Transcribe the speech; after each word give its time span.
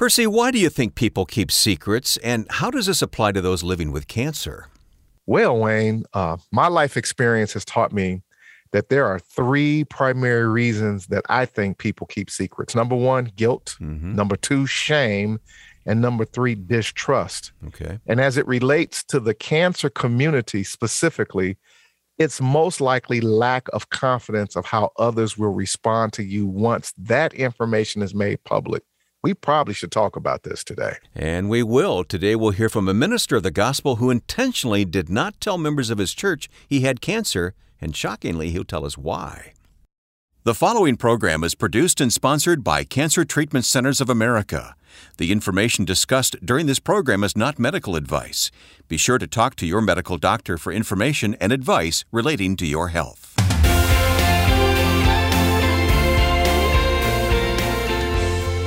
Percy, 0.00 0.26
why 0.26 0.50
do 0.50 0.58
you 0.58 0.70
think 0.70 0.94
people 0.94 1.26
keep 1.26 1.52
secrets, 1.52 2.16
and 2.24 2.46
how 2.48 2.70
does 2.70 2.86
this 2.86 3.02
apply 3.02 3.32
to 3.32 3.42
those 3.42 3.62
living 3.62 3.92
with 3.92 4.08
cancer? 4.08 4.68
Well, 5.26 5.58
Wayne, 5.58 6.04
uh, 6.14 6.38
my 6.50 6.68
life 6.68 6.96
experience 6.96 7.52
has 7.52 7.66
taught 7.66 7.92
me 7.92 8.22
that 8.72 8.88
there 8.88 9.04
are 9.04 9.18
three 9.18 9.84
primary 9.84 10.48
reasons 10.48 11.08
that 11.08 11.26
I 11.28 11.44
think 11.44 11.76
people 11.76 12.06
keep 12.06 12.30
secrets. 12.30 12.74
Number 12.74 12.96
one, 12.96 13.26
guilt. 13.36 13.76
Mm-hmm. 13.78 14.14
Number 14.14 14.36
two, 14.36 14.66
shame. 14.66 15.38
And 15.84 16.00
number 16.00 16.24
three, 16.24 16.54
distrust. 16.54 17.52
Okay. 17.66 17.98
And 18.06 18.22
as 18.22 18.38
it 18.38 18.46
relates 18.46 19.04
to 19.04 19.20
the 19.20 19.34
cancer 19.34 19.90
community 19.90 20.64
specifically, 20.64 21.58
it's 22.16 22.40
most 22.40 22.80
likely 22.80 23.20
lack 23.20 23.68
of 23.74 23.90
confidence 23.90 24.56
of 24.56 24.64
how 24.64 24.92
others 24.98 25.36
will 25.36 25.52
respond 25.52 26.14
to 26.14 26.22
you 26.22 26.46
once 26.46 26.94
that 26.96 27.34
information 27.34 28.00
is 28.00 28.14
made 28.14 28.42
public. 28.44 28.82
We 29.22 29.34
probably 29.34 29.74
should 29.74 29.92
talk 29.92 30.16
about 30.16 30.44
this 30.44 30.64
today. 30.64 30.96
And 31.14 31.50
we 31.50 31.62
will. 31.62 32.04
Today 32.04 32.34
we'll 32.34 32.52
hear 32.52 32.70
from 32.70 32.88
a 32.88 32.94
minister 32.94 33.36
of 33.36 33.42
the 33.42 33.50
gospel 33.50 33.96
who 33.96 34.08
intentionally 34.08 34.86
did 34.86 35.10
not 35.10 35.38
tell 35.40 35.58
members 35.58 35.90
of 35.90 35.98
his 35.98 36.14
church 36.14 36.48
he 36.66 36.80
had 36.80 37.02
cancer, 37.02 37.52
and 37.82 37.94
shockingly, 37.94 38.50
he'll 38.50 38.64
tell 38.64 38.86
us 38.86 38.96
why. 38.96 39.52
The 40.44 40.54
following 40.54 40.96
program 40.96 41.44
is 41.44 41.54
produced 41.54 42.00
and 42.00 42.10
sponsored 42.10 42.64
by 42.64 42.82
Cancer 42.82 43.26
Treatment 43.26 43.66
Centers 43.66 44.00
of 44.00 44.08
America. 44.08 44.74
The 45.18 45.32
information 45.32 45.84
discussed 45.84 46.36
during 46.42 46.64
this 46.64 46.80
program 46.80 47.22
is 47.22 47.36
not 47.36 47.58
medical 47.58 47.96
advice. 47.96 48.50
Be 48.88 48.96
sure 48.96 49.18
to 49.18 49.26
talk 49.26 49.54
to 49.56 49.66
your 49.66 49.82
medical 49.82 50.16
doctor 50.16 50.56
for 50.56 50.72
information 50.72 51.36
and 51.42 51.52
advice 51.52 52.06
relating 52.10 52.56
to 52.56 52.66
your 52.66 52.88
health. 52.88 53.29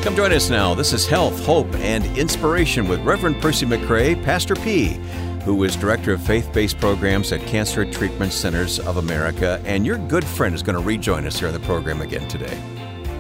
Come 0.04 0.16
join 0.18 0.34
us 0.34 0.50
now. 0.50 0.74
This 0.74 0.92
is 0.92 1.08
Health, 1.08 1.46
Hope, 1.46 1.74
and 1.76 2.06
Inspiration 2.18 2.90
with 2.90 3.00
Reverend 3.06 3.42
Percy 3.42 3.66
McCray, 3.66 4.22
Pastor 4.24 4.54
P 4.54 5.00
who 5.44 5.62
is 5.66 5.76
Director 5.76 6.14
of 6.14 6.22
Faith 6.22 6.52
Based 6.54 6.80
Programs 6.80 7.34
at 7.34 7.42
Cancer 7.42 7.84
Treatment 7.84 8.32
Centers 8.32 8.80
of 8.80 8.96
America. 8.96 9.62
And 9.66 9.86
your 9.86 9.98
good 9.98 10.24
friend 10.24 10.56
is 10.56 10.64
going 10.64 10.78
to 10.78 10.82
rejoin 10.82 11.26
us 11.28 11.38
here 11.38 11.50
on 11.50 11.54
the 11.54 11.60
program 11.62 12.00
again 12.00 12.28
today. 12.30 12.58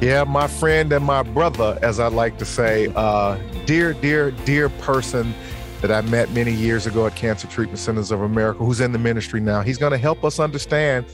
Yeah, 0.01 0.23
my 0.23 0.47
friend 0.47 0.91
and 0.93 1.03
my 1.03 1.23
brother, 1.23 1.77
as 1.81 1.99
I 1.99 2.07
like 2.07 2.37
to 2.37 2.45
say, 2.45 2.91
uh, 2.95 3.37
dear, 3.65 3.93
dear, 3.93 4.31
dear 4.31 4.69
person 4.69 5.33
that 5.81 5.91
I 5.91 5.99
met 6.01 6.31
many 6.31 6.53
years 6.53 6.87
ago 6.87 7.05
at 7.05 7.15
Cancer 7.17 7.47
Treatment 7.47 7.79
Centers 7.79 8.09
of 8.09 8.21
America, 8.21 8.63
who's 8.63 8.79
in 8.79 8.93
the 8.93 8.99
ministry 8.99 9.41
now. 9.41 9.61
He's 9.61 9.77
going 9.77 9.91
to 9.91 9.97
help 9.97 10.23
us 10.23 10.39
understand, 10.39 11.05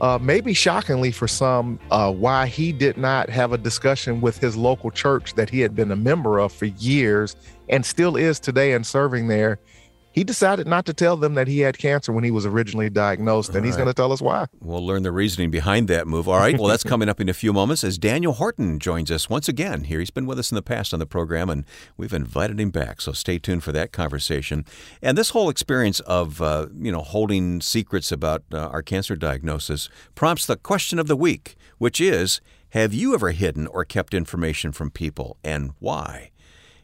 uh, 0.00 0.18
maybe 0.20 0.54
shockingly 0.54 1.10
for 1.12 1.28
some, 1.28 1.78
uh, 1.90 2.10
why 2.12 2.46
he 2.46 2.72
did 2.72 2.96
not 2.96 3.28
have 3.28 3.52
a 3.52 3.58
discussion 3.58 4.20
with 4.20 4.38
his 4.38 4.56
local 4.56 4.90
church 4.90 5.34
that 5.34 5.50
he 5.50 5.60
had 5.60 5.74
been 5.74 5.90
a 5.92 5.96
member 5.96 6.38
of 6.38 6.52
for 6.52 6.66
years 6.66 7.36
and 7.68 7.84
still 7.84 8.16
is 8.16 8.40
today 8.40 8.72
and 8.72 8.86
serving 8.86 9.28
there 9.28 9.58
he 10.12 10.24
decided 10.24 10.66
not 10.66 10.86
to 10.86 10.92
tell 10.92 11.16
them 11.16 11.34
that 11.34 11.46
he 11.46 11.60
had 11.60 11.78
cancer 11.78 12.12
when 12.12 12.24
he 12.24 12.30
was 12.30 12.44
originally 12.44 12.90
diagnosed, 12.90 13.50
and 13.50 13.58
All 13.58 13.62
he's 13.64 13.74
right. 13.74 13.84
going 13.84 13.88
to 13.88 13.94
tell 13.94 14.12
us 14.12 14.20
why. 14.20 14.46
We'll 14.60 14.84
learn 14.84 15.02
the 15.02 15.12
reasoning 15.12 15.50
behind 15.50 15.88
that 15.88 16.06
move. 16.06 16.28
All 16.28 16.38
right, 16.38 16.58
well, 16.58 16.68
that's 16.68 16.82
coming 16.92 17.08
up 17.08 17.20
in 17.20 17.28
a 17.28 17.34
few 17.34 17.52
moments 17.52 17.84
as 17.84 17.98
Daniel 17.98 18.32
Horton 18.32 18.78
joins 18.78 19.10
us 19.10 19.30
once 19.30 19.48
again 19.48 19.84
here. 19.84 20.00
He's 20.00 20.10
been 20.10 20.26
with 20.26 20.38
us 20.38 20.50
in 20.50 20.56
the 20.56 20.62
past 20.62 20.92
on 20.92 20.98
the 20.98 21.06
program, 21.06 21.48
and 21.48 21.64
we've 21.96 22.12
invited 22.12 22.58
him 22.60 22.70
back, 22.70 23.00
so 23.00 23.12
stay 23.12 23.38
tuned 23.38 23.62
for 23.62 23.72
that 23.72 23.92
conversation. 23.92 24.64
And 25.00 25.16
this 25.16 25.30
whole 25.30 25.48
experience 25.48 26.00
of, 26.00 26.42
uh, 26.42 26.66
you 26.76 26.90
know, 26.90 27.02
holding 27.02 27.60
secrets 27.60 28.10
about 28.10 28.42
uh, 28.52 28.58
our 28.58 28.82
cancer 28.82 29.16
diagnosis 29.16 29.88
prompts 30.14 30.46
the 30.46 30.56
question 30.56 30.98
of 30.98 31.06
the 31.06 31.16
week, 31.16 31.56
which 31.78 32.00
is, 32.00 32.40
have 32.70 32.94
you 32.94 33.14
ever 33.14 33.30
hidden 33.30 33.66
or 33.66 33.84
kept 33.84 34.14
information 34.14 34.72
from 34.72 34.90
people, 34.90 35.36
and 35.42 35.72
why? 35.78 36.29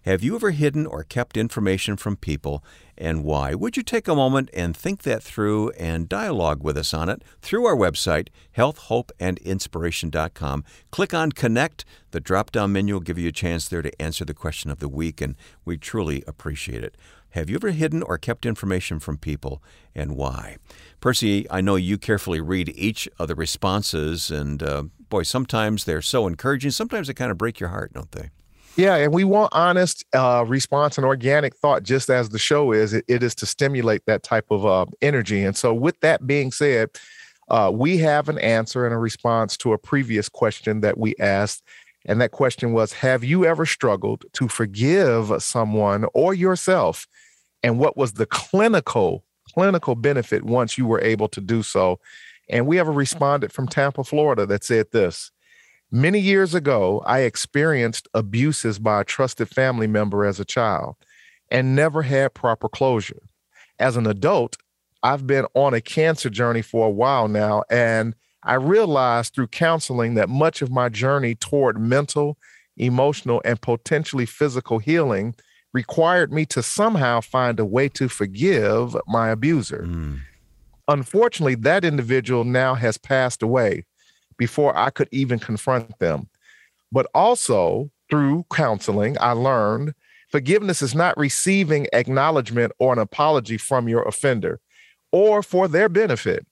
Have 0.06 0.22
you 0.22 0.34
ever 0.36 0.52
hidden 0.52 0.86
or 0.86 1.02
kept 1.02 1.36
information 1.36 1.96
from 1.96 2.16
people 2.16 2.62
and 2.96 3.24
why? 3.24 3.56
Would 3.56 3.76
you 3.76 3.82
take 3.82 4.06
a 4.06 4.14
moment 4.14 4.50
and 4.54 4.76
think 4.76 5.02
that 5.02 5.20
through 5.20 5.70
and 5.70 6.08
dialogue 6.08 6.62
with 6.62 6.76
us 6.76 6.94
on 6.94 7.08
it 7.08 7.24
through 7.42 7.66
our 7.66 7.74
website, 7.74 8.28
healthhopeandinspiration.com. 8.56 10.64
Click 10.92 11.12
on 11.12 11.32
Connect. 11.32 11.84
The 12.12 12.20
drop 12.20 12.52
down 12.52 12.70
menu 12.70 12.94
will 12.94 13.00
give 13.00 13.18
you 13.18 13.30
a 13.30 13.32
chance 13.32 13.66
there 13.66 13.82
to 13.82 14.00
answer 14.00 14.24
the 14.24 14.32
question 14.32 14.70
of 14.70 14.78
the 14.78 14.88
week, 14.88 15.20
and 15.20 15.34
we 15.64 15.76
truly 15.76 16.22
appreciate 16.28 16.84
it. 16.84 16.96
Have 17.30 17.50
you 17.50 17.56
ever 17.56 17.72
hidden 17.72 18.04
or 18.04 18.16
kept 18.16 18.46
information 18.46 19.00
from 19.00 19.18
people 19.18 19.60
and 19.92 20.16
why? 20.16 20.58
Percy, 21.00 21.50
I 21.50 21.60
know 21.60 21.74
you 21.74 21.98
carefully 21.98 22.40
read 22.40 22.72
each 22.76 23.08
of 23.18 23.26
the 23.26 23.34
responses, 23.34 24.30
and 24.30 24.62
uh, 24.62 24.84
boy, 25.08 25.24
sometimes 25.24 25.84
they're 25.84 26.00
so 26.00 26.28
encouraging, 26.28 26.70
sometimes 26.70 27.08
they 27.08 27.14
kind 27.14 27.32
of 27.32 27.38
break 27.38 27.58
your 27.58 27.70
heart, 27.70 27.92
don't 27.92 28.12
they? 28.12 28.30
Yeah, 28.76 28.96
and 28.96 29.12
we 29.14 29.24
want 29.24 29.54
honest 29.54 30.04
uh, 30.14 30.44
response 30.46 30.98
and 30.98 31.06
organic 31.06 31.56
thought, 31.56 31.82
just 31.82 32.10
as 32.10 32.28
the 32.28 32.38
show 32.38 32.72
is. 32.72 32.92
It, 32.92 33.06
it 33.08 33.22
is 33.22 33.34
to 33.36 33.46
stimulate 33.46 34.04
that 34.04 34.22
type 34.22 34.50
of 34.50 34.66
uh, 34.66 34.84
energy. 35.00 35.42
And 35.44 35.56
so, 35.56 35.72
with 35.72 35.98
that 36.00 36.26
being 36.26 36.52
said, 36.52 36.90
uh, 37.48 37.70
we 37.72 37.96
have 37.98 38.28
an 38.28 38.38
answer 38.38 38.84
and 38.84 38.94
a 38.94 38.98
response 38.98 39.56
to 39.58 39.72
a 39.72 39.78
previous 39.78 40.28
question 40.28 40.82
that 40.82 40.98
we 40.98 41.14
asked. 41.18 41.62
And 42.04 42.20
that 42.20 42.32
question 42.32 42.72
was 42.72 42.92
Have 42.94 43.24
you 43.24 43.46
ever 43.46 43.64
struggled 43.64 44.26
to 44.34 44.46
forgive 44.46 45.42
someone 45.42 46.04
or 46.12 46.34
yourself? 46.34 47.06
And 47.62 47.78
what 47.78 47.96
was 47.96 48.12
the 48.12 48.26
clinical, 48.26 49.24
clinical 49.54 49.94
benefit 49.94 50.44
once 50.44 50.76
you 50.76 50.86
were 50.86 51.00
able 51.00 51.28
to 51.28 51.40
do 51.40 51.62
so? 51.62 51.98
And 52.50 52.66
we 52.66 52.76
have 52.76 52.88
a 52.88 52.92
respondent 52.92 53.52
from 53.52 53.68
Tampa, 53.68 54.04
Florida 54.04 54.44
that 54.46 54.64
said 54.64 54.92
this 54.92 55.32
Many 55.90 56.18
years 56.18 56.54
ago, 56.54 57.02
I 57.06 57.20
experienced 57.20 58.08
abuses 58.12 58.78
by 58.78 59.00
a 59.00 59.04
trusted 59.04 59.48
family 59.48 59.86
member 59.86 60.24
as 60.24 60.40
a 60.40 60.44
child 60.44 60.96
and 61.50 61.76
never 61.76 62.02
had 62.02 62.34
proper 62.34 62.68
closure. 62.68 63.22
As 63.78 63.96
an 63.96 64.06
adult, 64.06 64.56
I've 65.02 65.26
been 65.26 65.46
on 65.54 65.74
a 65.74 65.80
cancer 65.80 66.28
journey 66.28 66.62
for 66.62 66.86
a 66.86 66.90
while 66.90 67.28
now, 67.28 67.62
and 67.70 68.14
I 68.42 68.54
realized 68.54 69.34
through 69.34 69.48
counseling 69.48 70.14
that 70.14 70.28
much 70.28 70.60
of 70.60 70.70
my 70.70 70.88
journey 70.88 71.36
toward 71.36 71.78
mental, 71.78 72.36
emotional, 72.76 73.40
and 73.44 73.60
potentially 73.60 74.26
physical 74.26 74.78
healing 74.78 75.36
required 75.72 76.32
me 76.32 76.46
to 76.46 76.62
somehow 76.62 77.20
find 77.20 77.60
a 77.60 77.64
way 77.64 77.88
to 77.90 78.08
forgive 78.08 78.96
my 79.06 79.28
abuser. 79.28 79.84
Mm. 79.86 80.20
Unfortunately, 80.88 81.54
that 81.54 81.84
individual 81.84 82.44
now 82.44 82.74
has 82.74 82.98
passed 82.98 83.42
away 83.42 83.84
before 84.36 84.76
I 84.76 84.90
could 84.90 85.08
even 85.12 85.38
confront 85.38 85.98
them. 85.98 86.28
But 86.92 87.06
also 87.14 87.90
through 88.10 88.46
counseling, 88.52 89.16
I 89.20 89.32
learned 89.32 89.94
forgiveness 90.28 90.82
is 90.82 90.94
not 90.94 91.16
receiving 91.18 91.88
acknowledgement 91.92 92.72
or 92.78 92.92
an 92.92 92.98
apology 92.98 93.56
from 93.56 93.88
your 93.88 94.02
offender 94.02 94.60
or 95.12 95.42
for 95.42 95.68
their 95.68 95.88
benefit, 95.88 96.46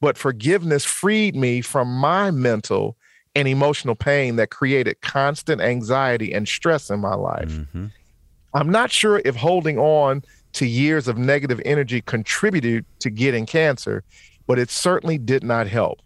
but 0.00 0.18
forgiveness 0.18 0.84
freed 0.84 1.34
me 1.34 1.60
from 1.60 1.88
my 1.88 2.30
mental 2.30 2.96
and 3.34 3.48
emotional 3.48 3.94
pain 3.94 4.36
that 4.36 4.50
created 4.50 5.00
constant 5.00 5.60
anxiety 5.60 6.32
and 6.32 6.46
stress 6.46 6.90
in 6.90 7.00
my 7.00 7.14
life. 7.14 7.48
Mm-hmm. 7.48 7.86
I'm 8.54 8.70
not 8.70 8.90
sure 8.90 9.22
if 9.24 9.34
holding 9.36 9.78
on 9.78 10.22
to 10.54 10.66
years 10.66 11.08
of 11.08 11.16
negative 11.16 11.60
energy 11.64 12.02
contributed 12.02 12.84
to 12.98 13.08
getting 13.08 13.46
cancer, 13.46 14.04
but 14.46 14.58
it 14.58 14.70
certainly 14.70 15.16
did 15.16 15.42
not 15.42 15.66
help. 15.66 16.00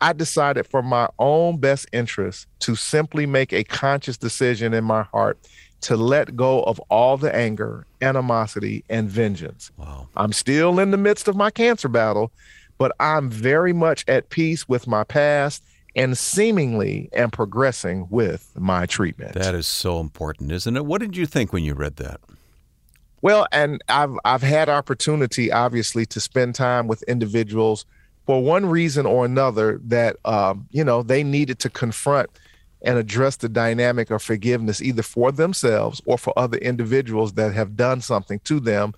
I 0.00 0.12
decided 0.12 0.66
for 0.66 0.82
my 0.82 1.08
own 1.18 1.58
best 1.58 1.86
interest 1.92 2.46
to 2.60 2.74
simply 2.74 3.26
make 3.26 3.52
a 3.52 3.64
conscious 3.64 4.16
decision 4.16 4.74
in 4.74 4.84
my 4.84 5.02
heart 5.04 5.38
to 5.82 5.96
let 5.96 6.36
go 6.36 6.62
of 6.62 6.80
all 6.90 7.16
the 7.16 7.34
anger, 7.34 7.86
animosity, 8.00 8.84
and 8.88 9.08
vengeance. 9.08 9.70
Wow. 9.76 10.08
I'm 10.16 10.32
still 10.32 10.80
in 10.80 10.90
the 10.90 10.96
midst 10.96 11.28
of 11.28 11.36
my 11.36 11.50
cancer 11.50 11.88
battle, 11.88 12.32
but 12.78 12.92
I'm 13.00 13.30
very 13.30 13.72
much 13.72 14.04
at 14.08 14.30
peace 14.30 14.68
with 14.68 14.86
my 14.86 15.04
past 15.04 15.62
and 15.94 16.16
seemingly 16.16 17.08
am 17.12 17.30
progressing 17.30 18.06
with 18.10 18.52
my 18.54 18.86
treatment. 18.86 19.32
That 19.32 19.54
is 19.54 19.66
so 19.66 19.98
important, 20.00 20.52
isn't 20.52 20.76
it? 20.76 20.84
What 20.84 21.00
did 21.00 21.16
you 21.16 21.24
think 21.24 21.52
when 21.52 21.64
you 21.64 21.74
read 21.74 21.96
that? 21.96 22.20
Well, 23.22 23.46
and 23.50 23.82
I've 23.88 24.14
I've 24.24 24.42
had 24.42 24.68
opportunity 24.68 25.50
obviously 25.50 26.04
to 26.06 26.20
spend 26.20 26.54
time 26.54 26.86
with 26.86 27.02
individuals 27.04 27.86
for 28.26 28.42
one 28.42 28.66
reason 28.66 29.06
or 29.06 29.24
another 29.24 29.80
that 29.84 30.16
um, 30.24 30.68
you 30.70 30.84
know 30.84 31.02
they 31.02 31.22
needed 31.22 31.58
to 31.60 31.70
confront 31.70 32.28
and 32.82 32.98
address 32.98 33.36
the 33.36 33.48
dynamic 33.48 34.10
of 34.10 34.22
forgiveness 34.22 34.82
either 34.82 35.02
for 35.02 35.32
themselves 35.32 36.02
or 36.04 36.18
for 36.18 36.32
other 36.38 36.58
individuals 36.58 37.32
that 37.32 37.54
have 37.54 37.76
done 37.76 38.00
something 38.00 38.38
to 38.40 38.60
them. 38.60 38.92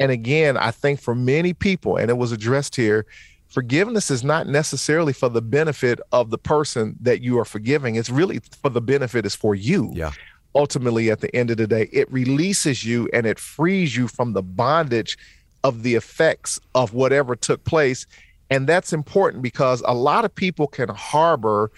And 0.00 0.10
again 0.10 0.56
i 0.56 0.72
think 0.72 1.00
for 1.00 1.14
many 1.14 1.54
people 1.54 1.96
and 1.96 2.10
it 2.10 2.14
was 2.14 2.32
addressed 2.32 2.74
here 2.74 3.06
forgiveness 3.54 4.10
is 4.10 4.24
not 4.24 4.48
necessarily 4.48 5.12
for 5.12 5.28
the 5.28 5.40
benefit 5.40 6.00
of 6.10 6.30
the 6.30 6.38
person 6.38 6.96
that 7.00 7.22
you 7.22 7.38
are 7.38 7.44
forgiving. 7.44 7.94
It's 7.94 8.10
really 8.10 8.40
for 8.60 8.68
the 8.68 8.80
benefit 8.80 9.24
is 9.24 9.36
for 9.36 9.54
you. 9.54 9.92
Yeah. 9.94 10.10
Ultimately 10.56 11.08
at 11.12 11.20
the 11.20 11.34
end 11.34 11.52
of 11.52 11.58
the 11.58 11.68
day 11.68 11.88
it 11.92 12.10
releases 12.12 12.84
you 12.84 13.08
and 13.12 13.26
it 13.26 13.38
frees 13.38 13.96
you 13.96 14.08
from 14.08 14.32
the 14.32 14.42
bondage 14.42 15.16
of 15.62 15.84
the 15.84 15.94
effects 15.94 16.60
of 16.74 16.92
whatever 16.92 17.36
took 17.36 17.62
place 17.62 18.06
and 18.50 18.66
that's 18.66 18.92
important 18.92 19.42
because 19.42 19.82
a 19.86 19.94
lot 19.94 20.24
of 20.24 20.34
people 20.34 20.66
can 20.66 20.88
harbor 20.88 21.70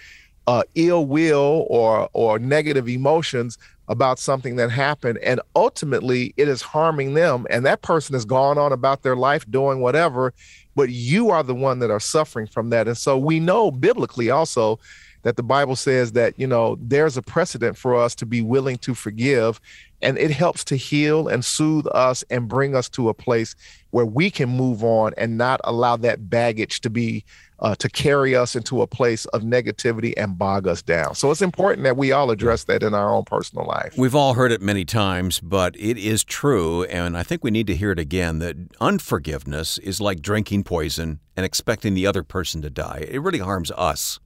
uh, 0.47 0.63
ill 0.75 1.05
will 1.05 1.65
or 1.69 2.09
or 2.13 2.39
negative 2.39 2.87
emotions 2.87 3.57
about 3.89 4.19
something 4.19 4.57
that 4.57 4.69
happened. 4.69 5.17
And 5.19 5.39
ultimately 5.55 6.33
it 6.35 6.49
is 6.49 6.61
harming 6.61 7.13
them. 7.13 7.47
And 7.49 7.65
that 7.65 7.81
person 7.81 8.13
has 8.13 8.25
gone 8.25 8.57
on 8.57 8.73
about 8.73 9.01
their 9.01 9.15
life 9.15 9.49
doing 9.49 9.79
whatever 9.79 10.33
but 10.77 10.91
you 10.91 11.31
are 11.31 11.41
the 11.41 11.55
one 11.55 11.79
that 11.79 11.89
are 11.89 11.99
suffering 11.99 12.45
from 12.45 12.69
that. 12.69 12.87
And 12.87 12.95
so 12.95 13.17
we 13.17 13.39
know 13.39 13.71
biblically 13.71 14.29
also 14.29 14.79
that 15.23 15.35
the 15.35 15.43
bible 15.43 15.75
says 15.75 16.11
that 16.11 16.35
you 16.37 16.45
know 16.45 16.77
there's 16.79 17.17
a 17.17 17.21
precedent 17.23 17.75
for 17.75 17.95
us 17.95 18.13
to 18.15 18.25
be 18.27 18.41
willing 18.41 18.77
to 18.77 18.93
forgive. 18.93 19.59
And 20.03 20.19
it 20.19 20.29
helps 20.29 20.63
to 20.65 20.75
heal 20.75 21.27
and 21.27 21.43
soothe 21.43 21.87
us 21.95 22.23
and 22.29 22.47
bring 22.47 22.75
us 22.75 22.87
to 22.89 23.09
a 23.09 23.15
place 23.15 23.55
where 23.91 24.05
we 24.05 24.29
can 24.29 24.49
move 24.49 24.83
on 24.83 25.13
and 25.17 25.37
not 25.37 25.59
allow 25.63 25.95
that 25.97 26.29
baggage 26.29 26.81
to 26.81 26.89
be 26.89 27.23
uh, 27.59 27.75
to 27.75 27.89
carry 27.89 28.35
us 28.35 28.55
into 28.55 28.81
a 28.81 28.87
place 28.87 29.25
of 29.27 29.41
negativity 29.41 30.13
and 30.15 30.37
bog 30.37 30.67
us 30.67 30.81
down. 30.81 31.15
So 31.15 31.31
it's 31.31 31.41
important 31.41 31.83
that 31.85 31.97
we 31.97 32.11
all 32.11 32.29
address 32.29 32.65
that 32.65 32.83
in 32.83 32.93
our 32.93 33.13
own 33.13 33.23
personal 33.23 33.65
life. 33.65 33.95
We've 33.97 34.13
all 34.13 34.35
heard 34.35 34.51
it 34.51 34.61
many 34.61 34.85
times, 34.85 35.39
but 35.39 35.75
it 35.79 35.97
is 35.97 36.23
true, 36.23 36.83
and 36.83 37.17
I 37.17 37.23
think 37.23 37.43
we 37.43 37.51
need 37.51 37.67
to 37.67 37.75
hear 37.75 37.91
it 37.91 37.99
again 37.99 38.39
that 38.39 38.55
unforgiveness 38.79 39.77
is 39.79 39.99
like 39.99 40.21
drinking 40.21 40.65
poison 40.65 41.19
and 41.35 41.45
expecting 41.45 41.93
the 41.93 42.05
other 42.05 42.23
person 42.23 42.61
to 42.61 42.69
die. 42.69 43.07
It 43.09 43.21
really 43.21 43.39
harms 43.39 43.71
us. 43.71 44.19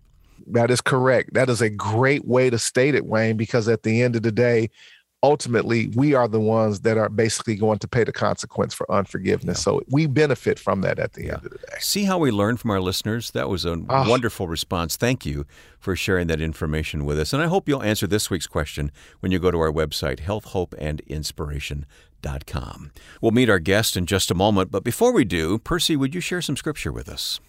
That 0.48 0.72
is 0.72 0.82
correct. 0.82 1.34
That 1.34 1.50
is 1.50 1.62
a 1.62 1.70
great 1.70 2.28
way 2.28 2.50
to 2.50 2.58
state 2.58 2.96
it, 2.96 3.06
Wayne, 3.06 3.38
because 3.38 3.68
at 3.68 3.84
the 3.84 4.02
end 4.02 4.16
of 4.16 4.24
the 4.24 4.32
day, 4.32 4.70
ultimately 5.24 5.88
we 5.90 6.14
are 6.14 6.28
the 6.28 6.40
ones 6.40 6.82
that 6.82 6.98
are 6.98 7.10
basically 7.10 7.56
going 7.56 7.80
to 7.80 7.88
pay 7.88 8.04
the 8.04 8.12
consequence 8.12 8.74
for 8.74 8.92
unforgiveness. 8.92 9.60
Yeah. 9.60 9.64
So 9.64 9.82
we 9.90 10.08
benefit 10.08 10.60
from 10.60 10.82
that 10.82 11.00
at 11.00 11.14
the 11.14 11.26
yeah. 11.26 11.36
end 11.36 11.46
of 11.46 11.52
the 11.52 11.60
day. 11.60 11.78
See 11.80 12.04
how 12.06 12.18
we 12.18 12.32
learn 12.32 12.58
from 12.58 12.72
our 12.72 12.82
listeners? 12.82 13.30
That 13.32 13.50
was 13.50 13.66
a 13.66 13.72
oh. 13.72 14.10
wonderful 14.10 14.48
response. 14.48 14.96
Thank 14.98 15.26
you 15.26 15.46
for 15.80 15.96
sharing 15.96 16.28
that 16.28 16.42
information 16.42 17.06
with 17.06 17.20
us. 17.20 17.34
And 17.34 17.42
I 17.42 17.48
hope 17.48 17.68
you'll 17.68 17.82
answer 17.84 18.06
this 18.08 18.30
week's 18.30 18.48
question 18.48 18.92
when 19.20 19.32
you 19.32 19.40
go 19.40 19.52
to 19.52 19.60
our 19.60 19.72
website, 19.72 20.20
healthhopeandinspiration.com. 20.20 22.92
We'll 23.20 23.32
meet 23.32 23.50
our 23.50 23.60
guest 23.60 23.98
in 23.98 24.06
just 24.06 24.30
a 24.32 24.36
moment, 24.36 24.72
but 24.72 24.84
before 24.84 25.12
we 25.12 25.26
do, 25.26 25.58
Percy, 25.58 25.96
would 25.96 26.14
you 26.16 26.22
share 26.22 26.42
some 26.42 26.58
scripture 26.58 26.92
with 26.92 27.10
us? 27.10 27.40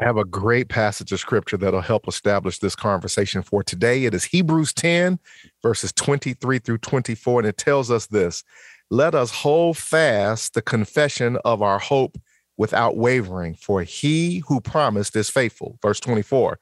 I 0.00 0.06
have 0.06 0.16
a 0.16 0.24
great 0.24 0.68
passage 0.68 1.12
of 1.12 1.20
scripture 1.20 1.56
that'll 1.56 1.80
help 1.80 2.08
establish 2.08 2.58
this 2.58 2.74
conversation 2.74 3.42
for 3.42 3.62
today. 3.62 4.04
It 4.04 4.14
is 4.14 4.24
Hebrews 4.24 4.72
10, 4.72 5.20
verses 5.62 5.92
23 5.92 6.58
through 6.58 6.78
24, 6.78 7.40
and 7.40 7.48
it 7.48 7.56
tells 7.56 7.92
us 7.92 8.06
this 8.06 8.42
Let 8.90 9.14
us 9.14 9.30
hold 9.30 9.78
fast 9.78 10.54
the 10.54 10.62
confession 10.62 11.38
of 11.44 11.62
our 11.62 11.78
hope 11.78 12.18
without 12.56 12.96
wavering, 12.96 13.54
for 13.54 13.82
he 13.82 14.42
who 14.48 14.60
promised 14.60 15.14
is 15.14 15.30
faithful. 15.30 15.78
Verse 15.80 16.00
24. 16.00 16.58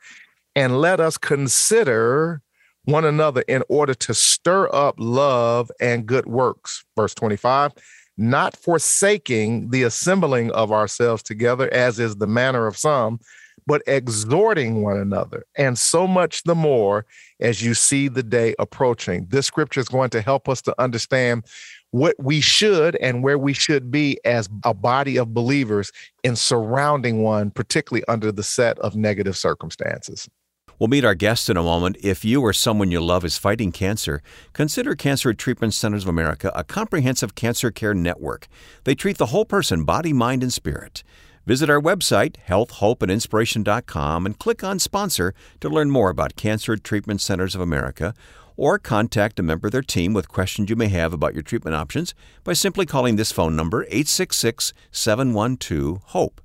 And 0.55 0.82
let 0.82 1.00
us 1.00 1.17
consider 1.17 2.43
one 2.84 3.06
another 3.06 3.44
in 3.49 3.62
order 3.70 3.94
to 3.94 4.12
stir 4.12 4.69
up 4.75 4.96
love 4.99 5.70
and 5.81 6.05
good 6.05 6.26
works. 6.26 6.84
Verse 6.96 7.14
25 7.14 7.73
not 8.17 8.56
forsaking 8.56 9.70
the 9.70 9.82
assembling 9.82 10.50
of 10.53 10.73
ourselves 10.73 11.23
together, 11.23 11.73
as 11.73 11.99
is 11.99 12.17
the 12.17 12.26
manner 12.26 12.67
of 12.67 12.76
some, 12.76 13.20
but 13.67 13.82
exhorting 13.87 14.82
one 14.82 14.97
another, 14.97 15.44
and 15.56 15.79
so 15.79 16.06
much 16.06 16.43
the 16.43 16.55
more 16.55 17.06
as 17.41 17.62
you 17.62 17.75
see 17.75 18.09
the 18.09 18.23
day 18.23 18.55
approaching. 18.59 19.26
This 19.29 19.47
scripture 19.47 19.81
is 19.81 19.88
going 19.88 20.11
to 20.11 20.20
help 20.20 20.49
us 20.49 20.62
to 20.62 20.75
understand 20.81 21.44
what 21.91 22.17
we 22.19 22.41
should 22.41 22.97
and 22.97 23.23
where 23.23 23.38
we 23.38 23.53
should 23.53 23.91
be 23.91 24.19
as 24.25 24.49
a 24.65 24.75
body 24.75 25.17
of 25.19 25.35
believers 25.35 25.93
in 26.25 26.35
surrounding 26.35 27.23
one, 27.23 27.50
particularly 27.50 28.05
under 28.08 28.32
the 28.32 28.43
set 28.43 28.79
of 28.81 28.97
negative 28.97 29.37
circumstances. 29.37 30.29
We'll 30.82 30.88
meet 30.88 31.05
our 31.05 31.14
guest 31.14 31.49
in 31.49 31.56
a 31.56 31.62
moment. 31.62 31.96
If 32.02 32.25
you 32.25 32.40
or 32.40 32.52
someone 32.52 32.90
you 32.90 33.00
love 33.00 33.25
is 33.25 33.38
fighting 33.38 33.70
cancer, 33.70 34.20
consider 34.52 34.96
Cancer 34.96 35.32
Treatment 35.32 35.75
Centers 35.75 36.02
of 36.02 36.08
America 36.08 36.50
a 36.56 36.64
comprehensive 36.64 37.37
cancer 37.37 37.70
care 37.70 37.94
network. 37.94 38.49
They 38.82 38.96
treat 38.96 39.17
the 39.17 39.26
whole 39.26 39.44
person, 39.44 39.84
body, 39.84 40.12
mind, 40.12 40.43
and 40.43 40.52
spirit. 40.52 41.05
Visit 41.46 41.70
our 41.70 41.81
website, 41.81 42.34
healthhopeandinspiration.com, 42.49 44.26
and 44.26 44.37
click 44.40 44.64
on 44.64 44.81
Sponsor 44.81 45.34
to 45.61 45.69
learn 45.69 45.88
more 45.88 46.11
about 46.11 46.34
Cancer 46.34 46.76
Treatment 46.76 47.20
Centers 47.20 47.55
of 47.55 47.61
America, 47.61 48.12
or 48.56 48.76
contact 48.76 49.38
a 49.38 49.44
member 49.44 49.69
of 49.69 49.73
their 49.73 49.82
team 49.82 50.12
with 50.12 50.26
questions 50.26 50.69
you 50.69 50.75
may 50.75 50.88
have 50.88 51.12
about 51.12 51.34
your 51.34 51.44
treatment 51.44 51.76
options 51.76 52.12
by 52.43 52.55
simply 52.55 52.87
calling 52.87 53.14
this 53.14 53.31
phone 53.31 53.55
number, 53.55 53.84
866 53.84 54.75
712 54.90 56.02
HOPE. 56.06 56.42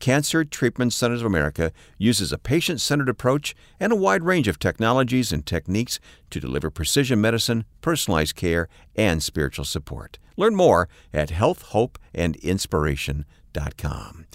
Cancer 0.00 0.44
Treatment 0.44 0.92
Centers 0.92 1.20
of 1.20 1.26
America 1.26 1.70
uses 1.98 2.32
a 2.32 2.38
patient 2.38 2.80
centered 2.80 3.08
approach 3.08 3.54
and 3.78 3.92
a 3.92 3.96
wide 3.96 4.24
range 4.24 4.48
of 4.48 4.58
technologies 4.58 5.30
and 5.30 5.46
techniques 5.46 6.00
to 6.30 6.40
deliver 6.40 6.70
precision 6.70 7.20
medicine, 7.20 7.64
personalized 7.82 8.34
care, 8.34 8.66
and 8.96 9.22
spiritual 9.22 9.66
support. 9.66 10.18
Learn 10.36 10.56
more 10.56 10.88
at 11.12 11.28
healthhopeandinspiration.com. 11.28 14.26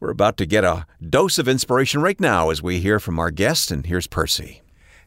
We're 0.00 0.10
about 0.10 0.36
to 0.38 0.46
get 0.46 0.64
a 0.64 0.86
dose 1.08 1.38
of 1.38 1.46
inspiration 1.46 2.02
right 2.02 2.18
now 2.18 2.50
as 2.50 2.60
we 2.62 2.80
hear 2.80 2.98
from 2.98 3.20
our 3.20 3.30
guest, 3.30 3.70
and 3.70 3.86
here's 3.86 4.08
Percy. 4.08 4.61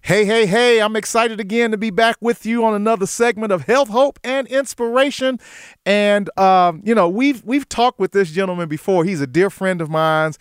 Hey, 0.05 0.23
hey, 0.23 0.45
hey, 0.45 0.83
I'm 0.83 0.95
excited 0.95 1.39
again 1.39 1.71
to 1.71 1.77
be 1.77 1.89
back 1.89 2.17
with 2.21 2.45
you 2.45 2.63
on 2.63 2.75
another 2.75 3.07
segment 3.07 3.51
of 3.51 3.63
Health, 3.63 3.89
Hope, 3.89 4.19
and 4.23 4.47
Inspiration. 4.47 5.39
And 5.83 6.29
um, 6.37 6.83
you 6.85 6.93
know, 6.93 7.09
we've 7.09 7.43
we've 7.43 7.67
talked 7.67 7.99
with 7.99 8.11
this 8.11 8.29
gentleman 8.29 8.69
before. 8.69 9.03
He's 9.03 9.19
a 9.19 9.25
dear 9.25 9.49
friend 9.49 9.81
of 9.81 9.89
mine. 9.89 10.33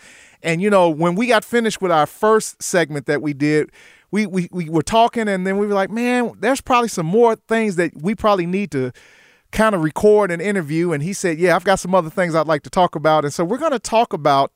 And 0.42 0.60
you 0.60 0.68
know, 0.68 0.90
when 0.90 1.14
we 1.14 1.28
got 1.28 1.46
finished 1.46 1.80
with 1.80 1.90
our 1.90 2.04
first 2.04 2.62
segment 2.62 3.06
that 3.06 3.22
we 3.22 3.32
did, 3.32 3.72
we 4.10 4.26
we, 4.26 4.50
we 4.52 4.68
were 4.68 4.82
talking 4.82 5.28
and 5.28 5.46
then 5.46 5.56
we 5.56 5.66
were 5.66 5.72
like, 5.72 5.88
man, 5.88 6.32
there's 6.40 6.60
probably 6.60 6.88
some 6.88 7.06
more 7.06 7.34
things 7.48 7.76
that 7.76 7.92
we 8.02 8.14
probably 8.14 8.44
need 8.44 8.70
to 8.72 8.92
kind 9.50 9.74
of 9.74 9.82
record 9.82 10.30
and 10.30 10.42
interview. 10.42 10.92
And 10.92 11.02
he 11.02 11.14
said, 11.14 11.38
Yeah, 11.38 11.56
I've 11.56 11.64
got 11.64 11.76
some 11.76 11.94
other 11.94 12.10
things 12.10 12.34
I'd 12.34 12.46
like 12.46 12.64
to 12.64 12.70
talk 12.70 12.96
about. 12.96 13.24
And 13.24 13.32
so 13.32 13.46
we're 13.46 13.56
gonna 13.56 13.78
talk 13.78 14.12
about 14.12 14.52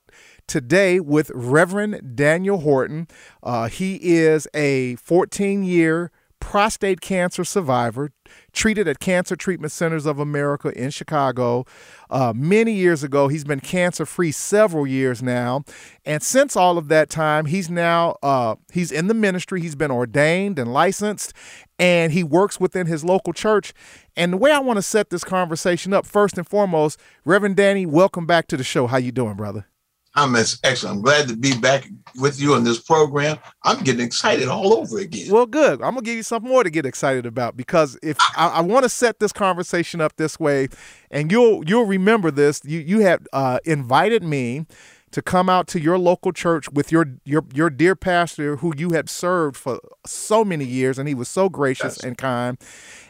today 0.49 0.99
with 0.99 1.31
Reverend 1.35 2.17
Daniel 2.17 2.59
Horton. 2.59 3.06
Uh, 3.43 3.69
he 3.69 3.97
is 4.03 4.49
a 4.55 4.97
14 4.97 5.62
year 5.62 6.11
prostate 6.41 7.00
cancer 7.00 7.45
survivor, 7.45 8.11
treated 8.53 8.89
at 8.89 9.00
Cancer 9.00 9.37
Treatment 9.37 9.73
Centers 9.73 10.06
of 10.06 10.19
America 10.19 10.69
in 10.71 10.91
Chicago. 10.91 11.65
Uh, 12.11 12.33
many 12.35 12.73
years 12.73 13.03
ago, 13.03 13.29
he's 13.29 13.45
been 13.45 13.61
cancer 13.61 14.06
free 14.06 14.33
several 14.33 14.87
years 14.87 15.23
now, 15.23 15.65
and 16.05 16.23
since 16.23 16.56
all 16.56 16.79
of 16.79 16.89
that 16.89 17.11
time, 17.11 17.47
he's 17.47 17.69
now 17.69 18.17
uh, 18.23 18.55
he's 18.73 18.91
in 18.91 19.09
the 19.09 19.15
ministry. 19.15 19.61
He's 19.61 19.77
been 19.77 19.91
ordained 19.91 20.59
and 20.59 20.73
licensed, 20.73 21.33
and 21.79 22.12
he 22.12 22.25
works 22.25 22.59
within 22.59 22.87
his 22.87 23.05
local 23.05 23.33
church. 23.33 23.73
And 24.17 24.33
the 24.33 24.39
way 24.39 24.50
I 24.50 24.59
want 24.59 24.79
to 24.79 24.83
set 24.83 25.11
this 25.11 25.25
conversation 25.25 25.93
up, 25.93 26.07
first 26.07 26.38
and 26.38 26.49
foremost, 26.49 26.99
Reverend 27.25 27.57
Danny, 27.57 27.85
welcome 27.87 28.26
back 28.26 28.47
to 28.49 28.57
the 28.57 28.64
show. 28.64 28.87
How 28.87 28.97
you 28.97 29.12
doing, 29.12 29.35
brother? 29.35 29.67
I'm 30.15 30.35
excellent. 30.35 30.97
I'm 30.97 31.03
glad 31.03 31.29
to 31.29 31.37
be 31.37 31.57
back 31.57 31.88
with 32.17 32.41
you 32.41 32.55
on 32.55 32.65
this 32.65 32.81
program. 32.81 33.38
I'm 33.65 33.83
getting 33.85 34.05
excited 34.05 34.49
all 34.49 34.75
over 34.75 34.99
again. 34.99 35.31
Well, 35.31 35.47
good. 35.47 35.83
I'm 35.83 35.95
gonna 35.95 36.03
give 36.03 36.17
you 36.17 36.23
something 36.23 36.50
more 36.50 36.65
to 36.65 36.71
get 36.71 36.87
excited 36.87 37.27
about 37.27 37.57
because 37.57 37.99
if 38.03 38.17
I, 38.37 38.49
I 38.49 38.61
want 38.61 38.85
to 38.85 38.88
set 38.88 39.21
this 39.21 39.33
conversation 39.33 40.00
up 40.00 40.17
this 40.17 40.41
way, 40.41 40.69
and 41.11 41.31
you'll 41.31 41.62
you'll 41.69 41.87
remember 41.87 42.31
this. 42.31 42.61
You 42.65 42.81
you 42.81 43.00
have 43.00 43.27
uh, 43.33 43.59
invited 43.65 44.23
me 44.23 44.67
to 45.12 45.23
come 45.23 45.49
out 45.49 45.67
to 45.69 45.81
your 45.81 45.99
local 45.99 46.33
church 46.33 46.71
with 46.71 46.93
your 46.93 47.07
your 47.25 47.45
your 47.53 47.71
dear 47.71 47.95
pastor 47.95 48.57
who 48.57 48.73
you 48.77 48.91
had 48.91 49.09
served 49.09 49.57
for 49.57 49.81
so 50.07 50.45
many 50.45 50.65
years 50.65 50.99
and 50.99 51.09
he 51.09 51.15
was 51.15 51.29
so 51.29 51.49
gracious 51.49 51.97
yes. 51.97 52.05
and 52.05 52.19
kind 52.19 52.59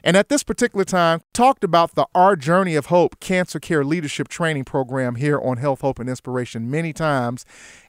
and 0.04 0.16
at 0.16 0.28
this 0.28 0.42
particular 0.42 0.84
time 0.84 1.20
talked 1.32 1.64
about 1.64 1.94
the 1.94 2.06
our 2.14 2.36
journey 2.36 2.74
of 2.74 2.86
hope 2.86 3.18
cancer 3.20 3.60
care 3.60 3.84
leadership 3.84 4.28
training 4.28 4.64
program 4.64 5.16
here 5.16 5.40
on 5.40 5.56
health 5.56 5.80
hope 5.80 5.98
and 5.98 6.08
inspiration 6.08 6.70
many 6.70 6.92
times 6.92 7.44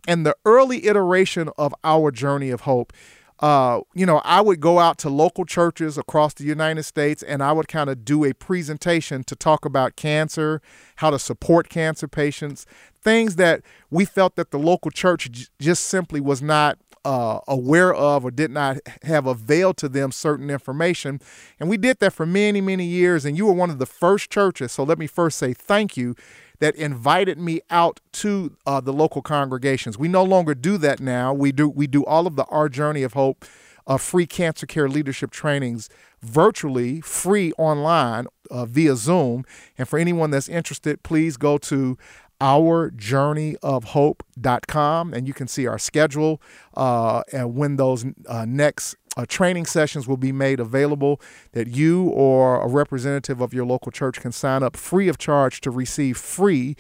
and 0.08 0.26
the 0.26 0.36
early 0.46 0.88
iteration 0.88 1.50
of 1.58 1.74
our 1.84 2.12
journey 2.12 2.50
of 2.50 2.62
hope 2.62 2.94
uh, 3.42 3.80
you 3.94 4.06
know, 4.06 4.22
I 4.26 4.42
would 4.42 4.60
go 4.60 4.80
out 4.80 4.98
to 5.00 5.10
local 5.10 5.46
churches 5.46 5.98
across 5.98 6.34
the 6.34 6.44
United 6.44 6.84
States 6.84 7.24
and 7.24 7.42
I 7.42 7.54
would 7.54 7.70
kind 7.70 7.90
of 7.90 8.04
do 8.04 8.26
a 8.26 8.34
presentation 8.34 9.24
to 9.26 9.36
talk 9.36 9.64
about 9.64 9.96
cancer, 9.96 10.62
how 10.98 11.10
to 11.10 11.18
support 11.18 11.70
cancer 11.70 12.08
patients, 12.08 12.66
things 13.04 13.36
that 13.38 13.62
we 13.90 14.06
felt 14.06 14.36
that 14.36 14.52
the 14.52 14.60
local 14.60 14.92
church 14.92 15.32
j- 15.32 15.46
just 15.60 15.86
simply 15.86 16.20
was 16.20 16.42
not 16.42 16.78
uh, 17.06 17.40
aware 17.48 17.94
of 17.94 18.26
or 18.26 18.32
did 18.32 18.52
not 18.52 18.78
have 19.04 19.26
availed 19.26 19.78
to 19.78 19.90
them 19.90 20.12
certain 20.12 20.50
information. 20.50 21.20
And 21.60 21.70
we 21.70 21.78
did 21.78 22.00
that 22.00 22.14
for 22.14 22.26
many, 22.26 22.62
many 22.62 22.86
years. 22.86 23.26
And 23.26 23.38
you 23.38 23.46
were 23.46 23.54
one 23.54 23.70
of 23.70 23.80
the 23.80 23.86
first 23.86 24.30
churches. 24.30 24.72
So 24.72 24.84
let 24.84 25.00
me 25.00 25.08
first 25.08 25.38
say 25.38 25.54
thank 25.54 25.96
you 25.96 26.16
that 26.60 26.76
invited 26.76 27.38
me 27.38 27.62
out 27.70 28.02
to 28.12 28.56
uh, 28.66 28.82
the 28.82 28.92
local 28.92 29.22
congregations. 29.22 29.98
We 29.98 30.10
no 30.10 30.24
longer 30.24 30.54
do 30.54 30.78
that 30.80 31.00
now. 31.00 31.34
We 31.34 31.54
do 31.54 31.70
we 31.70 31.88
do 31.88 32.04
all 32.06 32.28
of 32.28 32.36
the 32.36 32.44
Our 32.46 32.68
Journey 32.68 33.04
of 33.04 33.14
Hope 33.14 33.46
uh, 33.90 33.98
free 33.98 34.28
cancer 34.28 34.68
care 34.68 34.88
leadership 34.88 35.32
trainings 35.32 35.90
virtually, 36.22 37.02
free 37.02 37.52
online 37.54 38.28
uh, 38.52 38.66
via 38.66 38.96
Zoom. 38.96 39.44
And 39.78 39.88
for 39.88 39.98
anyone 39.98 40.30
that's 40.30 40.48
interested, 40.48 41.02
please 41.02 41.38
go 41.38 41.58
to 41.58 41.98
ourjourneyofhope.com 42.42 45.14
and 45.14 45.28
you 45.28 45.34
can 45.34 45.48
see 45.48 45.68
our 45.68 45.78
schedule 45.78 46.42
uh, 46.76 47.22
and 47.34 47.56
when 47.56 47.76
those 47.76 48.06
uh, 48.28 48.46
next 48.46 48.96
uh, 49.18 49.26
training 49.28 49.66
sessions 49.66 50.08
will 50.08 50.18
be 50.18 50.32
made 50.32 50.60
available 50.60 51.20
that 51.52 51.68
you 51.68 52.08
or 52.10 52.62
a 52.62 52.68
representative 52.68 53.42
of 53.42 53.54
your 53.54 53.66
local 53.66 53.92
church 53.92 54.22
can 54.22 54.32
sign 54.32 54.64
up 54.64 54.78
free 54.78 55.10
of 55.10 55.18
charge 55.18 55.60
to 55.62 55.70
receive 55.70 56.18
free 56.18 56.76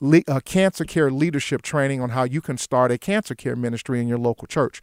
le- 0.00 0.22
uh, 0.28 0.40
cancer 0.40 0.84
care 0.84 1.10
leadership 1.10 1.62
training 1.62 2.00
on 2.00 2.10
how 2.10 2.24
you 2.24 2.40
can 2.40 2.58
start 2.58 2.90
a 2.90 2.98
cancer 2.98 3.34
care 3.34 3.56
ministry 3.56 4.00
in 4.00 4.08
your 4.08 4.18
local 4.18 4.46
church. 4.46 4.80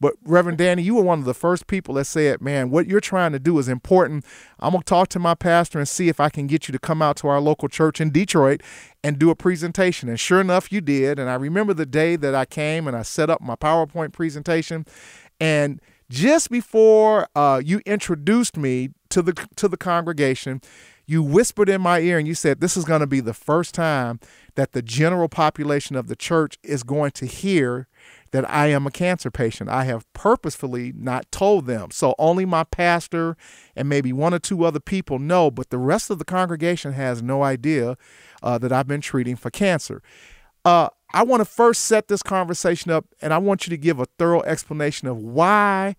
But 0.00 0.14
Reverend 0.24 0.58
Danny, 0.58 0.82
you 0.82 0.96
were 0.96 1.02
one 1.02 1.20
of 1.20 1.24
the 1.24 1.34
first 1.34 1.66
people 1.66 1.94
that 1.94 2.06
said, 2.06 2.40
"Man, 2.40 2.70
what 2.70 2.86
you're 2.86 3.00
trying 3.00 3.32
to 3.32 3.38
do 3.38 3.58
is 3.58 3.68
important. 3.68 4.24
I'm 4.58 4.72
gonna 4.72 4.84
talk 4.84 5.08
to 5.08 5.18
my 5.18 5.34
pastor 5.34 5.78
and 5.78 5.88
see 5.88 6.08
if 6.08 6.20
I 6.20 6.28
can 6.28 6.46
get 6.46 6.68
you 6.68 6.72
to 6.72 6.78
come 6.78 7.00
out 7.00 7.16
to 7.18 7.28
our 7.28 7.40
local 7.40 7.68
church 7.68 8.00
in 8.00 8.10
Detroit 8.10 8.62
and 9.02 9.18
do 9.18 9.30
a 9.30 9.36
presentation." 9.36 10.08
And 10.08 10.18
sure 10.18 10.40
enough, 10.40 10.72
you 10.72 10.80
did. 10.80 11.18
And 11.18 11.30
I 11.30 11.34
remember 11.34 11.74
the 11.74 11.86
day 11.86 12.16
that 12.16 12.34
I 12.34 12.44
came 12.44 12.86
and 12.86 12.96
I 12.96 13.02
set 13.02 13.30
up 13.30 13.40
my 13.40 13.54
PowerPoint 13.54 14.12
presentation, 14.12 14.84
and 15.40 15.80
just 16.10 16.50
before 16.50 17.26
uh, 17.34 17.62
you 17.64 17.80
introduced 17.86 18.56
me 18.56 18.90
to 19.10 19.22
the 19.22 19.32
to 19.56 19.68
the 19.68 19.76
congregation, 19.76 20.60
you 21.06 21.22
whispered 21.22 21.68
in 21.68 21.80
my 21.80 22.00
ear 22.00 22.18
and 22.18 22.26
you 22.26 22.34
said, 22.34 22.60
"This 22.60 22.76
is 22.76 22.84
going 22.84 23.00
to 23.00 23.06
be 23.06 23.20
the 23.20 23.34
first 23.34 23.74
time 23.74 24.20
that 24.54 24.72
the 24.72 24.82
general 24.82 25.28
population 25.28 25.96
of 25.96 26.08
the 26.08 26.16
church 26.16 26.58
is 26.62 26.82
going 26.82 27.10
to 27.12 27.26
hear 27.26 27.88
that 28.34 28.50
I 28.50 28.66
am 28.66 28.84
a 28.84 28.90
cancer 28.90 29.30
patient. 29.30 29.70
I 29.70 29.84
have 29.84 30.12
purposefully 30.12 30.92
not 30.96 31.30
told 31.30 31.66
them. 31.66 31.92
So 31.92 32.16
only 32.18 32.44
my 32.44 32.64
pastor 32.64 33.36
and 33.76 33.88
maybe 33.88 34.12
one 34.12 34.34
or 34.34 34.40
two 34.40 34.64
other 34.64 34.80
people 34.80 35.20
know, 35.20 35.52
but 35.52 35.70
the 35.70 35.78
rest 35.78 36.10
of 36.10 36.18
the 36.18 36.24
congregation 36.24 36.94
has 36.94 37.22
no 37.22 37.44
idea 37.44 37.96
uh, 38.42 38.58
that 38.58 38.72
I've 38.72 38.88
been 38.88 39.00
treating 39.00 39.36
for 39.36 39.50
cancer. 39.50 40.02
Uh, 40.64 40.88
I 41.12 41.22
want 41.22 41.42
to 41.42 41.44
first 41.44 41.84
set 41.84 42.08
this 42.08 42.24
conversation 42.24 42.90
up, 42.90 43.06
and 43.22 43.32
I 43.32 43.38
want 43.38 43.68
you 43.68 43.70
to 43.70 43.76
give 43.76 44.00
a 44.00 44.06
thorough 44.18 44.42
explanation 44.42 45.06
of 45.06 45.16
why. 45.16 45.94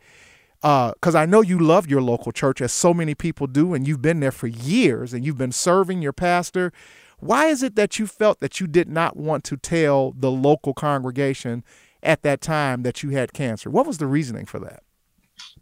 Because 0.66 1.14
uh, 1.14 1.20
I 1.20 1.28
know 1.28 1.42
you 1.42 1.60
love 1.60 1.88
your 1.88 2.02
local 2.02 2.32
church, 2.32 2.60
as 2.60 2.72
so 2.72 2.92
many 2.92 3.14
people 3.14 3.46
do, 3.46 3.76
and 3.76 3.88
you've 3.88 4.02
been 4.02 4.20
there 4.20 4.32
for 4.32 4.48
years 4.48 5.14
and 5.14 5.24
you've 5.24 5.38
been 5.38 5.52
serving 5.52 6.02
your 6.02 6.14
pastor. 6.14 6.74
Why 7.20 7.46
is 7.48 7.62
it 7.62 7.76
that 7.76 8.00
you 8.00 8.08
felt 8.08 8.40
that 8.40 8.60
you 8.60 8.66
did 8.66 8.90
not 8.90 9.16
want 9.16 9.44
to 9.46 9.58
tell 9.58 10.14
the 10.18 10.32
local 10.32 10.74
congregation 10.74 11.64
at 12.06 12.22
that 12.22 12.40
time 12.40 12.84
that 12.84 13.04
you 13.04 13.10
had 13.10 13.34
cancer. 13.34 13.70
What 13.70 13.86
was 13.86 13.98
the 13.98 14.08
reasoning 14.08 14.46
for 14.46 14.60
that? 14.60 14.84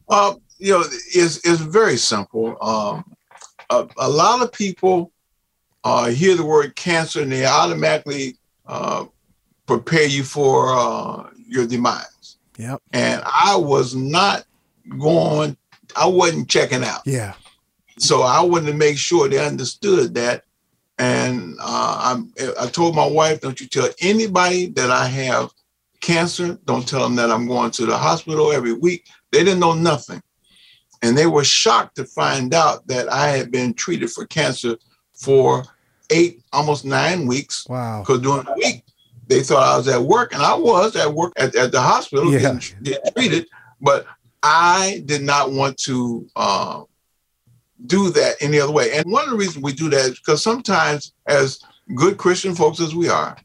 Uh, 0.10 0.36
you 0.60 0.74
know, 0.74 0.81
it's, 0.81 1.38
it's 1.45 1.62
very 1.62 1.98
simple. 1.98 2.57
Um, 2.62 3.15
a, 3.69 3.88
a, 3.98 4.10
lot 4.10 4.43
of 4.43 4.51
people 4.51 5.12
uh, 5.83 6.07
hear 6.10 6.36
the 6.36 6.45
word 6.45 6.75
cancer 6.75 7.22
and 7.22 7.31
they 7.31 7.45
automatically 7.45 8.38
uh, 8.67 9.05
prepare 9.65 10.05
you 10.05 10.24
for 10.24 10.74
uh, 10.74 11.29
your 11.48 11.65
demise. 11.65 12.38
Yep. 12.57 12.81
And 12.91 13.24
I 13.25 13.55
was 13.55 13.95
not 13.95 14.45
going, 14.98 15.58
I 15.96 16.08
wasn't 16.08 16.50
checking 16.50 16.84
out. 16.84 17.02
Yeah. 17.06 17.34
So 18.00 18.22
I 18.22 18.42
wanted 18.42 18.72
to 18.72 18.78
make 18.78 18.98
sure 18.98 19.30
they 19.30 19.46
understood 19.46 20.16
that. 20.16 20.44
And 21.00 21.56
uh, 21.60 22.18
I, 22.40 22.52
I 22.62 22.68
told 22.68 22.96
my 22.96 23.06
wife, 23.06 23.42
don't 23.42 23.60
you 23.60 23.68
tell 23.68 23.90
anybody 24.02 24.68
that 24.68 24.92
I 24.92 25.08
have 25.08 25.52
cancer. 26.04 26.60
Don't 26.66 26.88
tell 26.88 27.02
them 27.02 27.16
that 27.16 27.32
I'm 27.32 27.48
going 27.48 27.72
to 27.72 27.86
the 27.88 27.98
hospital 27.98 28.52
every 28.52 28.74
week. 28.74 29.08
They 29.32 29.44
didn't 29.44 29.60
know 29.60 29.74
nothing. 29.74 30.22
And 31.02 31.18
they 31.18 31.25
were 31.25 31.44
shocked 31.44 31.96
to 31.96 32.06
find 32.06 32.54
out 32.54 32.88
that 32.88 33.12
I 33.12 33.30
had 33.30 33.52
been 33.52 33.74
treated 33.74 34.12
for 34.12 34.25
cancer 34.25 34.78
for 35.13 35.63
eight, 36.10 36.44
almost 36.54 36.86
nine 36.86 37.25
weeks. 37.25 37.68
Wow. 37.68 38.02
Because 38.02 38.22
during 38.22 38.46
the 38.46 38.54
week, 38.54 38.84
they 39.28 39.42
thought 39.42 39.63
I 39.63 39.78
was 39.78 39.88
at 39.88 40.02
work, 40.02 40.34
and 40.34 40.44
I 40.44 40.54
was 40.54 40.96
at 40.96 41.13
work 41.13 41.34
at, 41.38 41.56
at 41.56 41.72
the 41.72 41.82
hospital 41.82 42.32
yeah. 42.32 42.40
getting, 42.40 42.84
getting, 42.84 43.13
treated. 43.13 43.48
But 43.82 44.06
I 44.44 45.02
did 45.06 45.22
not 45.22 45.52
want 45.52 45.78
to 45.80 46.28
uh, 46.36 46.84
do 47.88 48.10
that 48.12 48.36
any 48.42 48.60
other 48.60 48.74
way. 48.74 48.92
And 48.92 49.10
one 49.10 49.24
of 49.24 49.32
the 49.32 49.38
reasons 49.38 49.64
we 49.64 49.74
do 49.74 49.90
that 49.90 50.12
is 50.12 50.20
because 50.20 50.44
sometimes, 50.44 51.14
as 51.26 51.62
good 51.96 52.18
Christian 52.18 52.54
folks 52.54 52.82
as 52.82 52.94
we 52.94 53.08
are, 53.08 53.38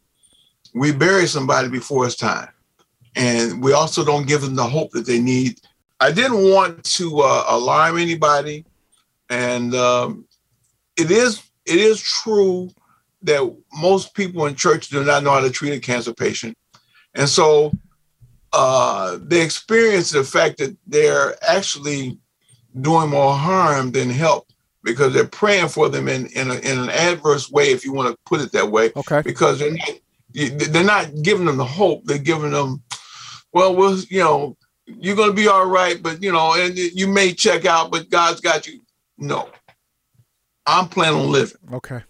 we 0.75 0.93
bury 0.93 1.27
somebody 1.27 1.69
before 1.69 2.05
it's 2.05 2.17
time. 2.17 2.49
And 3.15 3.63
we 3.63 3.73
also 3.73 4.05
don't 4.05 4.27
give 4.27 4.43
them 4.43 4.57
the 4.57 4.65
hope 4.65 4.91
that 4.93 5.07
they 5.07 5.21
need. 5.21 5.61
I 6.01 6.13
didn't 6.13 6.51
want 6.51 6.85
to 6.85 7.21
uh, 7.21 7.45
alarm 7.49 7.99
anybody. 7.99 8.65
And 9.31 9.75
um, 9.75 10.27
it 10.97 11.11
is 11.11 11.43
it 11.65 11.77
is 11.77 12.01
true 12.01 12.71
that 13.23 13.57
most 13.75 14.15
people 14.15 14.47
in 14.47 14.55
church 14.55 14.89
do 14.89 15.05
not 15.05 15.23
know 15.23 15.33
how 15.33 15.41
to 15.41 15.51
treat 15.51 15.73
a 15.73 15.81
cancer 15.81 16.15
patient. 16.15 16.57
And 17.15 17.29
so 17.29 17.73
uh, 18.53 19.19
they 19.21 19.43
experience 19.43 20.11
the 20.11 20.25
fact 20.25 20.59
that 20.59 20.77
they're 20.87 21.35
actually 21.49 22.19
doing 22.81 23.11
more 23.11 23.35
harm 23.35 23.93
than 23.93 24.11
help 24.11 24.47
because 24.85 25.13
they're 25.13 25.27
praying 25.27 25.69
for 25.69 25.89
them 25.89 26.09
in, 26.09 26.27
in, 26.29 26.51
a, 26.51 26.55
in 26.55 26.79
an 26.79 26.91
adverse 26.91 27.51
way, 27.51 27.71
if 27.71 27.85
you 27.85 27.93
want 27.93 28.11
to 28.11 28.19
put 28.25 28.41
it 28.41 28.53
that 28.53 28.71
way. 28.71 28.91
Okay. 28.97 29.23
Because 29.23 29.59
they're 29.59 29.73
not 29.73 29.91
they're 30.35 30.85
not 30.85 31.23
giving 31.23 31.47
them 31.47 31.57
the 31.57 31.65
hope. 31.65 32.05
They're 32.05 32.19
giving 32.19 32.51
them, 32.51 32.83
well, 33.53 33.75
well, 33.75 33.99
you 34.09 34.21
know, 34.21 34.57
you're 34.87 35.17
going 35.17 35.31
to 35.31 35.37
be 35.37 35.49
all 35.49 35.67
right, 35.67 36.03
but 36.03 36.23
you 36.23 36.33
know, 36.33 36.55
and 36.55 36.77
you 36.77 37.09
may 37.09 37.33
check 37.33 37.65
out, 37.65 37.91
but 37.91 38.11
God's 38.11 38.41
got 38.41 38.67
you. 38.67 38.81
No, 39.17 39.49
I'm 40.67 40.89
planning 40.89 41.21
on 41.21 41.33
living. 41.33 41.59
Okay. 41.73 42.03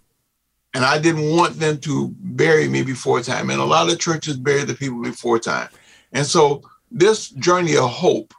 And 0.75 0.85
I 0.85 0.99
didn't 0.99 1.35
want 1.35 1.59
them 1.59 1.79
to 1.79 2.15
bury 2.21 2.69
me 2.69 2.83
before 2.83 3.21
time. 3.23 3.51
And 3.51 3.61
a 3.61 3.65
lot 3.65 3.91
of 3.91 3.99
churches 3.99 4.37
bury 4.37 4.65
the 4.65 4.75
people 4.75 5.03
before 5.03 5.39
time. 5.39 5.69
And 6.13 6.27
so 6.27 6.63
this 6.91 7.31
journey 7.31 7.77
of 7.77 7.91
hope 7.91 8.33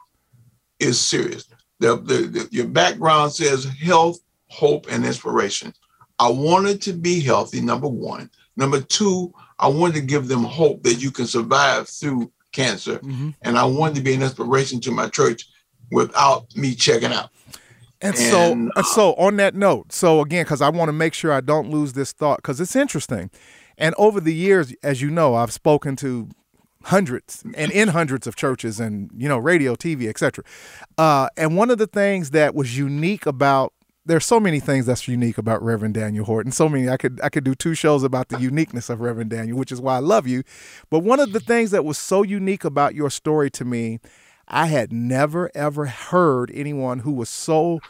is 0.78 1.00
serious. 1.00 1.48
The, 1.78 1.96
the, 1.96 2.14
the, 2.26 2.48
your 2.50 2.66
background 2.66 3.32
says 3.32 3.64
health, 3.64 4.18
hope, 4.48 4.86
and 4.90 5.04
inspiration. 5.04 5.72
I 6.18 6.28
wanted 6.28 6.82
to 6.82 6.92
be 6.92 7.20
healthy, 7.20 7.60
number 7.60 7.88
one. 7.88 8.30
Number 8.56 8.80
two, 8.80 9.32
I 9.58 9.68
wanted 9.68 9.94
to 9.94 10.00
give 10.02 10.28
them 10.28 10.44
hope 10.44 10.82
that 10.82 11.02
you 11.02 11.10
can 11.10 11.26
survive 11.26 11.88
through 11.88 12.30
cancer. 12.52 12.98
Mm-hmm. 12.98 13.30
And 13.42 13.58
I 13.58 13.64
wanted 13.64 13.94
to 13.96 14.00
be 14.02 14.14
an 14.14 14.22
inspiration 14.22 14.80
to 14.80 14.90
my 14.90 15.08
church 15.08 15.46
without 15.90 16.54
me 16.56 16.74
checking 16.74 17.12
out. 17.12 17.30
And, 18.02 18.14
and 18.14 18.18
so, 18.18 18.70
uh, 18.76 18.82
so 18.82 19.14
on 19.14 19.36
that 19.36 19.54
note, 19.54 19.92
so 19.92 20.20
again, 20.20 20.44
because 20.44 20.62
I 20.62 20.70
want 20.70 20.88
to 20.88 20.92
make 20.92 21.14
sure 21.14 21.32
I 21.32 21.40
don't 21.40 21.70
lose 21.70 21.92
this 21.92 22.12
thought, 22.12 22.38
because 22.38 22.60
it's 22.60 22.74
interesting. 22.74 23.30
And 23.76 23.94
over 23.96 24.20
the 24.20 24.34
years, 24.34 24.74
as 24.82 25.00
you 25.00 25.10
know, 25.10 25.34
I've 25.34 25.52
spoken 25.52 25.96
to 25.96 26.28
hundreds 26.84 27.44
and 27.54 27.70
in 27.72 27.88
hundreds 27.88 28.26
of 28.26 28.36
churches 28.36 28.80
and 28.80 29.10
you 29.14 29.28
know 29.28 29.36
radio 29.36 29.74
tv 29.74 30.08
etc 30.08 30.42
uh, 30.96 31.28
and 31.36 31.56
one 31.56 31.70
of 31.70 31.76
the 31.76 31.86
things 31.86 32.30
that 32.30 32.54
was 32.54 32.78
unique 32.78 33.26
about 33.26 33.74
there's 34.06 34.24
so 34.24 34.40
many 34.40 34.60
things 34.60 34.86
that's 34.86 35.06
unique 35.06 35.38
about 35.38 35.62
Reverend 35.62 35.94
Daniel 35.94 36.24
Horton. 36.24 36.52
So 36.52 36.68
many 36.68 36.88
I 36.88 36.96
could 36.96 37.20
I 37.22 37.28
could 37.28 37.44
do 37.44 37.54
two 37.54 37.74
shows 37.74 38.02
about 38.02 38.28
the 38.28 38.40
uniqueness 38.40 38.88
of 38.88 39.00
Reverend 39.00 39.30
Daniel, 39.30 39.58
which 39.58 39.70
is 39.70 39.80
why 39.80 39.96
I 39.96 40.00
love 40.00 40.26
you. 40.26 40.42
But 40.88 41.00
one 41.00 41.20
of 41.20 41.32
the 41.32 41.38
things 41.38 41.70
that 41.70 41.84
was 41.84 41.98
so 41.98 42.22
unique 42.22 42.64
about 42.64 42.94
your 42.94 43.10
story 43.10 43.50
to 43.50 43.64
me, 43.64 44.00
I 44.48 44.66
had 44.66 44.92
never 44.92 45.50
ever 45.54 45.86
heard 45.86 46.50
anyone 46.54 47.00
who 47.00 47.12
was 47.12 47.28
so 47.28 47.80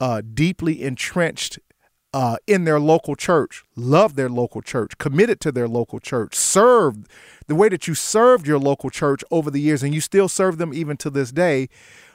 uh, 0.00 0.22
deeply 0.22 0.82
entrenched 0.82 1.58
uh, 2.12 2.36
in 2.46 2.64
their 2.64 2.80
local 2.80 3.14
church, 3.14 3.62
loved 3.76 4.16
their 4.16 4.28
local 4.28 4.62
church, 4.62 4.98
committed 4.98 5.40
to 5.40 5.52
their 5.52 5.68
local 5.68 6.00
church, 6.00 6.34
served 6.34 7.08
the 7.46 7.54
way 7.54 7.68
that 7.68 7.86
you 7.86 7.94
served 7.94 8.46
your 8.46 8.58
local 8.58 8.90
church 8.90 9.22
over 9.30 9.50
the 9.50 9.60
years, 9.60 9.82
and 9.82 9.94
you 9.94 10.00
still 10.00 10.28
serve 10.28 10.58
them 10.58 10.74
even 10.74 10.96
to 10.96 11.10
this 11.10 11.30
day, 11.30 11.68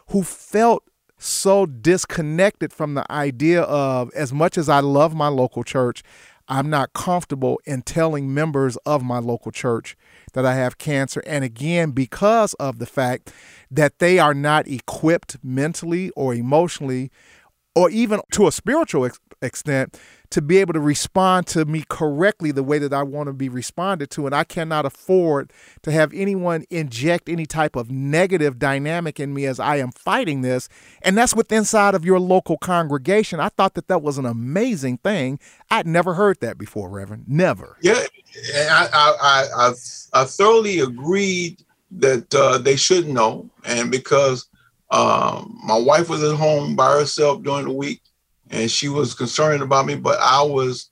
who 0.10 0.24
felt 0.24 0.84
so 1.18 1.66
disconnected 1.66 2.74
from 2.74 2.94
the 2.94 3.10
idea 3.12 3.62
of 3.62 4.12
as 4.14 4.34
much 4.34 4.58
as 4.58 4.68
I 4.68 4.82
love 4.82 5.16
my 5.16 5.30
local 5.30 5.64
church, 5.64 6.04
I'm 6.48 6.70
not 6.70 6.94
comfortable 6.94 7.60
in 7.66 7.82
telling 7.82 8.34
members 8.34 8.78
of 8.86 9.02
my 9.02 9.20
local 9.20 9.52
church 9.52 9.98
that 10.34 10.46
I 10.46 10.56
have 10.56 10.78
cancer. 10.78 11.24
And 11.26 11.44
again, 11.44 11.92
because 11.92 12.54
of 12.56 12.80
the 12.80 12.86
fact 12.86 13.32
that 13.72 14.00
they 14.00 14.20
are 14.20 14.34
not 14.34 14.68
equipped 14.68 15.38
mentally 15.42 16.12
or 16.12 16.36
emotionally, 16.36 17.12
or 17.76 17.90
even 17.90 18.22
to 18.32 18.48
a 18.48 18.52
spiritual 18.52 19.06
extent, 19.42 20.00
to 20.32 20.42
be 20.42 20.58
able 20.58 20.74
to 20.74 20.80
respond 20.80 21.48
to 21.48 21.66
me 21.66 21.84
correctly 21.88 22.52
the 22.52 22.64
way 22.64 22.80
that 22.80 22.94
I 22.94 23.04
want 23.04 23.28
to 23.28 23.34
be 23.34 23.48
responded 23.48 24.10
to. 24.12 24.26
And 24.26 24.36
I 24.36 24.44
cannot 24.44 24.86
afford 24.86 25.54
to 25.84 25.92
have 25.92 26.14
anyone 26.14 26.66
inject 26.70 27.30
any 27.30 27.46
type 27.46 27.76
of 27.76 27.90
negative 27.90 28.60
dynamic 28.60 29.20
in 29.20 29.34
me 29.34 29.46
as 29.46 29.60
I 29.60 29.78
am 29.78 29.92
fighting 29.92 30.42
this. 30.42 30.68
And 31.02 31.18
that's 31.18 31.36
with 31.36 31.52
inside 31.52 31.96
of 31.96 32.04
your 32.04 32.20
local 32.20 32.58
congregation. 32.58 33.40
I 33.40 33.50
thought 33.50 33.76
that 33.76 33.88
that 33.88 34.02
was 34.02 34.18
an 34.18 34.26
amazing 34.26 34.98
thing. 34.98 35.40
I'd 35.70 35.88
never 35.88 36.16
heard 36.16 36.40
that 36.42 36.58
before, 36.58 36.90
Reverend. 36.90 37.26
Never. 37.28 37.78
Yeah. 37.82 38.04
I, 38.54 38.90
I, 38.94 39.46
I, 39.56 39.74
I 40.22 40.26
thoroughly 40.26 40.80
agreed 40.80 41.64
that 41.92 42.34
uh, 42.36 42.58
they 42.58 42.76
should 42.76 43.08
know. 43.08 43.50
And 43.64 43.90
because 43.90 44.48
um, 44.92 45.60
my 45.64 45.78
wife 45.78 46.10
was 46.10 46.24
at 46.24 46.36
home 46.36 46.76
by 46.76 46.92
herself 46.92 47.44
during 47.44 47.66
the 47.66 47.74
week, 47.74 48.02
and 48.52 48.70
she 48.70 48.90
was 48.90 49.14
concerned 49.14 49.64
about 49.64 49.86
me, 49.86 49.96
but 49.96 50.20
I 50.20 50.42
was 50.42 50.90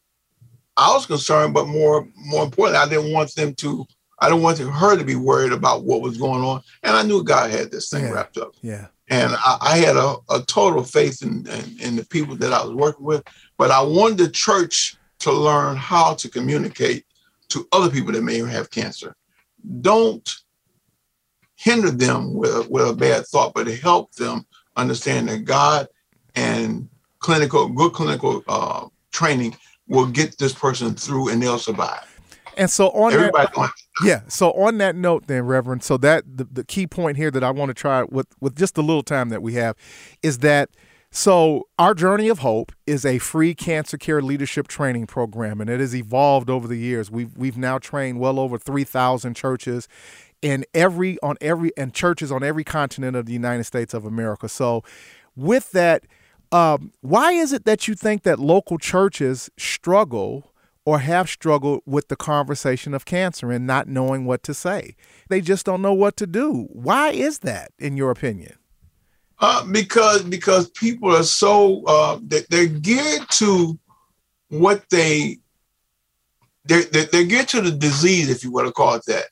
I 0.75 0.91
was 0.93 1.05
concerned, 1.05 1.53
but 1.53 1.67
more 1.67 2.07
more 2.15 2.43
importantly, 2.43 2.79
I 2.79 2.89
didn't 2.89 3.13
want 3.13 3.33
them 3.36 3.53
to 3.55 3.86
I 4.19 4.29
didn't 4.29 4.43
want 4.43 4.57
her 4.57 4.98
to 4.98 5.03
be 5.03 5.15
worried 5.15 5.51
about 5.51 5.83
what 5.83 6.01
was 6.01 6.17
going 6.17 6.43
on. 6.43 6.62
And 6.83 6.95
I 6.95 7.03
knew 7.03 7.24
God 7.24 7.51
had 7.51 7.72
this 7.72 7.89
thing 7.89 8.05
yeah. 8.05 8.12
wrapped 8.12 8.38
up. 8.38 8.53
Yeah. 8.62 8.88
and 9.10 9.33
I, 9.33 9.57
I 9.62 9.77
had 9.77 9.98
a, 9.98 10.15
a, 10.29 10.41
total 10.43 10.83
faith 10.83 11.22
in, 11.22 11.45
in, 11.48 11.81
in 11.81 11.95
the 11.98 12.05
people 12.05 12.38
that 12.38 12.53
I 12.53 12.63
was 12.63 12.74
working 12.74 13.05
with. 13.05 13.24
But 13.57 13.69
I 13.72 13.81
wanted 13.81 14.19
the 14.19 14.29
church 14.29 14.95
to 15.19 15.31
learn 15.31 15.75
how 15.75 16.13
to 16.13 16.29
communicate 16.29 17.05
to 17.50 17.67
other 17.74 17.89
people 17.89 18.13
that 18.13 18.24
may 18.24 18.38
have 18.39 18.72
cancer. 18.72 19.15
Don't 19.81 20.29
hinder 21.55 21.91
them 21.91 22.33
with, 22.33 22.69
with 22.69 22.88
a 22.88 22.93
bad 22.93 23.25
thought, 23.27 23.53
but 23.53 23.67
help 23.67 24.13
them 24.13 24.45
understand 24.75 25.27
that 25.29 25.45
God 25.45 25.88
and 26.36 26.88
clinical, 27.24 27.68
good 27.70 27.94
clinical 27.94 28.44
uh, 28.48 28.88
training 29.12 29.56
will 29.88 30.06
get 30.06 30.38
this 30.38 30.53
person 30.53 30.94
through 30.94 31.30
and 31.30 31.42
they'll 31.42 31.58
survive. 31.58 32.10
And 32.56 32.70
so 32.70 32.92
on 32.92 33.13
Everybody 33.13 33.51
that, 33.56 33.72
yeah. 34.03 34.22
So 34.27 34.51
on 34.51 34.77
that 34.77 34.96
note, 34.96 35.25
then, 35.25 35.44
Reverend, 35.46 35.84
so 35.84 35.98
that 35.98 36.24
the, 36.38 36.44
the 36.44 36.63
key 36.63 36.86
point 36.86 37.18
here 37.18 37.32
that 37.32 37.44
I 37.44 37.50
want 37.50 37.70
to 37.70 37.74
try 37.74 38.03
with 38.03 38.27
with 38.39 38.56
just 38.56 38.75
the 38.75 38.84
little 38.84 39.01
time 39.01 39.30
that 39.30 39.42
we 39.42 39.53
have 39.56 39.75
is 40.22 40.39
that 40.39 40.70
so 41.10 41.68
our 41.80 41.96
journey 41.96 42.27
of 42.27 42.39
hope 42.39 42.72
is 42.86 43.06
a 43.06 43.18
free 43.18 43.56
cancer 43.56 43.98
care 43.98 44.22
leadership 44.22 44.68
training 44.68 45.08
program, 45.08 45.62
and 45.62 45.70
it 45.70 45.80
has 45.80 45.96
evolved 45.96 46.50
over 46.50 46.68
the 46.68 46.77
years. 46.77 47.10
We've 47.10 47.36
we've 47.36 47.58
now 47.58 47.80
trained 47.80 48.20
well 48.20 48.39
over 48.39 48.60
three 48.60 48.84
thousand 48.84 49.36
churches 49.36 49.88
in 50.44 50.63
every 50.75 51.18
on 51.24 51.38
every 51.42 51.72
and 51.75 51.92
churches 51.94 52.32
on 52.32 52.44
every 52.44 52.63
continent 52.63 53.15
of 53.15 53.25
the 53.25 53.34
United 53.34 53.63
States 53.63 53.96
of 53.96 54.06
America. 54.06 54.48
So 54.48 54.84
with 55.36 55.72
that 55.72 56.03
um, 56.53 56.93
why 57.01 57.31
is 57.31 57.51
it 57.51 57.65
that 57.65 57.88
you 57.88 57.95
think 57.95 58.22
that 58.24 58.39
local 58.39 58.77
churches 58.77 59.50
struggle 59.57 60.51
or 60.86 61.00
have 61.00 61.27
struggled 61.27 61.81
with 61.86 62.10
the 62.10 62.15
conversation 62.15 62.93
of 62.93 63.05
cancer 63.05 63.51
and 63.51 63.65
not 63.65 63.88
knowing 63.88 64.25
what 64.25 64.43
to 64.43 64.53
say? 64.53 64.95
They 65.29 65.41
just 65.41 65.65
don't 65.65 65.81
know 65.81 65.95
what 65.95 66.15
to 66.17 66.27
do. 66.27 66.67
Why 66.72 67.10
is 67.10 67.39
that, 67.39 67.72
in 67.79 67.98
your 67.98 68.12
opinion? 68.12 68.55
Uh, 69.39 69.65
because 69.65 70.22
because 70.22 70.69
people 70.69 71.13
are 71.13 71.24
so 71.24 71.83
uh, 71.86 72.19
they, 72.22 72.41
they're 72.51 72.67
geared 72.67 73.27
to 73.31 73.77
what 74.50 74.88
they 74.91 75.39
they're, 76.65 76.83
they're 76.83 77.25
geared 77.25 77.48
to 77.50 77.62
the 77.62 77.72
disease, 77.72 78.29
if 78.29 78.43
you 78.43 78.51
want 78.51 78.67
to 78.67 78.74
call 78.74 78.93
it 78.93 79.03
that, 79.07 79.25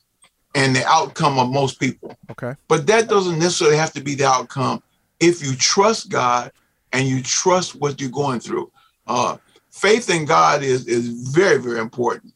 and 0.56 0.74
the 0.74 0.84
outcome 0.86 1.38
of 1.38 1.48
most 1.50 1.78
people. 1.78 2.16
Okay. 2.32 2.54
But 2.66 2.88
that 2.88 3.08
doesn't 3.08 3.38
necessarily 3.38 3.76
have 3.76 3.92
to 3.92 4.02
be 4.02 4.16
the 4.16 4.26
outcome 4.26 4.82
if 5.20 5.40
you 5.40 5.54
trust 5.54 6.10
God 6.10 6.50
and 6.92 7.06
you 7.06 7.22
trust 7.22 7.74
what 7.74 8.00
you're 8.00 8.10
going 8.10 8.40
through. 8.40 8.70
Uh, 9.06 9.36
faith 9.70 10.10
in 10.10 10.24
God 10.24 10.62
is, 10.62 10.86
is 10.86 11.30
very, 11.30 11.60
very 11.60 11.80
important. 11.80 12.34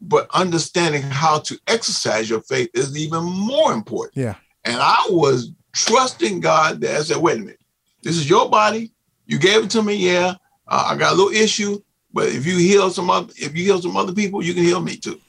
But 0.00 0.28
understanding 0.34 1.02
how 1.02 1.38
to 1.40 1.58
exercise 1.68 2.28
your 2.28 2.42
faith 2.42 2.70
is 2.74 2.96
even 2.96 3.22
more 3.24 3.72
important. 3.72 4.16
Yeah. 4.16 4.34
And 4.64 4.76
I 4.76 5.06
was 5.08 5.52
trusting 5.72 6.40
God 6.40 6.80
that 6.80 6.96
I 6.96 7.02
said, 7.02 7.18
wait 7.18 7.38
a 7.38 7.40
minute, 7.40 7.60
this 8.02 8.16
is 8.16 8.28
your 8.28 8.48
body. 8.48 8.92
You 9.26 9.38
gave 9.38 9.64
it 9.64 9.70
to 9.70 9.82
me, 9.82 9.94
yeah. 9.94 10.34
Uh, 10.66 10.88
I 10.90 10.96
got 10.96 11.12
a 11.12 11.16
little 11.16 11.32
issue, 11.32 11.80
but 12.12 12.26
if 12.28 12.46
you 12.46 12.56
heal 12.56 12.90
some 12.90 13.10
other, 13.10 13.32
if 13.36 13.56
you 13.56 13.64
heal 13.64 13.80
some 13.80 13.96
other 13.96 14.12
people, 14.12 14.44
you 14.44 14.54
can 14.54 14.64
heal 14.64 14.80
me 14.80 14.96
too. 14.96 15.20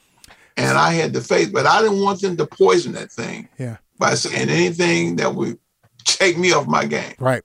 And 0.58 0.78
I 0.78 0.94
had 0.94 1.14
the 1.14 1.22
faith, 1.22 1.52
but 1.54 1.66
I 1.66 1.82
didn't 1.82 2.02
want 2.02 2.22
them 2.22 2.38
to 2.38 2.46
poison 2.46 2.94
that 2.94 3.12
thing. 3.12 3.48
Yeah. 3.58 3.78
By 3.98 4.16
saying 4.16 4.50
anything 4.50 5.16
that 5.18 5.34
would 5.34 5.58
take 6.04 6.38
me 6.38 6.52
off 6.52 6.68
my 6.68 6.86
game. 6.86 7.14
Right. 7.20 7.44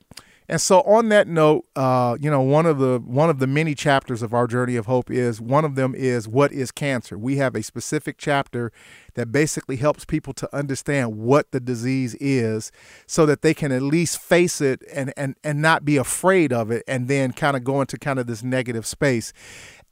And 0.49 0.59
so, 0.59 0.81
on 0.81 1.09
that 1.09 1.27
note, 1.27 1.65
uh, 1.75 2.17
you 2.19 2.31
know, 2.31 2.41
one 2.41 2.65
of 2.65 2.79
the 2.79 2.99
one 3.05 3.29
of 3.29 3.37
the 3.37 3.45
many 3.45 3.75
chapters 3.75 4.23
of 4.23 4.33
our 4.33 4.47
journey 4.47 4.75
of 4.77 4.87
hope 4.87 5.11
is 5.11 5.39
one 5.39 5.63
of 5.63 5.75
them 5.75 5.93
is 5.93 6.27
what 6.27 6.51
is 6.51 6.71
cancer. 6.71 7.19
We 7.19 7.37
have 7.37 7.53
a 7.53 7.61
specific 7.61 8.17
chapter 8.17 8.71
that 9.13 9.31
basically 9.31 9.75
helps 9.75 10.05
people 10.05 10.33
to 10.33 10.55
understand 10.55 11.17
what 11.17 11.51
the 11.51 11.59
disease 11.59 12.15
is, 12.15 12.71
so 13.05 13.27
that 13.27 13.43
they 13.43 13.53
can 13.53 13.71
at 13.71 13.83
least 13.83 14.17
face 14.17 14.59
it 14.59 14.81
and 14.91 15.13
and 15.15 15.35
and 15.43 15.61
not 15.61 15.85
be 15.85 15.97
afraid 15.97 16.51
of 16.51 16.71
it, 16.71 16.83
and 16.87 17.07
then 17.07 17.31
kind 17.31 17.55
of 17.55 17.63
go 17.63 17.79
into 17.79 17.99
kind 17.99 18.17
of 18.17 18.25
this 18.25 18.41
negative 18.41 18.87
space. 18.87 19.31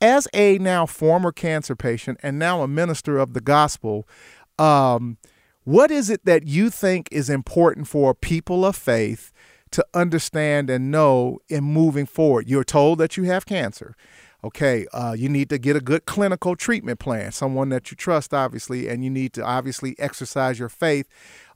As 0.02 0.28
a 0.34 0.58
now 0.58 0.88
former 0.88 1.32
cancer 1.32 1.76
patient 1.76 2.20
and 2.24 2.39
now 2.39 2.63
a 2.63 2.67
minister 2.67 3.20
of 3.20 3.34
the 3.34 3.41
gospel, 3.41 4.08
um, 4.58 5.20
what 5.65 5.91
is 5.91 6.10
it 6.10 6.26
that 6.26 6.48
you 6.48 6.72
think 6.72 7.10
is 7.12 7.30
important 7.30 7.88
for 7.88 8.15
people 8.15 8.65
of 8.65 8.76
faith? 8.76 9.32
To 9.71 9.86
understand 9.93 10.69
and 10.69 10.91
know 10.91 11.39
in 11.49 11.63
moving 11.63 12.06
forward. 12.06 12.47
You're 12.49 12.63
told 12.63 12.99
that 12.99 13.17
you 13.17 13.23
have 13.23 13.45
cancer. 13.45 13.95
Okay, 14.43 14.86
uh, 14.93 15.15
you 15.17 15.30
need 15.30 15.49
to 15.49 15.58
get 15.58 15.75
a 15.75 15.82
good 15.82 16.06
clinical 16.06 16.56
treatment 16.56 16.99
plan, 16.99 17.32
someone 17.32 17.69
that 17.69 17.89
you 17.89 17.97
trust, 17.97 18.34
obviously, 18.34 18.88
and 18.88 19.03
you 19.03 19.10
need 19.10 19.34
to 19.34 19.43
obviously 19.43 19.95
exercise 19.97 20.60
your 20.60 20.69
faith. 20.69 21.08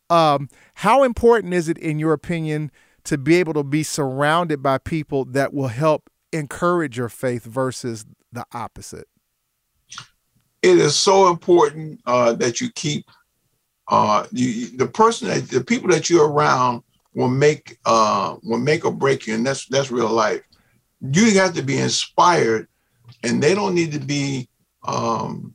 Um, 0.09 0.49
how 0.75 1.03
important 1.03 1.53
is 1.53 1.69
it, 1.69 1.77
in 1.77 1.99
your 1.99 2.11
opinion, 2.11 2.71
to 3.03 3.17
be 3.17 3.35
able 3.35 3.53
to 3.53 3.63
be 3.63 3.83
surrounded 3.83 4.61
by 4.63 4.77
people 4.79 5.25
that 5.25 5.53
will 5.53 5.67
help 5.67 6.09
encourage 6.33 6.97
your 6.97 7.09
faith 7.09 7.45
versus 7.45 8.05
the 8.31 8.45
opposite? 8.51 9.07
It 10.61 10.77
is 10.77 10.95
so 10.95 11.29
important 11.29 12.01
uh, 12.05 12.33
that 12.33 12.61
you 12.61 12.71
keep 12.71 13.05
uh, 13.87 14.25
you, 14.31 14.75
the 14.77 14.87
person 14.87 15.27
that 15.27 15.49
the 15.49 15.63
people 15.63 15.89
that 15.89 16.09
you're 16.09 16.29
around 16.29 16.83
will 17.13 17.29
make 17.29 17.77
uh, 17.85 18.35
will 18.43 18.59
make 18.59 18.85
or 18.85 18.91
break 18.91 19.27
you, 19.27 19.35
and 19.35 19.45
that's 19.45 19.65
that's 19.67 19.91
real 19.91 20.09
life. 20.09 20.41
You 21.01 21.39
have 21.39 21.53
to 21.55 21.61
be 21.61 21.77
inspired, 21.77 22.67
and 23.23 23.41
they 23.41 23.53
don't 23.53 23.75
need 23.75 23.91
to 23.93 23.99
be. 23.99 24.49
Um, 24.85 25.53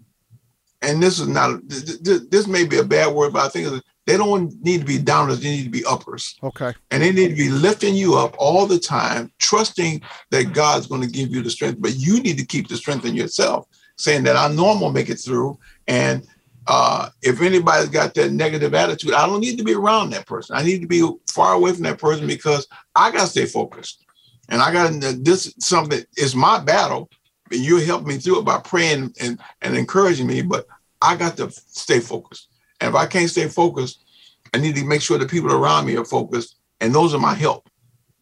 and 0.83 1.03
this 1.03 1.19
is 1.19 1.27
not 1.27 1.61
this, 1.69 1.99
this 2.29 2.47
may 2.47 2.65
be 2.65 2.79
a 2.79 2.85
bad 2.85 3.15
word, 3.15 3.33
but 3.33 3.45
I 3.45 3.49
think 3.49 3.83
they 4.07 4.17
don't 4.17 4.55
need 4.63 4.81
to 4.81 4.87
be 4.87 4.99
downers; 4.99 5.39
they 5.39 5.51
need 5.51 5.65
to 5.65 5.71
be 5.71 5.85
uppers. 5.85 6.37
Okay. 6.43 6.75
And 6.91 7.03
they 7.03 7.13
need 7.13 7.31
to 7.31 7.37
be 7.37 7.49
lifting 7.49 7.95
you 7.95 8.17
up 8.17 8.37
all 8.39 8.67
the 8.67 8.79
time, 8.79 9.33
trusting 9.39 10.03
that 10.31 10.53
God's 10.53 10.87
going 10.87 11.01
to 11.01 11.09
give 11.09 11.31
you 11.31 11.43
the 11.43 11.51
strength. 11.51 11.81
But 11.81 11.97
you 11.97 12.21
need 12.21 12.39
to 12.39 12.47
keep 12.47 12.69
the 12.69 12.77
strength 12.77 13.05
in 13.05 13.17
yourself, 13.17 13.67
saying 13.97 14.25
that 14.25 14.37
I 14.37 14.49
know 14.49 14.69
I'm 14.69 14.81
gonna 14.81 14.93
make 14.93 15.11
it 15.11 15.17
through, 15.17 15.59
and 15.89 16.27
uh, 16.69 17.11
if 17.23 17.41
anybody's 17.41 17.89
got 17.89 18.15
that 18.15 18.33
negative 18.33 18.75
attitude, 18.75 19.15
I 19.15 19.27
don't 19.27 19.41
need 19.41 19.57
to 19.59 19.65
be 19.65 19.75
around 19.75 20.11
that 20.11 20.27
person. 20.27 20.57
I 20.57 20.63
need 20.63 20.81
to 20.81 20.89
be 20.89 21.09
far 21.31 21.55
away 21.55 21.73
from 21.73 21.85
that 21.85 21.99
person 21.99 22.27
because 22.27 22.67
I 22.95 23.13
got 23.13 23.23
to 23.23 23.27
stay 23.27 23.47
focused. 23.47 24.05
And 24.49 24.61
I 24.61 24.73
got 24.73 24.93
this 25.25 25.55
something 25.59 26.03
is 26.17 26.35
my 26.35 26.59
battle. 26.59 27.09
And 27.53 27.61
you 27.61 27.77
help 27.79 28.05
me 28.05 28.19
through 28.19 28.41
it 28.41 28.45
by 28.45 28.59
praying 28.59 29.15
and, 29.21 29.39
and 29.63 29.77
encouraging 29.77 30.27
me, 30.27 30.43
but 30.43 30.67
I 31.01 31.15
got 31.15 31.37
to 31.37 31.51
stay 31.51 32.01
focused. 32.01 32.49
And 32.81 32.89
if 32.91 32.97
I 32.97 33.07
can't 33.07 33.31
stay 33.31 33.47
focused, 33.47 34.05
I 34.53 34.59
need 34.59 34.75
to 34.77 34.85
make 34.85 35.03
sure 35.03 35.19
the 35.19 35.27
people 35.27 35.53
around 35.53 35.87
me 35.87 35.97
are 35.97 36.05
focused. 36.05 36.57
And 36.81 36.93
those 36.93 37.15
are 37.15 37.21
my 37.21 37.35
help. 37.35 37.69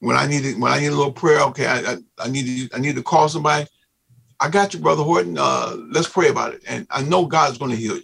When 0.00 0.16
I 0.16 0.26
need 0.26 0.58
when 0.58 0.70
I 0.70 0.80
need 0.80 0.88
a 0.88 0.94
little 0.94 1.12
prayer, 1.12 1.40
okay, 1.44 1.66
I, 1.66 1.92
I, 1.92 1.96
I 2.18 2.28
need 2.28 2.68
to 2.68 2.76
I 2.76 2.78
need 2.78 2.96
to 2.96 3.02
call 3.02 3.30
somebody. 3.30 3.66
I 4.38 4.50
got 4.50 4.74
you, 4.74 4.80
brother 4.80 5.02
Horton. 5.02 5.38
Uh, 5.38 5.76
let's 5.90 6.08
pray 6.08 6.28
about 6.28 6.52
it. 6.52 6.62
And 6.68 6.86
I 6.90 7.02
know 7.02 7.24
God's 7.24 7.56
going 7.56 7.70
to 7.70 7.76
heal 7.76 7.96
you 7.96 8.02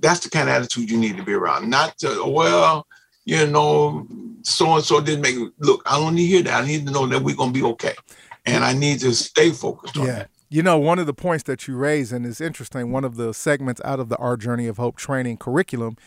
that's 0.00 0.20
the 0.20 0.30
kind 0.30 0.48
of 0.48 0.54
attitude 0.54 0.90
you 0.90 0.98
need 0.98 1.16
to 1.16 1.22
be 1.22 1.32
around. 1.32 1.68
Not 1.68 1.98
to, 1.98 2.24
well, 2.26 2.86
you 3.24 3.46
know, 3.46 4.06
so 4.42 4.74
and 4.74 4.84
so 4.84 5.00
didn't 5.00 5.22
make 5.22 5.36
look. 5.58 5.82
I 5.86 5.98
don't 5.98 6.14
need 6.14 6.22
to 6.22 6.28
hear 6.28 6.42
that. 6.44 6.64
I 6.64 6.66
need 6.66 6.86
to 6.86 6.92
know 6.92 7.06
that 7.06 7.22
we're 7.22 7.36
gonna 7.36 7.52
be 7.52 7.62
okay, 7.62 7.94
and 8.46 8.64
I 8.64 8.72
need 8.72 9.00
to 9.00 9.14
stay 9.14 9.50
focused 9.50 9.96
on 9.98 10.06
yeah. 10.06 10.12
that. 10.12 10.30
You 10.50 10.62
know, 10.62 10.78
one 10.78 10.98
of 10.98 11.06
the 11.06 11.12
points 11.12 11.44
that 11.44 11.68
you 11.68 11.76
raise, 11.76 12.10
and 12.10 12.24
it's 12.24 12.40
interesting, 12.40 12.90
one 12.90 13.04
of 13.04 13.16
the 13.16 13.34
segments 13.34 13.82
out 13.84 14.00
of 14.00 14.08
the 14.08 14.16
Our 14.16 14.38
Journey 14.38 14.66
of 14.66 14.78
Hope 14.78 14.96
training 14.96 15.36
curriculum 15.36 15.98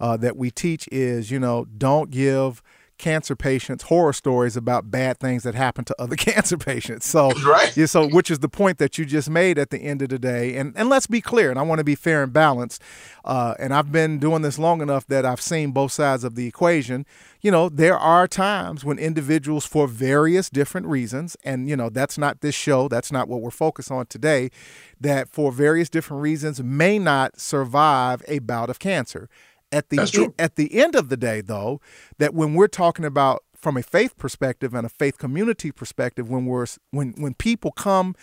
uh, 0.00 0.16
that 0.16 0.38
we 0.38 0.50
teach 0.50 0.88
is, 0.90 1.30
you 1.30 1.38
know, 1.38 1.66
don't 1.66 2.10
give 2.10 2.62
cancer 3.00 3.34
patients 3.34 3.84
horror 3.84 4.12
stories 4.12 4.56
about 4.56 4.90
bad 4.90 5.18
things 5.18 5.42
that 5.42 5.54
happen 5.54 5.84
to 5.86 5.94
other 5.98 6.16
cancer 6.30 6.56
patients. 6.56 7.06
So, 7.06 7.32
right. 7.42 7.76
Yeah, 7.76 7.86
so 7.86 8.06
which 8.06 8.30
is 8.30 8.38
the 8.40 8.48
point 8.48 8.78
that 8.78 8.98
you 8.98 9.04
just 9.04 9.28
made 9.30 9.58
at 9.58 9.70
the 9.70 9.78
end 9.78 10.02
of 10.02 10.10
the 10.10 10.18
day. 10.18 10.56
And 10.56 10.72
and 10.76 10.88
let's 10.88 11.06
be 11.06 11.20
clear, 11.20 11.50
and 11.50 11.58
I 11.58 11.62
want 11.62 11.78
to 11.78 11.84
be 11.84 11.94
fair 11.94 12.22
and 12.22 12.32
balanced. 12.32 12.82
Uh, 13.24 13.54
and 13.58 13.74
I've 13.74 13.90
been 13.90 14.18
doing 14.18 14.42
this 14.42 14.58
long 14.58 14.80
enough 14.80 15.06
that 15.08 15.26
I've 15.26 15.40
seen 15.40 15.72
both 15.72 15.92
sides 15.92 16.24
of 16.24 16.34
the 16.34 16.46
equation. 16.46 17.04
You 17.40 17.50
know, 17.50 17.68
there 17.68 17.98
are 17.98 18.28
times 18.28 18.84
when 18.84 18.98
individuals, 18.98 19.66
for 19.66 19.88
various 19.88 20.50
different 20.50 20.86
reasons, 20.86 21.36
and 21.42 21.68
you 21.68 21.76
know, 21.76 21.88
that's 21.88 22.18
not 22.18 22.40
this 22.40 22.54
show, 22.54 22.88
that's 22.88 23.10
not 23.10 23.28
what 23.28 23.40
we're 23.40 23.50
focused 23.50 23.90
on 23.90 24.06
today, 24.06 24.50
that 25.00 25.28
for 25.28 25.50
various 25.50 25.88
different 25.88 26.22
reasons 26.22 26.62
may 26.62 26.98
not 26.98 27.40
survive 27.40 28.22
a 28.28 28.38
bout 28.40 28.68
of 28.68 28.78
cancer. 28.78 29.28
At 29.72 29.88
the 29.90 29.98
at 30.38 30.56
the 30.56 30.80
end 30.82 30.94
of 30.94 31.08
the 31.08 31.16
day, 31.16 31.40
though, 31.40 31.80
that 32.18 32.34
when 32.34 32.54
we're 32.54 32.68
talking 32.68 33.04
about 33.04 33.44
from 33.54 33.76
a 33.76 33.82
faith 33.82 34.16
perspective 34.16 34.74
and 34.74 34.86
a 34.86 34.88
faith 34.88 35.18
community 35.18 35.70
perspective, 35.70 36.28
when 36.28 36.46
we're 36.46 36.66
when 36.90 37.12
when 37.18 37.34
people 37.34 37.70
come 37.70 38.14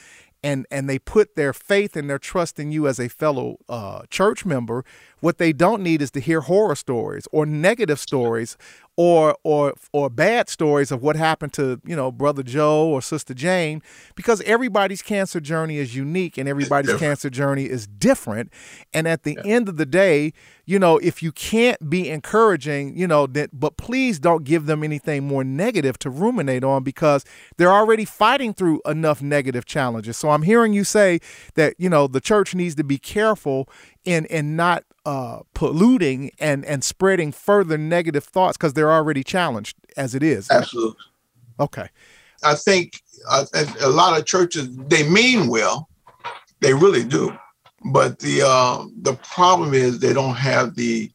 and 0.43 0.65
and 0.69 0.89
they 0.89 0.99
put 0.99 1.35
their 1.35 1.53
faith 1.53 1.95
and 1.95 2.09
their 2.09 2.19
trust 2.19 2.59
in 2.59 2.71
you 2.71 2.87
as 2.87 2.99
a 2.99 3.07
fellow 3.07 3.57
uh, 3.69 4.01
church 4.09 4.45
member, 4.45 4.83
What 5.19 5.37
they 5.37 5.53
don't 5.53 5.81
need 5.81 6.01
is 6.01 6.11
to 6.11 6.19
hear 6.19 6.41
horror 6.41 6.75
stories 6.75 7.27
or 7.31 7.45
negative 7.45 7.99
stories 7.99 8.57
or 8.97 9.37
or 9.43 9.75
or 9.93 10.09
bad 10.09 10.49
stories 10.49 10.91
of 10.91 11.03
what 11.03 11.15
happened 11.15 11.53
to 11.53 11.79
you 11.85 11.95
know 11.95 12.11
brother 12.11 12.41
Joe 12.41 12.87
or 12.87 13.01
sister 13.01 13.35
Jane 13.35 13.81
because 14.15 14.41
everybody's 14.41 15.03
cancer 15.03 15.39
journey 15.39 15.77
is 15.77 15.95
unique 15.95 16.37
and 16.37 16.49
everybody's 16.49 16.95
cancer 16.95 17.29
journey 17.29 17.69
is 17.69 17.85
different. 17.87 18.51
And 18.93 19.07
at 19.07 19.23
the 19.23 19.37
yeah. 19.43 19.53
end 19.53 19.69
of 19.69 19.77
the 19.77 19.85
day 19.85 20.33
you 20.65 20.79
know 20.79 20.97
if 20.97 21.21
you 21.21 21.31
can't 21.31 21.89
be 21.89 22.09
encouraging 22.09 22.97
you 22.97 23.07
know 23.07 23.27
that 23.27 23.51
but 23.53 23.77
please 23.77 24.19
don't 24.19 24.43
give 24.43 24.65
them 24.65 24.83
anything 24.83 25.23
more 25.23 25.43
negative 25.43 25.99
to 25.99 26.09
ruminate 26.09 26.63
on 26.63 26.83
because 26.83 27.23
they're 27.57 27.71
already 27.71 28.03
fighting 28.03 28.53
through 28.53 28.81
enough 28.85 29.21
negative 29.21 29.65
challenges. 29.65 30.17
So 30.17 30.31
I'm 30.31 30.41
hearing 30.41 30.73
you 30.73 30.83
say 30.83 31.19
that 31.53 31.75
you 31.77 31.89
know 31.89 32.07
the 32.07 32.21
church 32.21 32.55
needs 32.55 32.73
to 32.75 32.83
be 32.83 32.97
careful 32.97 33.69
in 34.05 34.25
in 34.25 34.55
not 34.55 34.83
uh, 35.07 35.41
polluting 35.53 36.31
and 36.37 36.65
and 36.65 36.83
spreading 36.83 37.31
further 37.31 37.77
negative 37.77 38.25
thoughts 38.25 38.57
because 38.57 38.73
they're 38.73 38.91
already 38.91 39.23
challenged 39.23 39.77
as 39.95 40.13
it 40.13 40.21
is. 40.21 40.51
Absolutely. 40.51 40.97
Okay. 41.61 41.87
I 42.43 42.55
think 42.55 43.01
uh, 43.29 43.45
a 43.79 43.87
lot 43.87 44.19
of 44.19 44.25
churches 44.25 44.67
they 44.75 45.07
mean 45.07 45.47
well, 45.47 45.87
they 46.59 46.73
really 46.73 47.05
do, 47.05 47.33
but 47.85 48.19
the 48.19 48.41
uh, 48.45 48.83
the 49.01 49.13
problem 49.13 49.73
is 49.73 49.99
they 49.99 50.11
don't 50.11 50.35
have 50.35 50.75
the 50.75 51.09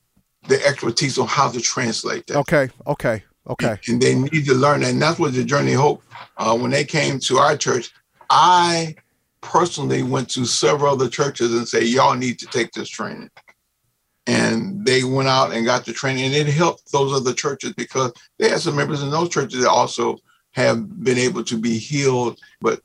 the 0.48 0.66
expertise 0.66 1.18
on 1.18 1.26
how 1.26 1.50
to 1.50 1.61
translate 1.61 2.26
that. 2.28 2.38
Okay. 2.38 2.70
Okay. 2.87 3.22
Okay. 3.46 3.76
And, 3.88 4.00
they 4.00 4.14
need 4.14 4.46
to 4.46 4.55
learn, 4.55 4.85
and 4.85 5.02
that's 5.02 5.18
what 5.18 5.35
the 5.35 5.44
Journey 5.44 5.72
Hope. 5.74 6.02
Uh, 6.38 6.57
when 6.57 6.70
they 6.70 6.85
came 6.85 7.18
to 7.18 7.37
our 7.37 7.59
church, 7.59 7.92
I 8.31 8.94
personally 9.42 10.02
went 10.02 10.31
to 10.31 10.46
several 10.46 10.94
other 10.94 11.11
churches 11.11 11.52
and 11.52 11.68
say, 11.68 11.85
"Y'all 11.85 12.14
need 12.14 12.38
to 12.38 12.46
take 12.46 12.72
this 12.72 12.88
training." 12.88 13.28
And 14.26 14.85
they 14.87 15.02
went 15.04 15.28
out 15.28 15.52
and 15.52 15.66
got 15.66 15.85
the 15.85 15.92
training 15.92 16.24
and 16.24 16.35
it 16.35 16.46
helped 16.46 16.92
those 16.92 17.12
other 17.12 17.32
churches 17.32 17.72
because 17.72 18.12
they 18.38 18.48
had 18.48 18.61
some 18.61 18.76
members 18.76 19.02
in 19.02 19.11
those 19.11 19.28
churches 19.28 19.62
that 19.62 19.70
also 19.70 20.16
have 20.52 21.02
been 21.02 21.18
able 21.18 21.42
to 21.42 21.58
be 21.58 21.78
healed 21.78 22.38
but 22.61 22.80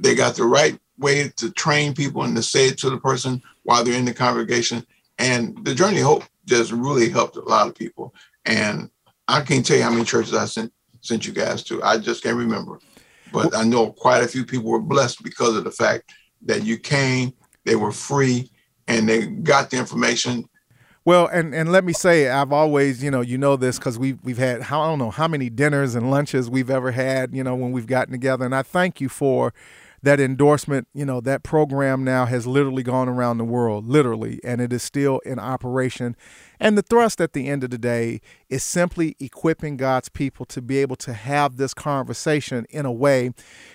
they 0.00 0.14
got 0.14 0.36
the 0.36 0.44
right 0.44 0.78
way 0.98 1.28
to 1.36 1.50
train 1.52 1.94
people 1.94 2.22
and 2.22 2.36
to 2.36 2.42
say 2.42 2.68
it 2.68 2.78
to 2.78 2.90
the 2.90 2.98
person 2.98 3.42
while 3.62 3.84
they're 3.84 3.98
in 3.98 4.04
the 4.04 4.14
congregation. 4.14 4.84
And 5.18 5.64
the 5.64 5.74
journey 5.74 5.98
of 5.98 6.06
hope 6.06 6.24
just 6.44 6.72
really 6.72 7.08
helped 7.08 7.36
a 7.36 7.40
lot 7.40 7.68
of 7.68 7.74
people. 7.74 8.14
And 8.44 8.90
i 9.30 9.42
can't 9.42 9.64
tell 9.64 9.76
you 9.76 9.82
how 9.82 9.90
many 9.90 10.04
churches 10.04 10.34
i 10.34 10.46
sent 10.46 10.72
sent 11.00 11.26
you 11.26 11.32
guys 11.32 11.62
to. 11.64 11.82
I 11.82 11.98
just 11.98 12.22
can't 12.22 12.36
remember. 12.36 12.80
But 13.32 13.54
i 13.54 13.62
know 13.62 13.92
quite 13.92 14.22
a 14.22 14.28
few 14.28 14.44
people 14.44 14.70
were 14.70 14.80
blessed 14.80 15.22
because 15.22 15.56
of 15.56 15.64
the 15.64 15.70
fact 15.70 16.12
that 16.42 16.64
you 16.64 16.78
came 16.78 17.32
they 17.64 17.76
were 17.76 17.92
free 17.92 18.50
and 18.88 19.08
they 19.08 19.26
got 19.26 19.70
the 19.70 19.78
information. 19.78 20.48
Well, 21.04 21.26
and, 21.28 21.54
and 21.54 21.72
let 21.72 21.84
me 21.84 21.92
say, 21.92 22.28
I've 22.28 22.52
always, 22.52 23.02
you 23.02 23.10
know, 23.10 23.20
you 23.20 23.38
know 23.38 23.56
this 23.56 23.78
because 23.78 23.98
we've 23.98 24.18
we've 24.24 24.36
had 24.38 24.62
how 24.62 24.82
I 24.82 24.88
don't 24.88 24.98
know 24.98 25.10
how 25.10 25.28
many 25.28 25.48
dinners 25.48 25.94
and 25.94 26.10
lunches 26.10 26.50
we've 26.50 26.68
ever 26.68 26.90
had, 26.90 27.34
you 27.34 27.42
know, 27.44 27.54
when 27.54 27.72
we've 27.72 27.86
gotten 27.86 28.12
together, 28.12 28.44
and 28.44 28.54
I 28.54 28.62
thank 28.62 29.00
you 29.00 29.08
for 29.08 29.54
that 30.02 30.20
endorsement, 30.20 30.86
you 30.94 31.04
know, 31.04 31.20
that 31.20 31.42
program 31.42 32.04
now 32.04 32.24
has 32.26 32.46
literally 32.46 32.82
gone 32.82 33.08
around 33.08 33.38
the 33.38 33.44
world, 33.44 33.88
literally, 33.88 34.40
and 34.44 34.60
it 34.60 34.72
is 34.72 34.82
still 34.82 35.18
in 35.20 35.38
operation. 35.38 36.14
And 36.60 36.78
the 36.78 36.82
thrust 36.82 37.20
at 37.20 37.32
the 37.32 37.48
end 37.48 37.64
of 37.64 37.70
the 37.70 37.78
day 37.78 38.20
is 38.48 38.62
simply 38.62 39.16
equipping 39.18 39.76
God's 39.76 40.08
people 40.08 40.46
to 40.46 40.62
be 40.62 40.78
able 40.78 40.96
to 40.96 41.14
have 41.14 41.56
this 41.56 41.74
conversation 41.74 42.64
in 42.70 42.86
a 42.86 42.92
way 42.92 43.32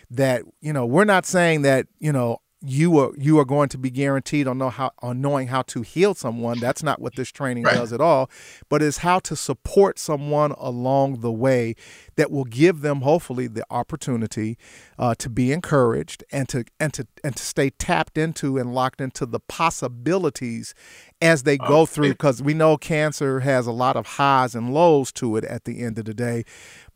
that, 0.10 0.44
you 0.62 0.72
know, 0.72 0.86
we're 0.86 1.04
not 1.04 1.26
saying 1.26 1.64
that, 1.64 1.88
you 2.00 2.14
know, 2.14 2.40
you 2.66 2.98
are 2.98 3.12
you 3.18 3.38
are 3.40 3.46
going 3.46 3.68
to 3.70 3.78
be 3.78 3.90
guaranteed 3.90 4.48
on 4.48 4.58
know 4.58 4.70
how 4.70 4.92
on 5.00 5.20
knowing 5.20 5.48
how 5.48 5.62
to 5.64 5.82
heal 5.82 6.14
someone. 6.14 6.60
That's 6.60 6.82
not 6.82 7.02
what 7.02 7.16
this 7.16 7.30
training 7.30 7.64
right. 7.64 7.76
does 7.76 7.92
at 7.92 8.00
all, 8.00 8.30
but 8.70 8.82
is 8.82 9.00
how 9.00 9.20
to 9.20 9.36
support 9.36 10.00
someone 10.00 10.54
along 10.54 11.20
the 11.20 11.32
way 11.32 11.76
that 12.16 12.32
will 12.32 12.44
give 12.44 12.82
them 12.82 13.02
hopefully 13.02 13.48
the 13.48 13.66
opportunity 13.70 14.58
uh, 14.98 15.16
to 15.16 15.30
be 15.30 15.52
encouraged 15.52 16.24
and 16.32 16.48
to 16.50 16.66
and 16.80 16.94
to 16.94 17.08
and 17.24 17.36
to 17.36 17.44
stay 17.44 17.70
tapped 17.70 18.18
into 18.18 18.58
and 18.58 18.74
locked 18.74 19.02
into 19.02 19.26
the 19.26 19.40
possibilities 19.40 20.74
as 21.22 21.44
they 21.44 21.58
go 21.58 21.86
through 21.86 22.10
because 22.10 22.44
we 22.44 22.54
know 22.54 22.76
cancer 22.76 23.40
has 23.40 23.66
a 23.66 23.72
lot 23.72 23.96
of 23.96 24.06
highs 24.06 24.56
and 24.56 24.74
lows 24.74 25.12
to 25.14 25.38
it 25.38 25.46
at 25.46 25.64
the 25.64 25.82
end 25.82 25.98
of 25.98 26.04
the 26.04 26.14
day. 26.14 26.44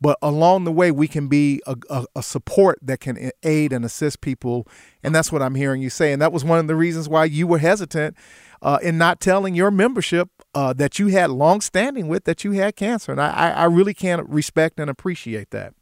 But 0.00 0.18
along 0.20 0.64
the 0.64 0.72
way 0.72 0.90
we 0.90 1.08
can 1.08 1.28
be 1.28 1.62
a, 1.66 1.76
a, 1.88 2.04
a, 2.16 2.22
support 2.22 2.78
that 2.82 3.00
can 3.00 3.30
aid 3.42 3.72
and 3.72 3.86
assist 3.86 4.20
people. 4.20 4.66
And 5.02 5.14
that's 5.14 5.32
what 5.32 5.42
i'm 5.42 5.54
hearing 5.54 5.80
you 5.80 5.90
say 5.90 6.12
and 6.12 6.20
that 6.20 6.32
was 6.32 6.44
one 6.44 6.58
of 6.58 6.66
the 6.66 6.74
reasons 6.74 7.08
why 7.08 7.24
you 7.24 7.46
were 7.46 7.58
hesitant 7.58 8.16
uh, 8.60 8.78
in 8.82 8.98
not 8.98 9.20
telling 9.20 9.54
your 9.54 9.70
membership 9.70 10.28
uh, 10.54 10.72
that 10.72 10.98
you 10.98 11.08
had 11.08 11.30
long 11.30 11.60
standing 11.60 12.08
with 12.08 12.24
that 12.24 12.44
you 12.44 12.52
had 12.52 12.76
cancer 12.76 13.12
and 13.12 13.20
i, 13.20 13.50
I 13.50 13.64
really 13.64 13.94
can 13.94 14.24
respect 14.26 14.80
and 14.80 14.90
appreciate 14.90 15.50
that 15.50 15.74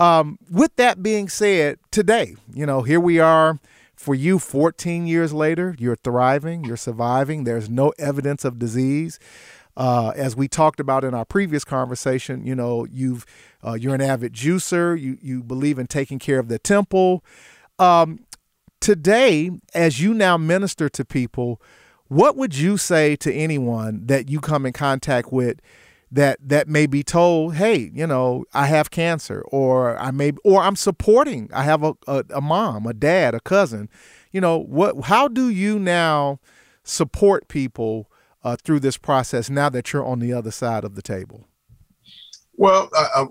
um, 0.00 0.38
with 0.50 0.74
that 0.76 1.02
being 1.02 1.28
said 1.28 1.78
today 1.90 2.34
you 2.52 2.66
know 2.66 2.82
here 2.82 3.00
we 3.00 3.18
are 3.18 3.58
for 4.02 4.14
you, 4.16 4.38
14 4.40 5.06
years 5.06 5.32
later, 5.32 5.76
you're 5.78 5.96
thriving, 5.96 6.64
you're 6.64 6.76
surviving. 6.76 7.44
There's 7.44 7.70
no 7.70 7.92
evidence 7.98 8.44
of 8.44 8.58
disease. 8.58 9.20
Uh, 9.76 10.12
as 10.16 10.34
we 10.36 10.48
talked 10.48 10.80
about 10.80 11.04
in 11.04 11.14
our 11.14 11.24
previous 11.24 11.64
conversation, 11.64 12.44
you 12.44 12.54
know, 12.54 12.84
you've 12.84 13.24
uh, 13.64 13.74
you're 13.74 13.94
an 13.94 14.02
avid 14.02 14.34
juicer. 14.34 15.00
You 15.00 15.16
you 15.22 15.42
believe 15.42 15.78
in 15.78 15.86
taking 15.86 16.18
care 16.18 16.38
of 16.38 16.48
the 16.48 16.58
temple. 16.58 17.24
Um, 17.78 18.26
today, 18.80 19.50
as 19.72 20.00
you 20.00 20.12
now 20.12 20.36
minister 20.36 20.88
to 20.90 21.04
people, 21.04 21.60
what 22.12 22.36
would 22.36 22.54
you 22.54 22.76
say 22.76 23.16
to 23.16 23.32
anyone 23.32 24.02
that 24.04 24.28
you 24.28 24.38
come 24.38 24.66
in 24.66 24.72
contact 24.74 25.32
with 25.32 25.60
that 26.10 26.38
that 26.46 26.68
may 26.68 26.86
be 26.86 27.02
told, 27.02 27.54
hey, 27.54 27.90
you 27.94 28.06
know, 28.06 28.44
I 28.52 28.66
have 28.66 28.90
cancer, 28.90 29.42
or 29.48 29.96
I 29.98 30.10
may, 30.10 30.32
or 30.44 30.62
I'm 30.62 30.76
supporting. 30.76 31.48
I 31.54 31.62
have 31.62 31.82
a, 31.82 31.94
a, 32.06 32.22
a 32.34 32.40
mom, 32.42 32.86
a 32.86 32.92
dad, 32.92 33.34
a 33.34 33.40
cousin. 33.40 33.88
You 34.30 34.42
know, 34.42 34.58
what? 34.58 35.04
How 35.04 35.26
do 35.26 35.48
you 35.48 35.78
now 35.78 36.38
support 36.84 37.48
people 37.48 38.10
uh, 38.44 38.56
through 38.62 38.80
this 38.80 38.98
process 38.98 39.48
now 39.48 39.70
that 39.70 39.94
you're 39.94 40.04
on 40.04 40.18
the 40.18 40.34
other 40.34 40.50
side 40.50 40.84
of 40.84 40.96
the 40.96 41.02
table? 41.02 41.48
Well, 42.56 42.90
uh, 42.94 43.24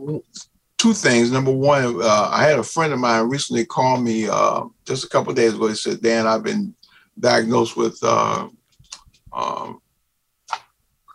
two 0.79 0.93
things. 0.93 1.31
Number 1.31 1.51
one, 1.51 2.01
uh, 2.01 2.29
I 2.31 2.45
had 2.45 2.57
a 2.57 2.63
friend 2.63 2.91
of 2.93 2.97
mine 2.97 3.29
recently 3.29 3.63
call 3.63 4.01
me 4.01 4.27
uh, 4.27 4.63
just 4.85 5.03
a 5.03 5.09
couple 5.09 5.31
days 5.35 5.53
ago. 5.53 5.67
He 5.67 5.75
said, 5.75 6.01
"Dan, 6.01 6.25
I've 6.25 6.43
been 6.43 6.73
diagnosed 7.19 7.77
with 7.77 7.99
uh, 8.01 8.47
um, 9.33 9.81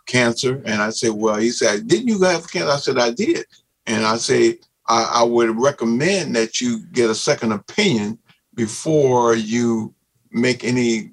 cancer. 0.05 0.61
And 0.65 0.81
I 0.81 0.89
said, 0.89 1.11
well, 1.11 1.37
he 1.37 1.51
said, 1.51 1.87
didn't 1.87 2.07
you 2.07 2.21
have 2.23 2.51
cancer? 2.51 2.71
I 2.71 2.77
said, 2.77 2.97
I 2.97 3.11
did. 3.11 3.45
And 3.85 4.05
I 4.05 4.17
say, 4.17 4.59
I, 4.87 5.19
I 5.21 5.23
would 5.23 5.59
recommend 5.59 6.35
that 6.35 6.61
you 6.61 6.85
get 6.91 7.09
a 7.09 7.15
second 7.15 7.51
opinion 7.51 8.17
before 8.55 9.35
you 9.35 9.93
make 10.31 10.63
any 10.63 11.11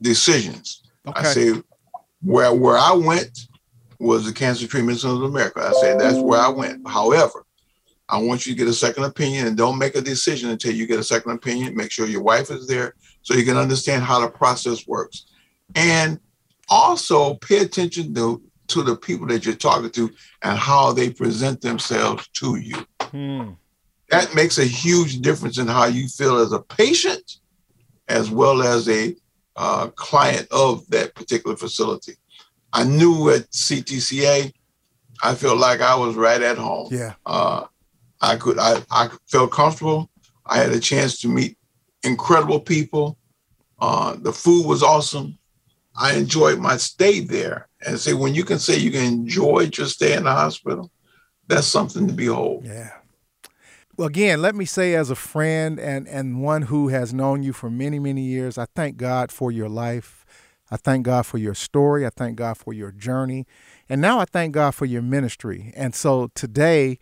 decisions. 0.00 0.82
Okay. 1.06 1.20
I 1.20 1.24
say, 1.24 1.52
where 2.22 2.52
where 2.52 2.76
I 2.76 2.92
went 2.92 3.46
was 3.98 4.26
the 4.26 4.32
Cancer 4.32 4.66
Treatment 4.66 4.98
Center 4.98 5.14
of 5.14 5.22
America. 5.22 5.60
I 5.60 5.72
said 5.80 5.98
that's 5.98 6.18
where 6.18 6.40
I 6.40 6.48
went. 6.48 6.86
However, 6.86 7.44
I 8.08 8.18
want 8.18 8.46
you 8.46 8.52
to 8.52 8.58
get 8.58 8.68
a 8.68 8.72
second 8.72 9.04
opinion 9.04 9.46
and 9.46 9.56
don't 9.56 9.78
make 9.78 9.96
a 9.96 10.00
decision 10.00 10.50
until 10.50 10.72
you 10.72 10.86
get 10.86 10.98
a 10.98 11.04
second 11.04 11.32
opinion. 11.32 11.76
Make 11.76 11.90
sure 11.90 12.06
your 12.06 12.22
wife 12.22 12.50
is 12.50 12.66
there 12.66 12.94
so 13.22 13.34
you 13.34 13.44
can 13.44 13.56
understand 13.56 14.02
how 14.02 14.20
the 14.20 14.28
process 14.28 14.86
works. 14.86 15.26
And 15.74 16.18
also 16.68 17.34
pay 17.34 17.58
attention 17.58 18.14
to, 18.14 18.42
to 18.68 18.82
the 18.82 18.96
people 18.96 19.26
that 19.28 19.44
you're 19.44 19.54
talking 19.54 19.90
to 19.90 20.10
and 20.42 20.58
how 20.58 20.92
they 20.92 21.10
present 21.10 21.60
themselves 21.60 22.28
to 22.34 22.56
you. 22.56 22.86
Hmm. 23.00 23.50
That 24.10 24.34
makes 24.34 24.58
a 24.58 24.64
huge 24.64 25.20
difference 25.20 25.58
in 25.58 25.66
how 25.66 25.86
you 25.86 26.08
feel 26.08 26.38
as 26.38 26.52
a 26.52 26.60
patient 26.60 27.38
as 28.08 28.30
well 28.30 28.62
as 28.62 28.88
a 28.88 29.14
uh, 29.56 29.88
client 29.88 30.48
of 30.50 30.88
that 30.88 31.14
particular 31.14 31.56
facility. 31.56 32.14
I 32.72 32.84
knew 32.84 33.30
at 33.30 33.50
CTCA, 33.50 34.52
I 35.22 35.34
felt 35.34 35.58
like 35.58 35.80
I 35.80 35.94
was 35.94 36.14
right 36.14 36.40
at 36.40 36.58
home. 36.58 36.88
Yeah. 36.90 37.14
Uh, 37.26 37.64
I 38.20 38.36
could, 38.36 38.58
I, 38.58 38.82
I 38.90 39.10
felt 39.26 39.52
comfortable. 39.52 40.10
I 40.46 40.58
had 40.58 40.72
a 40.72 40.80
chance 40.80 41.20
to 41.20 41.28
meet 41.28 41.56
incredible 42.02 42.60
people. 42.60 43.18
Uh, 43.80 44.16
the 44.18 44.32
food 44.32 44.66
was 44.66 44.82
awesome. 44.82 45.37
I 45.98 46.14
enjoyed 46.14 46.58
my 46.58 46.76
stay 46.76 47.20
there. 47.20 47.68
And 47.84 47.98
say 47.98 48.14
when 48.14 48.34
you 48.34 48.44
can 48.44 48.58
say 48.58 48.76
you 48.76 48.90
can 48.90 49.04
enjoy 49.04 49.68
your 49.76 49.86
stay 49.86 50.16
in 50.16 50.24
the 50.24 50.32
hospital, 50.32 50.90
that's 51.48 51.66
something 51.66 52.06
to 52.06 52.12
behold. 52.12 52.64
Yeah. 52.64 52.90
Well, 53.96 54.06
again, 54.06 54.40
let 54.40 54.54
me 54.54 54.64
say 54.64 54.94
as 54.94 55.10
a 55.10 55.16
friend 55.16 55.80
and, 55.80 56.06
and 56.06 56.40
one 56.40 56.62
who 56.62 56.88
has 56.88 57.12
known 57.12 57.42
you 57.42 57.52
for 57.52 57.68
many, 57.68 57.98
many 57.98 58.22
years, 58.22 58.56
I 58.56 58.66
thank 58.76 58.96
God 58.96 59.32
for 59.32 59.50
your 59.50 59.68
life. 59.68 60.24
I 60.70 60.76
thank 60.76 61.04
God 61.04 61.26
for 61.26 61.38
your 61.38 61.54
story. 61.54 62.06
I 62.06 62.10
thank 62.10 62.36
God 62.36 62.56
for 62.58 62.72
your 62.72 62.92
journey. 62.92 63.46
And 63.88 64.00
now 64.00 64.20
I 64.20 64.24
thank 64.24 64.52
God 64.52 64.76
for 64.76 64.84
your 64.84 65.02
ministry. 65.02 65.72
And 65.74 65.96
so 65.96 66.30
today, 66.34 66.98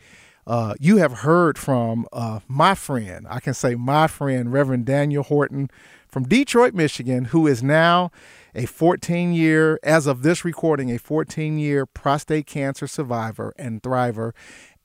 uh, 0.46 0.74
you 0.78 0.98
have 0.98 1.12
heard 1.12 1.58
from 1.58 2.06
uh, 2.12 2.40
my 2.48 2.74
friend, 2.74 3.26
I 3.28 3.40
can 3.40 3.52
say 3.52 3.74
my 3.74 4.06
friend, 4.06 4.52
Reverend 4.52 4.86
Daniel 4.86 5.24
Horton 5.24 5.68
from 6.08 6.28
Detroit, 6.28 6.72
Michigan, 6.72 7.26
who 7.26 7.46
is 7.46 7.62
now 7.62 8.10
a 8.56 8.64
14 8.64 9.34
year, 9.34 9.78
as 9.82 10.06
of 10.06 10.22
this 10.22 10.44
recording, 10.44 10.90
a 10.90 10.98
14 10.98 11.58
year 11.58 11.84
prostate 11.84 12.46
cancer 12.46 12.86
survivor 12.86 13.52
and 13.58 13.82
thriver, 13.82 14.32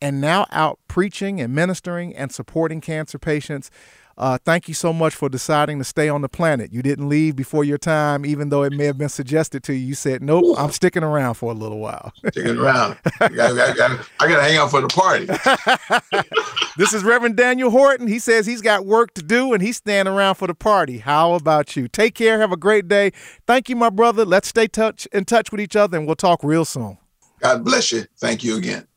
and 0.01 0.19
now 0.19 0.45
out 0.51 0.77
preaching 0.89 1.39
and 1.39 1.55
ministering 1.55 2.13
and 2.15 2.34
supporting 2.34 2.81
cancer 2.81 3.17
patients. 3.17 3.71
Uh, 4.17 4.38
thank 4.43 4.67
you 4.67 4.74
so 4.74 4.93
much 4.93 5.15
for 5.15 5.30
deciding 5.30 5.78
to 5.80 5.84
stay 5.84 6.10
on 6.10 6.21
the 6.21 6.30
planet. 6.30 6.74
You 6.74 6.82
didn't 6.82 7.10
leave 7.10 7.36
before 7.36 7.63
your 7.63 7.78
time, 7.78 8.26
even 8.26 8.50
though 8.50 8.63
it 8.63 8.74
may 8.74 8.86
have 8.86 8.97
been 8.97 9.10
suggested 9.10 9.63
to 9.63 9.74
you. 9.74 9.88
You 9.88 9.95
said, 9.95 10.21
"Nope, 10.21 10.56
I'm 10.58 10.71
sticking 10.71 11.04
around 11.04 11.36
for 11.36 11.52
a 11.52 11.56
little 11.56 11.80
while." 11.80 12.12
Sticking 12.30 12.58
around. 12.58 12.97
I 13.19 13.30
got 13.30 14.36
to 14.36 14.41
hang 14.41 14.58
out 14.58 14.71
for 14.71 14.82
the 14.82 14.88
party. 14.88 15.26
this 16.78 16.93
is 16.93 17.04
Reverend 17.04 17.38
Daniel 17.38 17.69
Horton. 17.69 18.08
He 18.08 18.19
says 18.19 18.45
he's 18.45 18.62
got 18.62 18.86
work 18.86 19.13
to 19.15 19.24
do 19.24 19.54
and 19.54 19.62
he's 19.62 19.78
standing 19.78 20.13
around 20.13 20.36
for 20.36 20.47
the 20.47 20.56
party. 20.56 21.00
How 21.00 21.34
about 21.34 21.76
you? 21.76 21.88
Take 21.88 22.15
care. 22.15 22.39
Have 22.39 22.52
a 22.52 22.58
great 22.58 22.88
day. 22.88 23.12
Thank 23.47 23.69
you, 23.69 23.76
my 23.76 23.89
brother. 23.89 24.26
Let's 24.26 24.47
stay 24.47 24.67
touch 24.67 25.08
in 25.12 25.26
touch 25.26 25.52
with 25.52 25.62
each 25.62 25.76
other, 25.76 25.97
and 25.97 26.06
we'll 26.06 26.15
talk 26.15 26.43
real 26.43 26.65
soon. 26.65 26.97
God 27.39 27.65
bless 27.65 27.91
you. 27.91 28.06
Thank 28.19 28.43
you 28.43 28.58
again. 28.58 28.88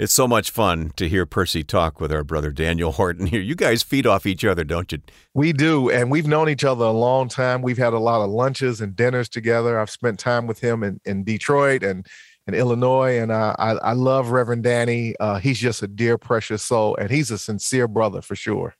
It's 0.00 0.14
so 0.14 0.26
much 0.26 0.50
fun 0.50 0.92
to 0.96 1.10
hear 1.10 1.26
Percy 1.26 1.62
talk 1.62 2.00
with 2.00 2.10
our 2.10 2.24
brother 2.24 2.52
Daniel 2.52 2.92
Horton 2.92 3.26
here. 3.26 3.42
You 3.42 3.54
guys 3.54 3.82
feed 3.82 4.06
off 4.06 4.24
each 4.24 4.46
other, 4.46 4.64
don't 4.64 4.90
you? 4.90 5.00
We 5.34 5.52
do. 5.52 5.90
And 5.90 6.10
we've 6.10 6.26
known 6.26 6.48
each 6.48 6.64
other 6.64 6.86
a 6.86 6.90
long 6.90 7.28
time. 7.28 7.60
We've 7.60 7.76
had 7.76 7.92
a 7.92 7.98
lot 7.98 8.24
of 8.24 8.30
lunches 8.30 8.80
and 8.80 8.96
dinners 8.96 9.28
together. 9.28 9.78
I've 9.78 9.90
spent 9.90 10.18
time 10.18 10.46
with 10.46 10.58
him 10.58 10.82
in, 10.82 11.02
in 11.04 11.22
Detroit 11.22 11.82
and 11.82 12.06
in 12.46 12.54
Illinois. 12.54 13.18
And 13.18 13.30
uh, 13.30 13.54
I, 13.58 13.72
I 13.72 13.92
love 13.92 14.30
Reverend 14.30 14.62
Danny. 14.62 15.16
Uh, 15.20 15.38
he's 15.38 15.58
just 15.58 15.82
a 15.82 15.86
dear, 15.86 16.16
precious 16.16 16.62
soul. 16.62 16.96
And 16.96 17.10
he's 17.10 17.30
a 17.30 17.36
sincere 17.36 17.86
brother 17.86 18.22
for 18.22 18.34
sure. 18.34 18.74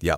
Yeah. 0.00 0.16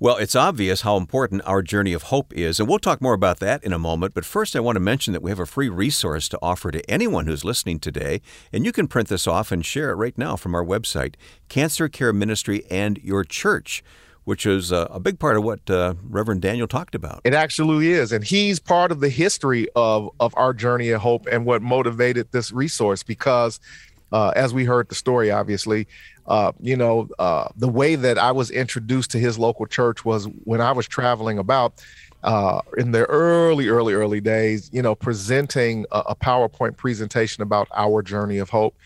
Well, 0.00 0.16
it's 0.16 0.34
obvious 0.34 0.80
how 0.80 0.96
important 0.96 1.42
our 1.46 1.62
journey 1.62 1.92
of 1.92 2.04
hope 2.04 2.32
is, 2.34 2.58
and 2.58 2.68
we'll 2.68 2.80
talk 2.80 3.00
more 3.00 3.14
about 3.14 3.38
that 3.40 3.62
in 3.62 3.72
a 3.72 3.78
moment. 3.78 4.12
But 4.12 4.24
first, 4.24 4.56
I 4.56 4.60
want 4.60 4.76
to 4.76 4.80
mention 4.80 5.12
that 5.12 5.22
we 5.22 5.30
have 5.30 5.38
a 5.38 5.46
free 5.46 5.68
resource 5.68 6.28
to 6.30 6.38
offer 6.42 6.70
to 6.72 6.90
anyone 6.90 7.26
who's 7.26 7.44
listening 7.44 7.78
today, 7.78 8.20
and 8.52 8.64
you 8.64 8.72
can 8.72 8.88
print 8.88 9.08
this 9.08 9.28
off 9.28 9.52
and 9.52 9.64
share 9.64 9.90
it 9.90 9.94
right 9.94 10.16
now 10.18 10.34
from 10.36 10.54
our 10.54 10.64
website, 10.64 11.14
Cancer 11.48 11.88
Care 11.88 12.12
Ministry 12.12 12.64
and 12.70 12.98
Your 12.98 13.24
Church. 13.24 13.84
Which 14.24 14.44
is 14.44 14.70
uh, 14.70 14.86
a 14.90 15.00
big 15.00 15.18
part 15.18 15.38
of 15.38 15.44
what 15.44 15.68
uh, 15.70 15.94
Reverend 16.04 16.42
Daniel 16.42 16.68
talked 16.68 16.94
about. 16.94 17.22
It 17.24 17.32
actually 17.32 17.90
is. 17.90 18.12
And 18.12 18.22
he's 18.22 18.60
part 18.60 18.92
of 18.92 19.00
the 19.00 19.08
history 19.08 19.66
of, 19.74 20.10
of 20.20 20.34
our 20.36 20.52
journey 20.52 20.90
of 20.90 21.00
hope 21.00 21.26
and 21.26 21.46
what 21.46 21.62
motivated 21.62 22.30
this 22.30 22.52
resource 22.52 23.02
because 23.02 23.58
uh, 24.12 24.32
as 24.36 24.52
we 24.52 24.64
heard 24.64 24.88
the 24.88 24.94
story, 24.94 25.30
obviously, 25.30 25.86
uh, 26.30 26.52
you 26.60 26.76
know, 26.76 27.08
uh, 27.18 27.48
the 27.56 27.68
way 27.68 27.96
that 27.96 28.16
I 28.16 28.30
was 28.30 28.52
introduced 28.52 29.10
to 29.10 29.18
his 29.18 29.36
local 29.36 29.66
church 29.66 30.04
was 30.04 30.26
when 30.44 30.60
I 30.60 30.70
was 30.70 30.86
traveling 30.86 31.38
about 31.38 31.84
uh, 32.22 32.60
in 32.78 32.92
the 32.92 33.04
early, 33.06 33.66
early, 33.66 33.94
early 33.94 34.20
days, 34.20 34.70
you 34.72 34.80
know, 34.80 34.94
presenting 34.94 35.86
a, 35.90 35.98
a 36.10 36.14
PowerPoint 36.14 36.76
presentation 36.76 37.42
about 37.42 37.66
our 37.74 38.00
journey 38.00 38.38
of 38.38 38.48
hope. 38.48 38.76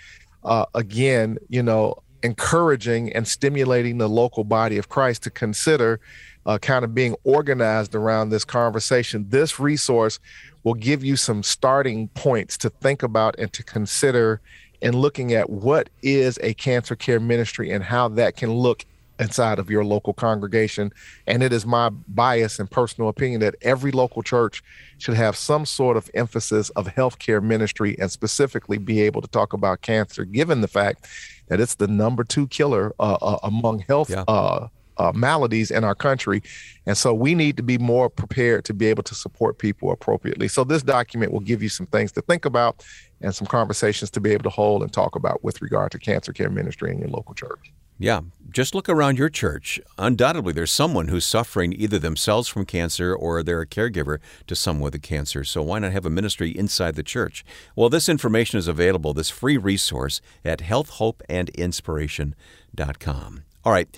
Uh, 0.42 0.64
again, 0.74 1.37
you 1.50 1.62
know, 1.62 2.02
encouraging 2.22 3.12
and 3.12 3.28
stimulating 3.28 3.98
the 3.98 4.09
local 4.09 4.44
body 4.44 4.78
of 4.78 4.88
Christ 4.88 5.22
to 5.24 5.30
consider 5.30 6.00
uh, 6.46 6.57
kind 6.57 6.83
of 6.83 6.94
being 6.94 7.14
organized 7.24 7.94
around 7.94 8.30
this 8.30 8.46
conversation. 8.46 9.26
This 9.28 9.61
resource 9.61 10.18
will 10.62 10.74
give 10.74 11.04
you 11.04 11.16
some 11.16 11.42
starting 11.42 12.09
points 12.09 12.57
to 12.59 12.70
think 12.70 13.02
about 13.02 13.38
and 13.38 13.52
to 13.52 13.62
consider 13.62 14.40
and 14.85 14.94
looking 14.94 15.33
at 15.33 15.49
what 15.49 15.88
is 16.03 16.38
a 16.42 16.55
cancer 16.55 16.94
care 16.94 17.18
ministry 17.18 17.70
and 17.70 17.83
how 17.83 18.07
that 18.07 18.37
can 18.37 18.53
look 18.53 18.85
inside 19.18 19.59
of 19.59 19.70
your 19.70 19.85
local 19.85 20.12
congregation. 20.12 20.92
And 21.27 21.42
it 21.42 21.53
is 21.53 21.64
my 21.64 21.88
bias 21.88 22.59
and 22.59 22.70
personal 22.70 23.09
opinion 23.09 23.40
that 23.40 23.55
every 23.62 23.92
local 23.92 24.23
church 24.23 24.62
should 24.99 25.14
have 25.14 25.37
some 25.37 25.64
sort 25.64 25.97
of 25.97 26.11
emphasis 26.14 26.68
of 26.70 26.87
healthcare 26.88 27.42
ministry 27.42 27.97
and 27.99 28.11
specifically 28.11 28.77
be 28.77 29.01
able 29.01 29.23
to 29.23 29.29
talk 29.29 29.53
about 29.53 29.81
cancer, 29.81 30.25
given 30.25 30.61
the 30.61 30.68
fact 30.68 31.07
that 31.49 31.61
it's 31.61 31.77
the 31.77 31.88
number 31.88 32.23
two 32.23 32.47
killer 32.49 32.92
uh, 33.01 33.16
uh, 33.23 33.38
among 33.42 33.81
health. 33.81 34.11
Yeah. 34.11 34.25
Uh, 34.29 34.68
uh, 34.96 35.12
maladies 35.14 35.70
in 35.70 35.85
our 35.85 35.94
country. 35.94 36.42
And 36.87 36.96
so 36.96 37.14
we 37.14 37.35
need 37.35 37.57
to 37.57 37.62
be 37.62 37.78
more 37.78 38.11
prepared 38.11 38.64
to 38.66 38.74
be 38.74 38.87
able 38.87 39.02
to 39.04 39.14
support 39.14 39.59
people 39.59 39.90
appropriately. 39.90 40.48
So 40.48 40.64
this 40.64 40.83
document 40.83 41.33
will 41.33 41.40
give 41.40 41.62
you 41.62 41.68
some 41.68 41.87
things 41.87 42.12
to 42.12 42.22
think 42.22 42.44
about 42.44 42.85
and 43.20 43.35
some 43.35 43.46
conversations 43.46 44.11
to 44.11 44.20
be 44.20 44.33
able 44.33 44.44
to 44.44 44.50
hold 44.50 44.83
and 44.83 44.92
talk 44.92 45.16
about 45.16 45.42
with 45.42 45.62
regard 45.62 45.92
to 45.92 45.98
cancer 45.98 46.33
care 46.33 46.50
ministry 46.50 46.92
in 46.92 46.98
your 46.98 47.09
local 47.09 47.35
church. 47.35 47.72
Yeah, 47.96 48.22
just 48.50 48.74
look 48.74 48.88
around 48.88 49.18
your 49.18 49.28
church. 49.28 49.80
Undoubtedly, 49.98 50.52
there's 50.52 50.72
someone 50.72 51.07
who's 51.09 51.24
suffering 51.24 51.72
either 51.72 52.00
themselves 52.00 52.48
from 52.48 52.66
cancer 52.66 53.14
or 53.14 53.40
they're 53.42 53.61
a 53.61 53.66
caregiver 53.66 54.18
to 54.48 54.57
someone 54.57 54.83
with 54.83 54.96
a 54.96 54.98
cancer. 54.98 55.44
So 55.44 55.62
why 55.62 55.78
not 55.78 55.92
have 55.92 56.04
a 56.04 56.11
ministry 56.11 56.50
inside 56.50 56.96
the 56.96 57.04
church? 57.04 57.44
Well, 57.76 57.88
this 57.88 58.09
information 58.09 58.59
is 58.59 58.66
available, 58.66 59.14
this 59.14 59.30
free 59.30 59.57
resource 59.57 60.20
at 60.44 60.59
healthhopeandinspiration.com. 60.59 63.44
All 63.64 63.72
right. 63.72 63.96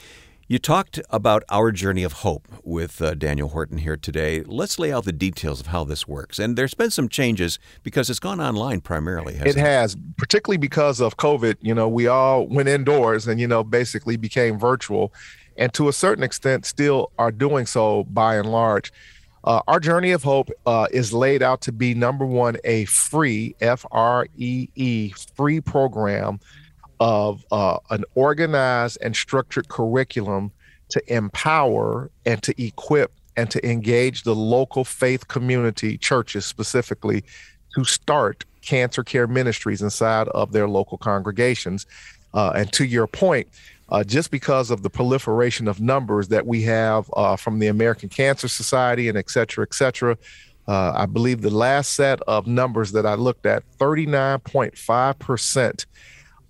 You 0.48 0.60
talked 0.60 1.00
about 1.10 1.42
our 1.48 1.72
journey 1.72 2.04
of 2.04 2.12
hope 2.12 2.46
with 2.62 3.02
uh, 3.02 3.14
Daniel 3.14 3.48
Horton 3.48 3.78
here 3.78 3.96
today. 3.96 4.44
Let's 4.44 4.78
lay 4.78 4.92
out 4.92 5.04
the 5.04 5.10
details 5.10 5.58
of 5.58 5.66
how 5.66 5.82
this 5.82 6.06
works. 6.06 6.38
And 6.38 6.56
there's 6.56 6.72
been 6.72 6.90
some 6.90 7.08
changes 7.08 7.58
because 7.82 8.08
it's 8.08 8.20
gone 8.20 8.40
online 8.40 8.80
primarily. 8.80 9.34
It, 9.34 9.48
it 9.48 9.56
has, 9.56 9.96
particularly 10.16 10.58
because 10.58 11.00
of 11.00 11.16
COVID. 11.16 11.56
You 11.62 11.74
know, 11.74 11.88
we 11.88 12.06
all 12.06 12.46
went 12.46 12.68
indoors 12.68 13.26
and, 13.26 13.40
you 13.40 13.48
know, 13.48 13.64
basically 13.64 14.16
became 14.16 14.56
virtual. 14.56 15.12
And 15.56 15.74
to 15.74 15.88
a 15.88 15.92
certain 15.92 16.22
extent, 16.22 16.64
still 16.64 17.10
are 17.18 17.32
doing 17.32 17.66
so 17.66 18.04
by 18.04 18.36
and 18.36 18.48
large. 18.48 18.92
Uh, 19.42 19.62
our 19.66 19.80
journey 19.80 20.12
of 20.12 20.22
hope 20.22 20.50
uh, 20.64 20.86
is 20.92 21.12
laid 21.12 21.42
out 21.42 21.60
to 21.62 21.72
be 21.72 21.92
number 21.92 22.24
one, 22.24 22.56
a 22.62 22.84
free, 22.84 23.56
F 23.60 23.84
R 23.90 24.28
E 24.36 24.68
E, 24.76 25.12
free 25.34 25.60
program 25.60 26.38
of 27.00 27.44
uh, 27.50 27.78
an 27.90 28.04
organized 28.14 28.98
and 29.02 29.14
structured 29.14 29.68
curriculum 29.68 30.50
to 30.88 31.14
empower 31.14 32.10
and 32.24 32.42
to 32.42 32.62
equip 32.62 33.12
and 33.36 33.50
to 33.50 33.68
engage 33.68 34.22
the 34.22 34.34
local 34.34 34.84
faith 34.84 35.28
community, 35.28 35.98
churches 35.98 36.46
specifically, 36.46 37.22
to 37.74 37.84
start 37.84 38.44
cancer 38.62 39.04
care 39.04 39.26
ministries 39.26 39.82
inside 39.82 40.28
of 40.28 40.52
their 40.52 40.68
local 40.68 40.98
congregations. 40.98 41.86
Uh, 42.34 42.52
and 42.54 42.72
to 42.72 42.84
your 42.84 43.06
point, 43.06 43.46
uh, 43.88 44.02
just 44.02 44.30
because 44.30 44.70
of 44.70 44.82
the 44.82 44.90
proliferation 44.90 45.68
of 45.68 45.80
numbers 45.80 46.28
that 46.28 46.46
we 46.46 46.62
have 46.62 47.08
uh, 47.14 47.36
from 47.36 47.60
the 47.60 47.68
American 47.68 48.08
Cancer 48.08 48.48
Society 48.48 49.08
and 49.08 49.16
et 49.16 49.30
cetera, 49.30 49.64
et 49.68 49.74
cetera, 49.74 50.18
uh, 50.66 50.92
I 50.96 51.06
believe 51.06 51.42
the 51.42 51.50
last 51.50 51.92
set 51.92 52.20
of 52.22 52.48
numbers 52.48 52.90
that 52.92 53.06
I 53.06 53.14
looked 53.14 53.46
at, 53.46 53.62
39.5% 53.78 55.86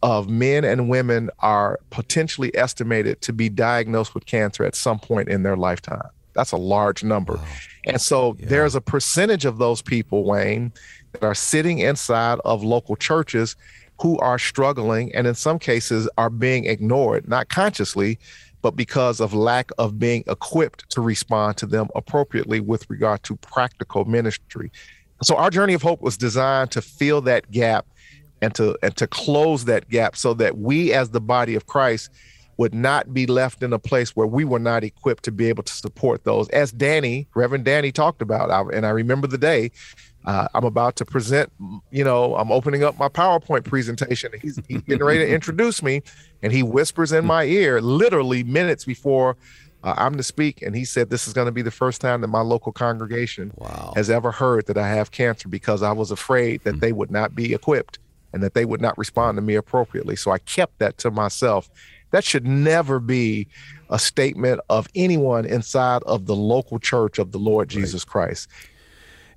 of 0.07 0.29
men 0.29 0.65
and 0.65 0.89
women 0.89 1.29
are 1.41 1.81
potentially 1.91 2.57
estimated 2.57 3.21
to 3.21 3.33
be 3.33 3.49
diagnosed 3.49 4.15
with 4.15 4.25
cancer 4.25 4.63
at 4.63 4.77
some 4.77 5.01
point 5.01 5.29
in 5.29 5.43
their 5.43 5.57
lifetime. 5.57 6.09
That's 6.33 6.53
a 6.53 6.57
large 6.57 7.03
number. 7.03 7.35
Wow. 7.35 7.45
And 7.87 8.01
so 8.01 8.37
yeah. 8.39 8.47
there's 8.49 8.77
a 8.77 8.81
percentage 8.81 9.45
of 9.45 9.59
those 9.59 9.83
people, 9.83 10.23
Wayne, 10.23 10.73
that 11.11 11.25
are 11.25 11.35
sitting 11.35 11.81
inside 11.81 12.39
of 12.45 12.63
local 12.63 12.95
churches 12.95 13.57
who 14.01 14.17
are 14.19 14.39
struggling 14.39 15.13
and 15.13 15.27
in 15.27 15.35
some 15.35 15.59
cases 15.59 16.09
are 16.17 16.31
being 16.31 16.67
ignored, 16.67 17.29
not 17.29 17.49
consciously, 17.49 18.17
but 18.63 18.77
because 18.77 19.19
of 19.19 19.35
lack 19.35 19.73
of 19.77 19.99
being 19.99 20.23
equipped 20.29 20.89
to 20.91 21.01
respond 21.01 21.57
to 21.57 21.67
them 21.67 21.89
appropriately 21.97 22.61
with 22.61 22.89
regard 22.89 23.25
to 23.25 23.35
practical 23.39 24.05
ministry. 24.05 24.71
So 25.25 25.35
our 25.35 25.51
journey 25.51 25.75
of 25.75 25.83
hope 25.83 26.01
was 26.01 26.17
designed 26.17 26.71
to 26.73 26.81
fill 26.81 27.23
that 27.23 27.51
gap 27.51 27.87
and 28.43 28.55
to 28.55 28.77
and 28.83 28.97
to 28.97 29.07
close 29.07 29.65
that 29.65 29.89
gap 29.89 30.17
so 30.17 30.35
that 30.35 30.59
we 30.59 30.93
as 30.93 31.11
the 31.11 31.21
body 31.21 31.55
of 31.55 31.67
Christ 31.67 32.11
would 32.59 32.75
not 32.75 33.13
be 33.13 33.27
left 33.27 33.63
in 33.63 33.73
a 33.73 33.79
place 33.79 34.17
where 34.17 34.27
we 34.27 34.45
were 34.45 34.59
not 34.59 34.83
equipped 34.83 35.25
to 35.25 35.33
be 35.33 35.47
able 35.47 35.63
to 35.63 35.73
support 35.73 36.25
those 36.25 36.49
as 36.51 36.73
Danny 36.73 37.29
Reverend 37.35 37.65
Danny 37.65 37.93
talked 37.93 38.23
about 38.23 38.51
I, 38.51 38.63
and 38.77 38.87
I 38.87 38.91
remember 38.91 39.27
the 39.27 39.39
day 39.39 39.71
uh, 40.25 40.49
I'm 40.55 40.65
about 40.65 40.97
to 40.97 41.05
present 41.05 41.53
you 41.91 42.05
know 42.05 42.35
I'm 42.37 42.51
opening 42.51 42.83
up 42.83 42.99
my 42.99 43.09
PowerPoint 43.09 43.65
presentation 43.65 44.33
he's, 44.41 44.59
he's 44.69 44.83
getting 44.83 45.05
ready 45.05 45.21
to 45.21 45.29
introduce 45.29 45.83
me 45.83 46.03
and 46.43 46.53
he 46.53 46.63
whispers 46.63 47.13
in 47.13 47.25
my 47.25 47.45
ear 47.45 47.81
literally 47.81 48.43
minutes 48.43 48.85
before 48.85 49.37
uh, 49.85 49.95
I'm 49.97 50.17
to 50.17 50.23
speak. 50.23 50.63
And 50.63 50.75
he 50.75 50.85
said, 50.85 51.11
This 51.11 51.29
is 51.29 51.33
going 51.33 51.47
to 51.47 51.53
be 51.53 51.63
the 51.63 51.71
first 51.71 52.01
time 52.01 52.21
that 52.23 52.29
my 52.29 52.41
local 52.41 52.73
congregation 52.73 53.53
wow. 53.55 53.93
has 53.95 54.11
ever 54.11 54.33
heard 54.33 54.67
that 54.67 54.77
I 54.77 54.89
have 54.89 55.13
cancer 55.13 55.49
because 55.49 55.83
I 55.83 55.93
was 55.93 56.11
afraid 56.11 56.63
that 56.65 56.77
mm. 56.77 56.81
they 56.81 56.93
would 56.93 57.11
not 57.11 57.37
be 57.37 57.55
equipped 57.55 58.01
and 58.37 58.43
that 58.43 58.53
they 58.53 58.67
would 58.67 58.83
not 58.83 58.99
respond 58.99 59.37
to 59.37 59.41
me 59.41 59.55
appropriately. 59.55 60.15
So 60.15 60.31
I 60.31 60.37
kept 60.37 60.79
that 60.81 60.99
to 60.99 61.11
myself. 61.11 61.71
That 62.11 62.23
should 62.23 62.47
never 62.47 63.01
be 63.01 63.49
a 63.89 63.99
statement 63.99 64.61
of 64.69 64.89
anyone 64.95 65.47
inside 65.47 66.03
of 66.03 66.27
the 66.27 66.37
local 66.37 66.79
church 66.79 67.19
of 67.19 67.33
the 67.33 67.39
Lord 67.39 67.71
Jesus 67.71 68.03
right. 68.03 68.13
Christ. 68.13 68.49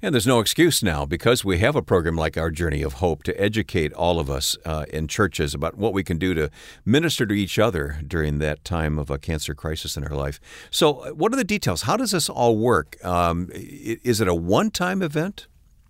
And 0.01 0.13
there's 0.13 0.27
no 0.27 0.41
excuse 0.41 0.83
now 0.83 1.05
because 1.05 1.45
we 1.45 1.59
have 1.59 1.77
a 1.77 1.81
program 1.81 2.17
like 2.17 2.37
our 2.37 2.51
Journey 2.51 2.81
of 2.81 2.93
Hope 2.95 3.23
to 3.23 3.41
educate 3.41 3.93
all 3.93 4.19
of 4.19 4.29
us 4.29 4.57
uh, 4.65 4.83
in 4.91 5.07
churches 5.07 5.53
about 5.53 5.77
what 5.77 5.93
we 5.93 6.03
can 6.03 6.17
do 6.17 6.33
to 6.33 6.49
minister 6.83 7.25
to 7.25 7.33
each 7.33 7.57
other 7.57 8.01
during 8.05 8.39
that 8.39 8.65
time 8.65 8.99
of 8.99 9.09
a 9.09 9.17
cancer 9.17 9.53
crisis 9.53 9.95
in 9.95 10.03
our 10.03 10.15
life. 10.15 10.41
So, 10.71 10.99
uh, 10.99 11.11
what 11.11 11.31
are 11.31 11.37
the 11.37 11.45
details? 11.45 11.83
How 11.83 11.95
does 11.95 12.11
this 12.11 12.27
all 12.27 12.57
work? 12.57 12.97
Um, 13.05 13.47
is 13.53 14.19
it 14.19 14.27
a 14.27 14.35
one-time 14.35 15.01
event? 15.01 15.47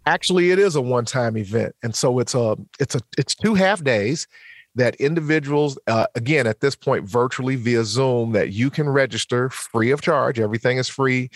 Actually, 0.10 0.50
it 0.50 0.58
is 0.58 0.76
a 0.76 0.82
one-time 0.82 1.38
event, 1.38 1.76
and 1.84 1.94
so 1.94 2.18
it's 2.18 2.34
a 2.34 2.58
it's 2.80 2.96
a 2.96 3.02
it's 3.16 3.36
two 3.36 3.54
half 3.54 3.84
days 3.84 4.28
that 4.74 4.96
individuals, 4.96 5.78
uh, 5.86 6.08
again, 6.16 6.48
at 6.48 6.62
this 6.62 6.76
point, 6.76 7.08
virtually 7.08 7.56
via 7.56 7.84
Zoom, 7.84 8.32
that 8.32 8.52
you 8.52 8.72
can 8.72 8.90
register 8.90 9.52
free 9.52 9.92
of 9.92 10.02
charge. 10.02 10.40
Everything 10.40 10.80
is 10.80 10.90
free. 10.90 11.30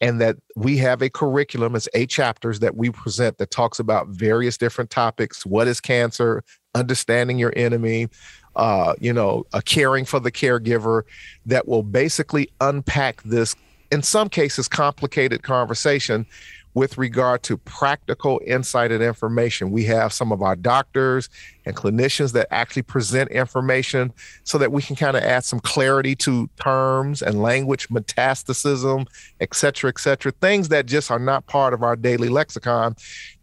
And 0.00 0.20
that 0.20 0.36
we 0.54 0.78
have 0.78 1.02
a 1.02 1.10
curriculum, 1.10 1.74
it's 1.74 1.88
eight 1.92 2.08
chapters 2.08 2.60
that 2.60 2.76
we 2.76 2.90
present 2.90 3.36
that 3.38 3.50
talks 3.50 3.80
about 3.80 4.06
various 4.08 4.56
different 4.56 4.90
topics. 4.90 5.44
What 5.44 5.66
is 5.66 5.80
cancer? 5.80 6.42
Understanding 6.74 7.38
your 7.38 7.52
enemy, 7.56 8.08
uh, 8.54 8.94
you 9.00 9.12
know, 9.12 9.44
a 9.52 9.60
caring 9.60 10.04
for 10.04 10.20
the 10.20 10.32
caregiver 10.32 11.02
that 11.46 11.66
will 11.66 11.82
basically 11.82 12.48
unpack 12.60 13.22
this, 13.24 13.56
in 13.90 14.02
some 14.02 14.28
cases, 14.28 14.68
complicated 14.68 15.42
conversation 15.42 16.26
with 16.74 16.98
regard 16.98 17.42
to 17.44 17.56
practical 17.56 18.40
insight 18.46 18.92
and 18.92 19.02
information. 19.02 19.70
We 19.70 19.84
have 19.84 20.12
some 20.12 20.32
of 20.32 20.42
our 20.42 20.56
doctors 20.56 21.28
and 21.64 21.76
clinicians 21.76 22.32
that 22.32 22.48
actually 22.50 22.82
present 22.82 23.30
information 23.30 24.12
so 24.44 24.58
that 24.58 24.72
we 24.72 24.82
can 24.82 24.96
kind 24.96 25.16
of 25.16 25.22
add 25.22 25.44
some 25.44 25.60
clarity 25.60 26.14
to 26.16 26.48
terms 26.62 27.22
and 27.22 27.42
language, 27.42 27.88
metastasis, 27.88 29.06
et 29.40 29.54
cetera, 29.54 29.88
et 29.88 29.98
cetera, 29.98 30.32
things 30.32 30.68
that 30.68 30.86
just 30.86 31.10
are 31.10 31.18
not 31.18 31.46
part 31.46 31.74
of 31.74 31.82
our 31.82 31.96
daily 31.96 32.28
lexicon 32.28 32.94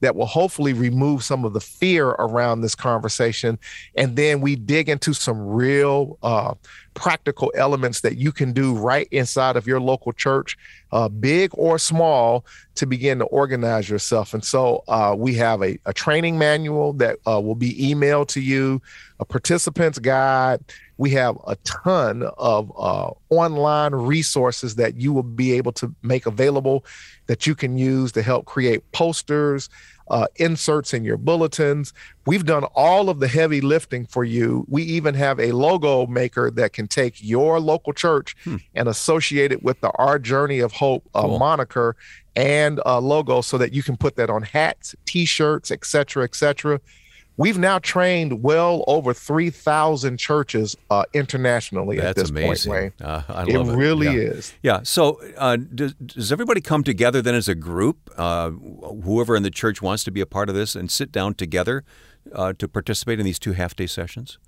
that 0.01 0.15
will 0.15 0.25
hopefully 0.25 0.73
remove 0.73 1.23
some 1.23 1.45
of 1.45 1.53
the 1.53 1.59
fear 1.59 2.09
around 2.09 2.61
this 2.61 2.75
conversation. 2.75 3.57
And 3.95 4.15
then 4.15 4.41
we 4.41 4.55
dig 4.55 4.89
into 4.89 5.13
some 5.13 5.47
real 5.47 6.17
uh, 6.21 6.53
practical 6.97 7.51
elements 7.55 8.01
that 8.01 8.17
you 8.17 8.31
can 8.31 8.51
do 8.53 8.75
right 8.75 9.07
inside 9.11 9.55
of 9.55 9.67
your 9.67 9.79
local 9.79 10.11
church, 10.11 10.57
uh, 10.91 11.07
big 11.07 11.51
or 11.53 11.77
small, 11.77 12.43
to 12.73 12.87
begin 12.87 13.19
to 13.19 13.25
organize 13.25 13.87
yourself. 13.87 14.33
And 14.33 14.43
so 14.43 14.83
uh, 14.87 15.15
we 15.17 15.35
have 15.35 15.61
a, 15.61 15.77
a, 15.85 15.93
training 15.93 16.39
manual 16.39 16.93
that 16.93 17.17
uh, 17.27 17.39
will 17.39 17.55
be 17.55 17.73
emailed 17.75 18.06
to 18.25 18.41
you, 18.41 18.81
a 19.19 19.25
participant's 19.25 19.99
guide. 19.99 20.59
We 20.97 21.11
have 21.11 21.37
a 21.45 21.55
ton 21.57 22.23
of 22.37 22.71
uh, 22.77 23.11
online 23.29 23.93
resources 23.93 24.75
that 24.75 24.95
you 24.95 25.13
will 25.13 25.23
be 25.23 25.53
able 25.53 25.71
to 25.73 25.93
make 26.01 26.25
available 26.25 26.83
that 27.27 27.45
you 27.45 27.55
can 27.55 27.77
use 27.77 28.11
to 28.13 28.21
help 28.21 28.45
create 28.45 28.91
posters, 28.91 29.69
uh, 30.09 30.27
inserts 30.37 30.93
in 30.93 31.03
your 31.03 31.17
bulletins. 31.17 31.93
We've 32.25 32.45
done 32.45 32.63
all 32.75 33.09
of 33.09 33.19
the 33.19 33.27
heavy 33.27 33.61
lifting 33.61 34.05
for 34.05 34.23
you. 34.23 34.65
We 34.69 34.83
even 34.83 35.13
have 35.15 35.39
a 35.39 35.51
logo 35.51 36.07
maker 36.07 36.49
that 36.51 36.73
can 36.73 36.87
take 36.87 37.21
your 37.21 37.59
local 37.59 37.93
church 37.93 38.35
hmm. 38.43 38.57
and 38.73 38.87
associate 38.87 39.51
it 39.51 39.63
with 39.63 39.81
the 39.81 39.91
Our 39.91 40.19
Journey 40.19 40.59
of 40.59 40.71
Hope 40.71 41.07
uh, 41.13 41.21
cool. 41.21 41.39
moniker 41.39 41.95
and 42.35 42.79
a 42.85 43.01
logo 43.01 43.41
so 43.41 43.57
that 43.57 43.73
you 43.73 43.83
can 43.83 43.97
put 43.97 44.15
that 44.15 44.29
on 44.29 44.43
hats, 44.43 44.95
t-shirts, 45.05 45.71
etc., 45.71 46.23
etc. 46.23 46.79
We've 47.39 47.59
now 47.59 47.77
trained 47.77 48.41
well 48.41 48.83
over 48.87 49.13
3,000 49.13 50.17
churches 50.17 50.75
uh, 50.89 51.03
internationally 51.13 51.97
That's 51.97 52.09
at 52.09 52.15
this 52.15 52.29
amazing. 52.31 52.71
point, 52.71 52.93
Wayne. 52.99 53.07
Uh, 53.07 53.23
I 53.29 53.43
love 53.43 53.69
it. 53.69 53.73
It 53.73 53.75
really 53.75 54.07
yeah. 54.07 54.31
is. 54.31 54.53
Yeah. 54.63 54.79
So 54.81 55.21
uh, 55.37 55.57
does, 55.57 55.93
does, 55.93 56.31
everybody 56.31 56.61
come 56.61 56.83
together 56.83 57.21
then 57.21 57.35
as 57.35 57.47
a 57.47 57.53
group? 57.53 58.11
Uh, 58.17 58.49
whoever 58.49 59.35
in 59.35 59.43
the 59.43 59.51
church 59.51 59.83
wants 59.83 60.03
to 60.05 60.11
be 60.11 60.19
a 60.19 60.25
part 60.25 60.49
of 60.49 60.55
this 60.55 60.75
and 60.75 60.89
sit 60.89 61.11
down 61.11 61.35
together 61.35 61.83
uh, 62.33 62.53
to 62.53 62.67
participate 62.67 63.19
in 63.19 63.25
these 63.25 63.39
two 63.39 63.53
half-day 63.53 63.87
sessions? 63.87 64.39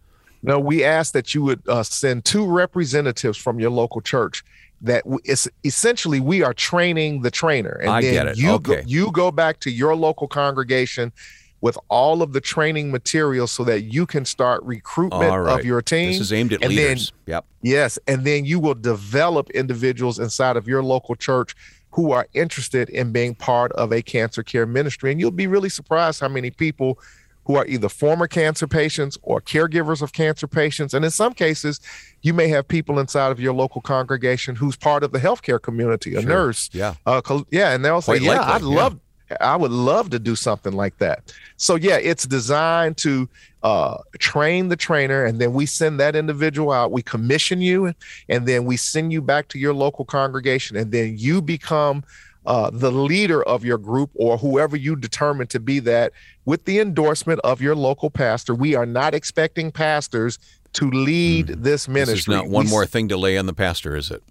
No, 0.41 0.59
we 0.59 0.83
ask 0.83 1.13
that 1.13 1.35
you 1.35 1.43
would 1.43 1.61
uh, 1.67 1.83
send 1.83 2.25
two 2.25 2.47
representatives 2.47 3.37
from 3.37 3.59
your 3.59 3.69
local 3.69 4.01
church 4.01 4.43
that 4.81 5.03
it's 5.25 5.47
essentially 5.63 6.19
we 6.19 6.41
are 6.41 6.53
training 6.53 7.21
the 7.21 7.29
trainer 7.29 7.79
and 7.81 7.89
I 7.89 8.01
then 8.01 8.33
you 8.35 8.51
okay. 8.51 8.75
go, 8.75 8.81
you 8.85 9.11
go 9.11 9.29
back 9.29 9.59
to 9.61 9.69
your 9.69 9.93
local 9.95 10.27
congregation 10.27 11.11
with 11.61 11.77
all 11.89 12.21
of 12.21 12.33
the 12.33 12.41
training 12.41 12.91
materials 12.91 13.51
so 13.51 13.63
that 13.63 13.81
you 13.81 14.05
can 14.05 14.25
start 14.25 14.63
recruitment 14.63 15.33
right. 15.33 15.59
of 15.59 15.65
your 15.65 15.81
team. 15.81 16.11
This 16.11 16.21
is 16.21 16.33
aimed 16.33 16.53
at 16.53 16.63
and 16.63 16.73
leaders. 16.73 17.11
Then, 17.25 17.33
yep. 17.33 17.45
Yes, 17.61 17.99
and 18.07 18.25
then 18.25 18.45
you 18.45 18.59
will 18.59 18.75
develop 18.75 19.49
individuals 19.51 20.19
inside 20.19 20.55
of 20.55 20.67
your 20.67 20.83
local 20.83 21.15
church 21.15 21.55
who 21.91 22.11
are 22.11 22.27
interested 22.33 22.89
in 22.89 23.11
being 23.11 23.35
part 23.35 23.71
of 23.73 23.91
a 23.91 24.01
cancer 24.01 24.43
care 24.43 24.65
ministry 24.65 25.11
and 25.11 25.19
you'll 25.19 25.31
be 25.31 25.47
really 25.47 25.69
surprised 25.69 26.19
how 26.19 26.27
many 26.27 26.51
people 26.51 26.99
who 27.45 27.55
are 27.55 27.65
either 27.65 27.89
former 27.89 28.27
cancer 28.27 28.67
patients 28.67 29.17
or 29.23 29.41
caregivers 29.41 30.01
of 30.01 30.13
cancer 30.13 30.47
patients 30.47 30.93
and 30.93 31.03
in 31.03 31.11
some 31.11 31.33
cases 31.33 31.79
you 32.21 32.33
may 32.33 32.47
have 32.47 32.67
people 32.67 32.99
inside 32.99 33.31
of 33.31 33.39
your 33.39 33.53
local 33.53 33.81
congregation 33.81 34.55
who's 34.55 34.75
part 34.75 35.03
of 35.03 35.11
the 35.11 35.19
healthcare 35.19 35.61
community 35.61 36.13
a 36.15 36.21
sure. 36.21 36.29
nurse 36.29 36.69
yeah 36.73 36.93
uh, 37.05 37.21
yeah 37.49 37.71
and 37.73 37.83
they'll 37.83 38.01
Quite 38.01 38.19
say 38.19 38.25
yeah 38.25 38.39
likely. 38.39 38.53
i'd 38.53 38.61
love 38.61 38.99
I 39.39 39.55
would 39.55 39.71
love 39.71 40.09
to 40.11 40.19
do 40.19 40.35
something 40.35 40.73
like 40.73 40.97
that. 40.97 41.33
So 41.57 41.75
yeah, 41.75 41.97
it's 41.97 42.25
designed 42.25 42.97
to 42.97 43.29
uh, 43.63 43.97
train 44.19 44.69
the 44.69 44.75
trainer, 44.75 45.25
and 45.25 45.39
then 45.39 45.53
we 45.53 45.65
send 45.65 45.99
that 45.99 46.15
individual 46.15 46.71
out. 46.71 46.91
We 46.91 47.01
commission 47.01 47.61
you, 47.61 47.93
and 48.27 48.47
then 48.47 48.65
we 48.65 48.77
send 48.77 49.11
you 49.11 49.21
back 49.21 49.47
to 49.49 49.59
your 49.59 49.73
local 49.73 50.05
congregation, 50.05 50.77
and 50.77 50.91
then 50.91 51.15
you 51.17 51.41
become 51.41 52.03
uh, 52.45 52.69
the 52.71 52.91
leader 52.91 53.43
of 53.43 53.63
your 53.63 53.77
group 53.77 54.09
or 54.15 54.37
whoever 54.37 54.75
you 54.75 54.95
determine 54.95 55.47
to 55.47 55.59
be 55.59 55.79
that 55.79 56.13
with 56.45 56.65
the 56.65 56.79
endorsement 56.79 57.39
of 57.43 57.61
your 57.61 57.75
local 57.75 58.09
pastor. 58.09 58.55
We 58.55 58.75
are 58.75 58.85
not 58.85 59.13
expecting 59.13 59.71
pastors 59.71 60.39
to 60.73 60.89
lead 60.89 61.47
mm. 61.47 61.63
this 61.63 61.87
ministry. 61.87 62.13
This 62.13 62.21
is 62.21 62.27
not 62.27 62.47
one 62.47 62.65
we, 62.65 62.71
more 62.71 62.85
thing 62.85 63.09
to 63.09 63.17
lay 63.17 63.37
on 63.37 63.45
the 63.45 63.53
pastor, 63.53 63.95
is 63.95 64.09
it? 64.09 64.23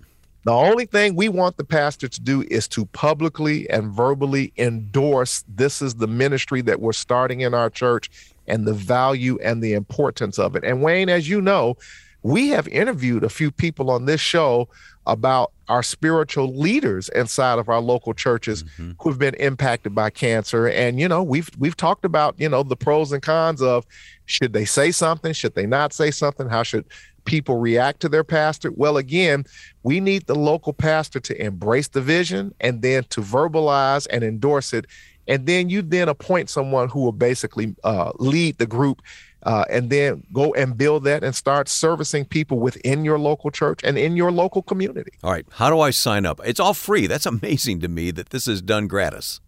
The 0.45 0.53
only 0.53 0.87
thing 0.87 1.15
we 1.15 1.29
want 1.29 1.57
the 1.57 1.65
pastor 1.65 2.09
to 2.09 2.21
do 2.21 2.43
is 2.51 2.69
to 2.69 2.87
publicly 2.87 3.69
and 3.71 3.93
verbally 3.93 4.53
endorse 4.57 5.45
this 5.49 5.83
is 5.83 5.97
the 5.97 6.07
ministry 6.07 6.63
that 6.63 6.81
we're 6.81 6.93
starting 6.93 7.41
in 7.41 7.55
our 7.55 7.71
church 7.71 8.11
and 8.47 8.67
the 8.67 8.73
value 8.73 9.39
and 9.43 9.63
the 9.63 9.75
importance 9.75 10.39
of 10.39 10.57
it. 10.57 10.65
And 10.65 10.83
Wayne, 10.83 11.09
as 11.09 11.29
you 11.29 11.41
know, 11.41 11.77
we 12.23 12.49
have 12.49 12.67
interviewed 12.69 13.25
a 13.25 13.29
few 13.29 13.51
people 13.51 13.91
on 13.91 14.07
this 14.07 14.21
show 14.21 14.69
about 15.07 15.53
our 15.69 15.83
spiritual 15.83 16.55
leaders 16.57 17.09
inside 17.11 17.59
of 17.59 17.69
our 17.69 17.81
local 17.81 18.13
churches 18.13 18.65
mm-hmm. 18.65 18.93
who've 19.01 19.19
been 19.19 19.35
impacted 19.35 19.95
by 19.95 20.11
cancer 20.11 20.67
and 20.69 21.01
you 21.01 21.09
know 21.09 21.23
we've 21.23 21.49
we've 21.59 21.77
talked 21.77 22.05
about 22.05 22.35
you 22.39 22.49
know 22.49 22.63
the 22.63 22.77
pros 22.77 23.13
and 23.13 23.23
cons 23.23 23.63
of 23.63 23.87
should 24.27 24.53
they 24.53 24.65
say 24.65 24.91
something 24.91 25.33
should 25.33 25.55
they 25.55 25.67
not 25.67 25.93
say 25.93 26.11
something 26.11 26.49
how 26.49 26.63
should 26.63 26.85
people 27.25 27.59
react 27.59 28.01
to 28.01 28.09
their 28.09 28.25
pastor? 28.25 28.71
Well, 28.71 28.97
again, 28.97 29.45
we 29.83 30.01
need 30.01 30.27
the 30.27 30.35
local 30.35 30.73
pastor 30.73 31.21
to 31.21 31.43
embrace 31.45 31.89
the 31.89 32.01
vision 32.01 32.55
and 32.61 32.83
then 32.83 33.05
to 33.11 33.21
verbalize 33.21 34.07
and 34.11 34.25
endorse 34.25 34.73
it. 34.73 34.87
And 35.27 35.47
then 35.47 35.69
you 35.69 35.83
then 35.83 36.09
appoint 36.09 36.49
someone 36.49 36.89
who 36.89 37.01
will 37.01 37.13
basically 37.13 37.77
uh, 37.85 38.13
lead 38.19 38.59
the 38.59 38.67
group 38.67 39.03
uh, 39.43 39.65
and 39.71 39.91
then 39.91 40.25
go 40.33 40.55
and 40.55 40.77
build 40.77 41.05
that 41.05 41.23
and 41.23 41.35
start 41.35 41.69
servicing 41.69 42.25
people 42.25 42.59
within 42.59 43.05
your 43.05 43.19
local 43.19 43.51
church 43.51 43.81
and 43.85 43.99
in 43.99 44.17
your 44.17 44.33
local 44.33 44.63
community. 44.63 45.13
All 45.23 45.31
right. 45.31 45.47
How 45.53 45.71
do 45.71 45.81
I 45.81 45.91
sign 45.91 46.27
up? 46.27 46.41
It's 46.45 46.61
all 46.61 46.75
free. 46.75 47.07
That's 47.07 47.27
amazing 47.27 47.81
to 47.81 47.89
me 47.89 48.11
that 48.13 48.31
this 48.31 48.49
is 48.49 48.63
done 48.63 48.87
gratis 48.87 49.41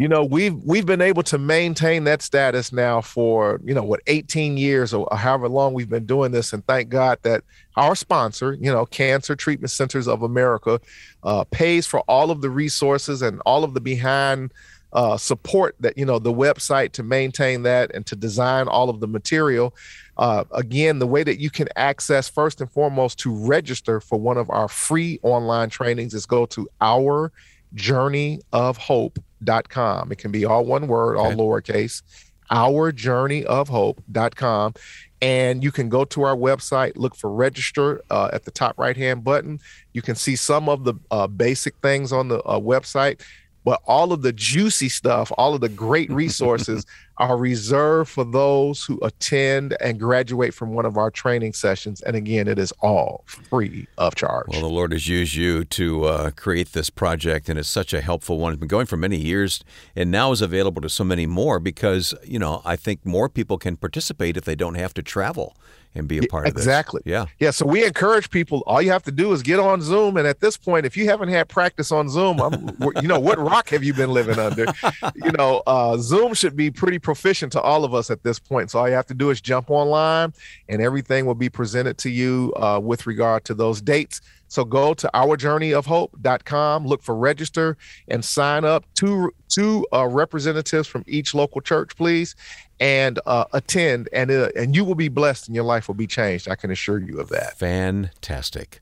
you 0.00 0.08
know 0.08 0.24
we've 0.24 0.54
we've 0.64 0.86
been 0.86 1.02
able 1.02 1.22
to 1.22 1.36
maintain 1.36 2.04
that 2.04 2.22
status 2.22 2.72
now 2.72 3.02
for 3.02 3.60
you 3.62 3.74
know 3.74 3.82
what 3.82 4.00
18 4.06 4.56
years 4.56 4.94
or 4.94 5.06
however 5.14 5.46
long 5.46 5.74
we've 5.74 5.90
been 5.90 6.06
doing 6.06 6.32
this. 6.32 6.54
And 6.54 6.66
thank 6.66 6.88
god 6.88 7.18
that 7.20 7.44
our 7.76 7.94
sponsor 7.94 8.54
you 8.54 8.72
know 8.72 8.86
cancer 8.86 9.36
treatment 9.36 9.70
centers 9.70 10.08
of 10.08 10.22
america 10.22 10.80
uh, 11.22 11.44
pays 11.50 11.86
for 11.86 12.00
all 12.08 12.30
of 12.30 12.40
the 12.40 12.48
resources 12.48 13.20
and 13.20 13.42
all 13.44 13.62
of 13.62 13.74
the 13.74 13.80
behind 13.80 14.54
uh, 14.94 15.18
support 15.18 15.76
that 15.80 15.98
you 15.98 16.06
know 16.06 16.18
the 16.18 16.32
website 16.32 16.92
to 16.92 17.02
maintain 17.02 17.62
that 17.64 17.94
and 17.94 18.06
to 18.06 18.16
design 18.16 18.68
all 18.68 18.88
of 18.88 19.00
the 19.00 19.06
material. 19.06 19.74
Uh, 20.16 20.44
again 20.52 20.98
the 20.98 21.06
way 21.06 21.22
that 21.22 21.38
you 21.38 21.50
can 21.50 21.68
access 21.76 22.26
first 22.26 22.62
and 22.62 22.72
foremost 22.72 23.18
to 23.18 23.34
register 23.34 24.00
for 24.00 24.18
one 24.18 24.38
of 24.38 24.48
our 24.48 24.66
free 24.66 25.20
online 25.22 25.68
trainings 25.68 26.14
is 26.14 26.24
go 26.24 26.46
to 26.46 26.66
our 26.80 27.30
journey 27.74 28.40
of 28.54 28.78
hope 28.78 29.18
com. 29.68 30.12
It 30.12 30.18
can 30.18 30.30
be 30.30 30.44
all 30.44 30.64
one 30.64 30.86
word, 30.86 31.16
all 31.16 31.32
lowercase. 31.32 32.02
Our 32.50 32.90
journey 32.92 33.44
of 33.44 33.68
hope.com. 33.68 34.74
And 35.22 35.62
you 35.62 35.70
can 35.70 35.88
go 35.90 36.04
to 36.06 36.22
our 36.22 36.34
website, 36.34 36.92
look 36.96 37.14
for 37.14 37.30
register 37.30 38.00
uh, 38.10 38.30
at 38.32 38.44
the 38.44 38.50
top 38.50 38.78
right 38.78 38.96
hand 38.96 39.22
button. 39.22 39.60
You 39.92 40.00
can 40.00 40.14
see 40.14 40.34
some 40.34 40.68
of 40.68 40.84
the 40.84 40.94
uh, 41.10 41.26
basic 41.26 41.76
things 41.82 42.10
on 42.10 42.28
the 42.28 42.42
uh, 42.42 42.58
website. 42.58 43.20
But 43.64 43.80
all 43.86 44.12
of 44.12 44.22
the 44.22 44.32
juicy 44.32 44.88
stuff, 44.88 45.30
all 45.36 45.54
of 45.54 45.60
the 45.60 45.68
great 45.68 46.10
resources 46.12 46.86
are 47.18 47.36
reserved 47.36 48.10
for 48.10 48.24
those 48.24 48.82
who 48.82 48.98
attend 49.02 49.76
and 49.80 50.00
graduate 50.00 50.54
from 50.54 50.72
one 50.72 50.86
of 50.86 50.96
our 50.96 51.10
training 51.10 51.52
sessions. 51.52 52.00
And 52.00 52.16
again, 52.16 52.48
it 52.48 52.58
is 52.58 52.72
all 52.80 53.24
free 53.26 53.86
of 53.98 54.14
charge. 54.14 54.48
Well, 54.48 54.62
the 54.62 54.68
Lord 54.68 54.92
has 54.92 55.06
used 55.06 55.34
you 55.34 55.64
to 55.66 56.04
uh, 56.04 56.30
create 56.30 56.72
this 56.72 56.88
project, 56.88 57.50
and 57.50 57.58
it's 57.58 57.68
such 57.68 57.92
a 57.92 58.00
helpful 58.00 58.38
one. 58.38 58.54
It's 58.54 58.60
been 58.60 58.68
going 58.68 58.86
for 58.86 58.96
many 58.96 59.18
years, 59.18 59.62
and 59.94 60.10
now 60.10 60.32
is 60.32 60.40
available 60.40 60.80
to 60.80 60.88
so 60.88 61.04
many 61.04 61.26
more 61.26 61.60
because, 61.60 62.14
you 62.24 62.38
know, 62.38 62.62
I 62.64 62.76
think 62.76 63.04
more 63.04 63.28
people 63.28 63.58
can 63.58 63.76
participate 63.76 64.38
if 64.38 64.44
they 64.44 64.54
don't 64.54 64.76
have 64.76 64.94
to 64.94 65.02
travel 65.02 65.54
and 65.94 66.06
be 66.06 66.18
a 66.18 66.22
part 66.22 66.46
of 66.46 66.52
exactly. 66.52 67.02
Yeah. 67.04 67.26
Yeah. 67.38 67.50
So 67.50 67.66
we 67.66 67.84
encourage 67.84 68.30
people. 68.30 68.62
All 68.66 68.80
you 68.80 68.90
have 68.90 69.02
to 69.04 69.12
do 69.12 69.32
is 69.32 69.42
get 69.42 69.58
on 69.58 69.82
Zoom, 69.82 70.16
and 70.16 70.26
at 70.26 70.40
this 70.40 70.56
point, 70.56 70.86
if 70.86 70.96
you 70.96 71.06
haven't 71.06 71.30
had 71.30 71.48
practice 71.48 71.90
on 71.90 72.08
Zoom, 72.08 72.40
I'm, 72.40 72.76
you 73.02 73.08
know 73.08 73.18
what 73.18 73.38
rock 73.38 73.70
have 73.70 73.82
you 73.82 73.92
been 73.92 74.10
living 74.10 74.38
under? 74.38 74.66
you 75.16 75.32
know, 75.32 75.62
uh, 75.66 75.96
Zoom 75.98 76.34
should 76.34 76.56
be 76.56 76.70
pretty 76.70 76.98
proficient 76.98 77.52
to 77.52 77.60
all 77.60 77.84
of 77.84 77.94
us 77.94 78.10
at 78.10 78.22
this 78.22 78.38
point. 78.38 78.70
So 78.70 78.78
all 78.78 78.88
you 78.88 78.94
have 78.94 79.06
to 79.06 79.14
do 79.14 79.30
is 79.30 79.40
jump 79.40 79.70
online, 79.70 80.32
and 80.68 80.80
everything 80.80 81.26
will 81.26 81.34
be 81.34 81.48
presented 81.48 81.98
to 81.98 82.10
you 82.10 82.52
uh, 82.56 82.80
with 82.82 83.06
regard 83.06 83.44
to 83.46 83.54
those 83.54 83.80
dates. 83.80 84.20
So 84.50 84.64
go 84.64 84.94
to 84.94 85.08
ourjourneyofhope.com, 85.14 86.84
look 86.84 87.02
for 87.02 87.14
register, 87.14 87.76
and 88.08 88.24
sign 88.24 88.64
up. 88.64 88.84
Two 88.94 89.30
two 89.48 89.86
uh, 89.92 90.06
representatives 90.06 90.88
from 90.88 91.04
each 91.06 91.34
local 91.34 91.60
church, 91.60 91.96
please, 91.96 92.34
and 92.80 93.20
uh, 93.26 93.44
attend, 93.52 94.08
and 94.12 94.30
uh, 94.30 94.48
and 94.56 94.74
you 94.74 94.84
will 94.84 94.94
be 94.94 95.08
blessed, 95.08 95.46
and 95.46 95.54
your 95.54 95.64
life 95.64 95.86
will 95.86 95.94
be 95.94 96.06
changed. 96.06 96.48
I 96.48 96.56
can 96.56 96.70
assure 96.70 96.98
you 96.98 97.20
of 97.20 97.28
that. 97.28 97.58
Fantastic. 97.58 98.80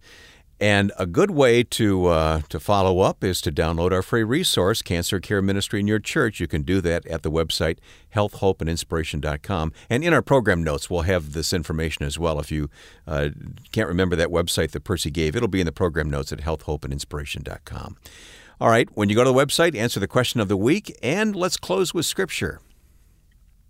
And 0.60 0.90
a 0.98 1.06
good 1.06 1.30
way 1.30 1.62
to 1.62 2.06
uh, 2.06 2.40
to 2.48 2.58
follow 2.58 3.00
up 3.00 3.22
is 3.22 3.40
to 3.42 3.52
download 3.52 3.92
our 3.92 4.02
free 4.02 4.24
resource, 4.24 4.82
Cancer 4.82 5.20
Care 5.20 5.40
Ministry 5.40 5.78
in 5.78 5.86
Your 5.86 6.00
Church. 6.00 6.40
You 6.40 6.48
can 6.48 6.62
do 6.62 6.80
that 6.80 7.06
at 7.06 7.22
the 7.22 7.30
website 7.30 7.78
healthhopeandinspiration.com. 8.14 9.72
And 9.88 10.02
in 10.02 10.12
our 10.12 10.22
program 10.22 10.64
notes, 10.64 10.90
we'll 10.90 11.02
have 11.02 11.32
this 11.32 11.52
information 11.52 12.04
as 12.06 12.18
well. 12.18 12.40
If 12.40 12.50
you 12.50 12.70
uh, 13.06 13.28
can't 13.70 13.88
remember 13.88 14.16
that 14.16 14.30
website 14.30 14.72
that 14.72 14.82
Percy 14.82 15.12
gave, 15.12 15.36
it'll 15.36 15.48
be 15.48 15.60
in 15.60 15.66
the 15.66 15.72
program 15.72 16.10
notes 16.10 16.32
at 16.32 16.40
healthhopeandinspiration.com. 16.40 17.96
All 18.60 18.68
right, 18.68 18.88
when 18.94 19.08
you 19.08 19.14
go 19.14 19.22
to 19.22 19.30
the 19.30 19.36
website, 19.36 19.76
answer 19.76 20.00
the 20.00 20.08
question 20.08 20.40
of 20.40 20.48
the 20.48 20.56
week, 20.56 20.92
and 21.00 21.36
let's 21.36 21.56
close 21.56 21.94
with 21.94 22.06
Scripture. 22.06 22.60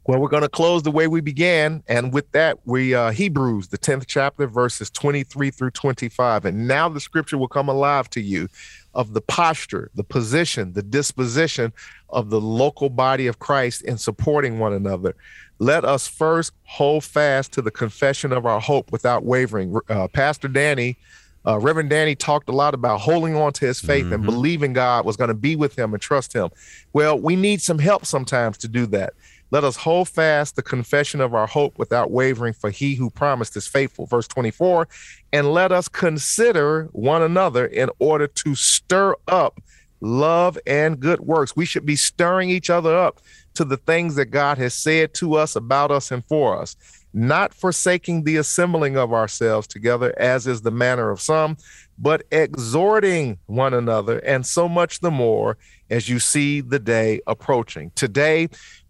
Well, 0.08 0.20
we're 0.20 0.30
going 0.30 0.42
to 0.42 0.48
close 0.48 0.84
the 0.84 0.90
way 0.90 1.06
we 1.06 1.20
began, 1.20 1.82
and 1.86 2.14
with 2.14 2.32
that, 2.32 2.60
we 2.64 2.94
uh, 2.94 3.10
Hebrews, 3.10 3.68
the 3.68 3.76
tenth 3.76 4.06
chapter, 4.06 4.46
verses 4.46 4.88
twenty-three 4.88 5.50
through 5.50 5.72
twenty-five, 5.72 6.46
and 6.46 6.66
now 6.66 6.88
the 6.88 6.98
scripture 6.98 7.36
will 7.36 7.46
come 7.46 7.68
alive 7.68 8.08
to 8.10 8.22
you 8.22 8.48
of 8.94 9.12
the 9.12 9.20
posture, 9.20 9.90
the 9.96 10.02
position, 10.02 10.72
the 10.72 10.82
disposition 10.82 11.74
of 12.08 12.30
the 12.30 12.40
local 12.40 12.88
body 12.88 13.26
of 13.26 13.38
Christ 13.38 13.82
in 13.82 13.98
supporting 13.98 14.58
one 14.58 14.72
another. 14.72 15.14
Let 15.58 15.84
us 15.84 16.08
first 16.08 16.54
hold 16.62 17.04
fast 17.04 17.52
to 17.52 17.60
the 17.60 17.70
confession 17.70 18.32
of 18.32 18.46
our 18.46 18.62
hope 18.62 18.90
without 18.90 19.24
wavering. 19.24 19.76
Uh, 19.90 20.08
Pastor 20.08 20.48
Danny. 20.48 20.96
Uh, 21.46 21.58
Reverend 21.58 21.88
Danny 21.88 22.14
talked 22.14 22.48
a 22.50 22.52
lot 22.52 22.74
about 22.74 23.00
holding 23.00 23.34
on 23.34 23.52
to 23.54 23.64
his 23.64 23.80
faith 23.80 24.06
mm-hmm. 24.06 24.14
and 24.14 24.24
believing 24.24 24.72
God 24.74 25.06
was 25.06 25.16
going 25.16 25.28
to 25.28 25.34
be 25.34 25.56
with 25.56 25.78
him 25.78 25.94
and 25.94 26.02
trust 26.02 26.32
him. 26.32 26.50
Well, 26.92 27.18
we 27.18 27.36
need 27.36 27.62
some 27.62 27.78
help 27.78 28.04
sometimes 28.04 28.58
to 28.58 28.68
do 28.68 28.84
that. 28.86 29.14
Let 29.50 29.64
us 29.64 29.76
hold 29.76 30.08
fast 30.08 30.56
the 30.56 30.62
confession 30.62 31.20
of 31.20 31.34
our 31.34 31.46
hope 31.46 31.78
without 31.78 32.10
wavering, 32.10 32.52
for 32.52 32.70
he 32.70 32.94
who 32.94 33.10
promised 33.10 33.56
is 33.56 33.66
faithful. 33.66 34.06
Verse 34.06 34.28
24, 34.28 34.88
and 35.32 35.52
let 35.52 35.72
us 35.72 35.88
consider 35.88 36.88
one 36.92 37.22
another 37.22 37.66
in 37.66 37.90
order 37.98 38.26
to 38.26 38.54
stir 38.54 39.14
up 39.26 39.60
love 40.00 40.58
and 40.66 41.00
good 41.00 41.20
works. 41.20 41.56
We 41.56 41.64
should 41.64 41.86
be 41.86 41.96
stirring 41.96 42.50
each 42.50 42.70
other 42.70 42.96
up 42.96 43.20
to 43.54 43.64
the 43.64 43.76
things 43.76 44.14
that 44.14 44.26
God 44.26 44.58
has 44.58 44.74
said 44.74 45.14
to 45.14 45.34
us, 45.34 45.56
about 45.56 45.90
us, 45.90 46.12
and 46.12 46.24
for 46.26 46.60
us, 46.60 46.76
not 47.12 47.54
forsaking 47.54 48.22
the 48.22 48.36
assembling 48.36 48.96
of 48.96 49.12
ourselves 49.12 49.66
together, 49.66 50.14
as 50.18 50.46
is 50.46 50.62
the 50.62 50.70
manner 50.70 51.10
of 51.10 51.20
some, 51.20 51.56
but 51.98 52.22
exhorting 52.30 53.38
one 53.46 53.74
another, 53.74 54.18
and 54.20 54.46
so 54.46 54.68
much 54.68 55.00
the 55.00 55.10
more 55.10 55.58
as 55.90 56.08
you 56.08 56.20
see 56.20 56.60
the 56.60 56.78
day 56.78 57.20
approaching. 57.26 57.90
Today, 57.96 58.48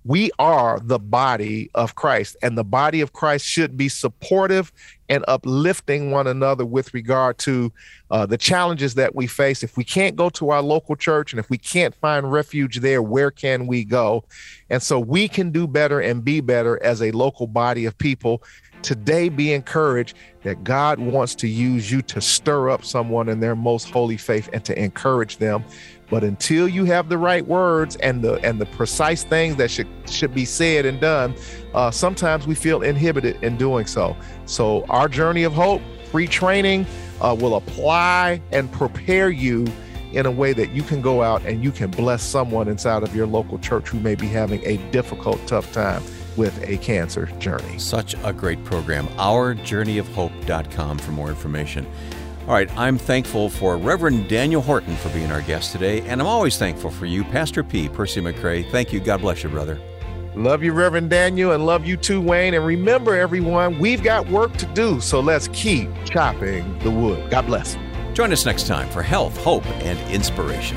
we 0.09 0.31
are 0.39 0.81
the 0.83 0.99
body 0.99 1.71
of 1.75 1.95
Christ, 1.95 2.35
and 2.41 2.57
the 2.57 2.65
body 2.65 3.03
of 3.03 3.13
Christ 3.13 3.45
should 3.45 3.77
be 3.77 3.91
supportive 3.91 4.73
and 5.11 5.23
uplifting 5.29 6.11
one 6.11 6.27
another 6.27 6.65
with 6.65 6.95
regard 6.95 7.37
to 7.41 7.71
uh, 8.11 8.25
the 8.25 8.39
challenges 8.39 8.95
that 8.95 9.15
we 9.15 9.27
face. 9.27 9.63
If 9.63 9.77
we 9.77 9.85
can't 9.85 10.17
go 10.17 10.31
to 10.31 10.49
our 10.49 10.63
local 10.63 10.97
church 10.97 11.35
and 11.35 11.39
if 11.41 11.51
we 11.51 11.59
can't 11.59 11.95
find 11.95 12.33
refuge 12.33 12.81
there, 12.81 13.03
where 13.03 13.31
can 13.31 13.67
we 13.67 13.85
go? 13.85 14.25
And 14.71 14.83
so 14.83 14.99
we 14.99 15.29
can 15.29 15.51
do 15.51 15.67
better 15.67 16.01
and 16.01 16.25
be 16.25 16.41
better 16.41 16.83
as 16.83 17.03
a 17.03 17.11
local 17.11 17.47
body 17.47 17.85
of 17.85 17.99
people. 17.99 18.43
Today, 18.83 19.29
be 19.29 19.53
encouraged 19.53 20.17
that 20.43 20.65
God 20.65 20.99
wants 20.99 21.35
to 21.37 21.49
use 21.49 21.91
you 21.91 22.03
to 22.03 22.21
stir 22.21 22.71
up 22.71 22.85
someone 22.85 23.29
in 23.29 23.41
their 23.41 23.57
most 23.57 23.91
holy 23.91 24.17
faith 24.17 24.49
and 24.53 24.65
to 24.65 24.79
encourage 24.79 25.39
them 25.39 25.65
but 26.11 26.25
until 26.25 26.69
you 26.69 26.85
have 26.87 27.09
the 27.09 27.19
right 27.19 27.47
words 27.47 27.97
and 27.97 28.23
the 28.23 28.35
and 28.45 28.61
the 28.61 28.67
precise 28.67 29.25
things 29.25 29.57
that 29.57 29.71
should 29.71 29.89
should 30.07 30.35
be 30.35 30.45
said 30.45 30.87
and 30.87 31.01
done, 31.01 31.35
uh, 31.75 31.91
sometimes 31.91 32.47
we 32.47 32.55
feel 32.55 32.83
inhibited 32.83 33.43
in 33.43 33.57
doing 33.57 33.87
so. 33.87 34.17
So 34.47 34.85
our 34.89 35.09
journey 35.09 35.43
of 35.43 35.53
hope, 35.53 35.83
free 36.11 36.27
training, 36.27 36.87
uh, 37.21 37.37
will 37.39 37.57
apply 37.57 38.41
and 38.53 38.71
prepare 38.73 39.29
you 39.31 39.67
in 40.13 40.25
a 40.25 40.31
way 40.31 40.55
that 40.55 40.71
you 40.71 40.83
can 40.83 41.03
go 41.03 41.23
out 41.23 41.45
and 41.45 41.63
you 41.63 41.71
can 41.71 41.91
bless 41.91 42.23
someone 42.23 42.67
inside 42.69 43.03
of 43.03 43.15
your 43.15 43.27
local 43.27 43.59
church 43.59 43.89
who 43.89 44.01
may 44.01 44.15
be 44.15 44.27
having 44.27 44.65
a 44.65 44.79
difficult, 44.91 45.39
tough 45.47 45.71
time 45.73 46.03
with 46.39 46.59
a 46.67 46.79
cancer 46.79 47.27
journey. 47.39 47.79
Such 47.79 48.15
a 48.25 48.33
great 48.33 48.65
program. 48.65 49.09
OurJourneyOfHope.com 49.09 50.99
for 50.99 51.13
more 51.13 51.29
information. 51.29 51.87
All 52.47 52.55
right, 52.55 52.71
I'm 52.79 52.97
thankful 52.97 53.51
for 53.51 53.77
Reverend 53.77 54.29
Daniel 54.29 54.63
Horton 54.63 54.97
for 54.97 55.11
being 55.11 55.31
our 55.31 55.43
guest 55.43 55.73
today, 55.73 56.01
and 56.03 56.19
I'm 56.19 56.27
always 56.27 56.57
thankful 56.57 56.91
for 56.91 57.05
you, 57.05 57.23
Pastor 57.25 57.63
P. 57.63 57.91
Percy 57.91 58.23
McCray. 58.23 58.71
Thank 58.71 58.91
you. 58.91 59.01
God 59.01 59.21
bless 59.21 59.43
you, 59.43 59.51
brother. 59.51 59.79
Love 60.35 60.63
you, 60.63 60.73
Reverend 60.73 61.11
Daniel, 61.11 61.53
and 61.53 61.67
love 61.67 61.85
you 61.85 61.97
too, 61.97 62.23
Wayne. 62.23 62.55
And 62.55 62.65
remember, 62.65 63.15
everyone, 63.15 63.79
we've 63.79 64.03
got 64.03 64.27
work 64.31 64.57
to 64.59 64.67
do, 64.67 65.01
so 65.01 65.21
let's 65.21 65.49
keep 65.49 65.91
chopping 66.07 66.79
the 66.79 66.91
wood. 66.91 67.29
God 67.31 67.47
bless. 67.47 67.77
Join 68.15 68.33
us 68.33 68.47
next 68.47 68.67
time 68.67 68.89
for 68.89 69.03
health, 69.03 69.37
hope, 69.39 69.67
and 69.83 69.99
inspiration. 70.11 70.77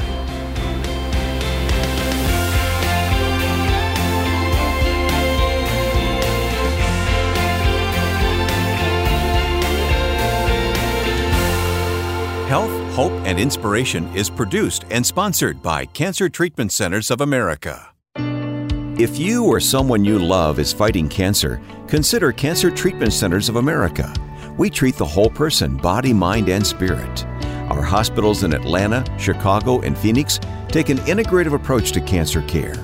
Hope, 13.01 13.25
and 13.25 13.39
Inspiration 13.39 14.15
is 14.15 14.29
produced 14.29 14.85
and 14.91 15.03
sponsored 15.03 15.59
by 15.63 15.87
Cancer 15.87 16.29
Treatment 16.29 16.71
Centers 16.71 17.09
of 17.09 17.21
America. 17.21 17.91
If 18.15 19.17
you 19.17 19.43
or 19.43 19.59
someone 19.59 20.05
you 20.05 20.19
love 20.19 20.59
is 20.59 20.71
fighting 20.71 21.09
cancer, 21.09 21.59
consider 21.87 22.31
Cancer 22.31 22.69
Treatment 22.69 23.11
Centers 23.11 23.49
of 23.49 23.55
America. 23.55 24.13
We 24.55 24.69
treat 24.69 24.97
the 24.97 25.05
whole 25.13 25.31
person, 25.31 25.77
body, 25.77 26.13
mind, 26.13 26.47
and 26.47 26.63
spirit. 26.63 27.25
Our 27.71 27.81
hospitals 27.81 28.43
in 28.43 28.53
Atlanta, 28.53 29.03
Chicago, 29.17 29.81
and 29.81 29.97
Phoenix 29.97 30.39
take 30.67 30.89
an 30.89 30.99
integrative 30.99 31.55
approach 31.55 31.93
to 31.93 32.01
cancer 32.01 32.43
care. 32.43 32.75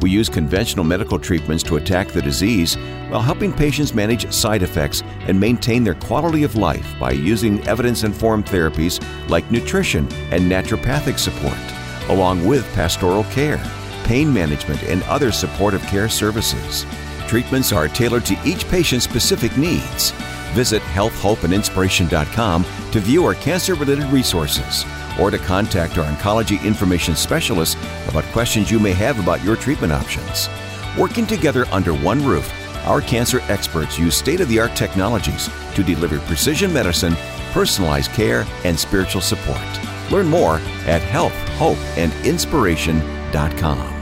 We 0.00 0.10
use 0.10 0.28
conventional 0.28 0.84
medical 0.84 1.18
treatments 1.18 1.62
to 1.64 1.76
attack 1.76 2.08
the 2.08 2.22
disease 2.22 2.76
while 3.10 3.20
helping 3.20 3.52
patients 3.52 3.94
manage 3.94 4.32
side 4.32 4.62
effects 4.62 5.02
and 5.26 5.38
maintain 5.38 5.84
their 5.84 5.94
quality 5.94 6.42
of 6.42 6.56
life 6.56 6.94
by 6.98 7.12
using 7.12 7.66
evidence 7.66 8.02
informed 8.02 8.46
therapies 8.46 9.00
like 9.28 9.50
nutrition 9.50 10.10
and 10.30 10.50
naturopathic 10.50 11.18
support, 11.18 11.58
along 12.08 12.46
with 12.46 12.72
pastoral 12.72 13.24
care, 13.24 13.62
pain 14.04 14.32
management, 14.32 14.82
and 14.84 15.02
other 15.04 15.30
supportive 15.30 15.82
care 15.82 16.08
services. 16.08 16.86
Treatments 17.26 17.72
are 17.72 17.88
tailored 17.88 18.24
to 18.26 18.38
each 18.44 18.66
patient's 18.68 19.04
specific 19.04 19.56
needs. 19.56 20.12
Visit 20.52 20.82
healthhopeandinspiration.com 20.82 22.64
to 22.92 23.00
view 23.00 23.24
our 23.24 23.34
cancer 23.34 23.74
related 23.74 24.06
resources 24.06 24.84
or 25.20 25.30
to 25.30 25.38
contact 25.38 25.96
our 25.98 26.04
oncology 26.04 26.60
information 26.64 27.14
specialist 27.14 27.78
about 28.08 28.24
questions 28.32 28.70
you 28.70 28.80
may 28.80 28.92
have 28.92 29.20
about 29.20 29.44
your 29.44 29.56
treatment 29.56 29.92
options. 29.92 30.48
Working 30.98 31.26
together 31.26 31.66
under 31.66 31.94
one 31.94 32.24
roof, 32.24 32.50
our 32.86 33.00
cancer 33.00 33.40
experts 33.48 33.98
use 33.98 34.16
state 34.16 34.40
of 34.40 34.48
the 34.48 34.58
art 34.58 34.74
technologies 34.74 35.48
to 35.74 35.84
deliver 35.84 36.18
precision 36.20 36.72
medicine, 36.72 37.14
personalized 37.52 38.10
care, 38.12 38.46
and 38.64 38.78
spiritual 38.78 39.20
support. 39.20 39.60
Learn 40.10 40.28
more 40.28 40.54
at 40.86 41.02
healthhopeandinspiration.com. 41.02 43.99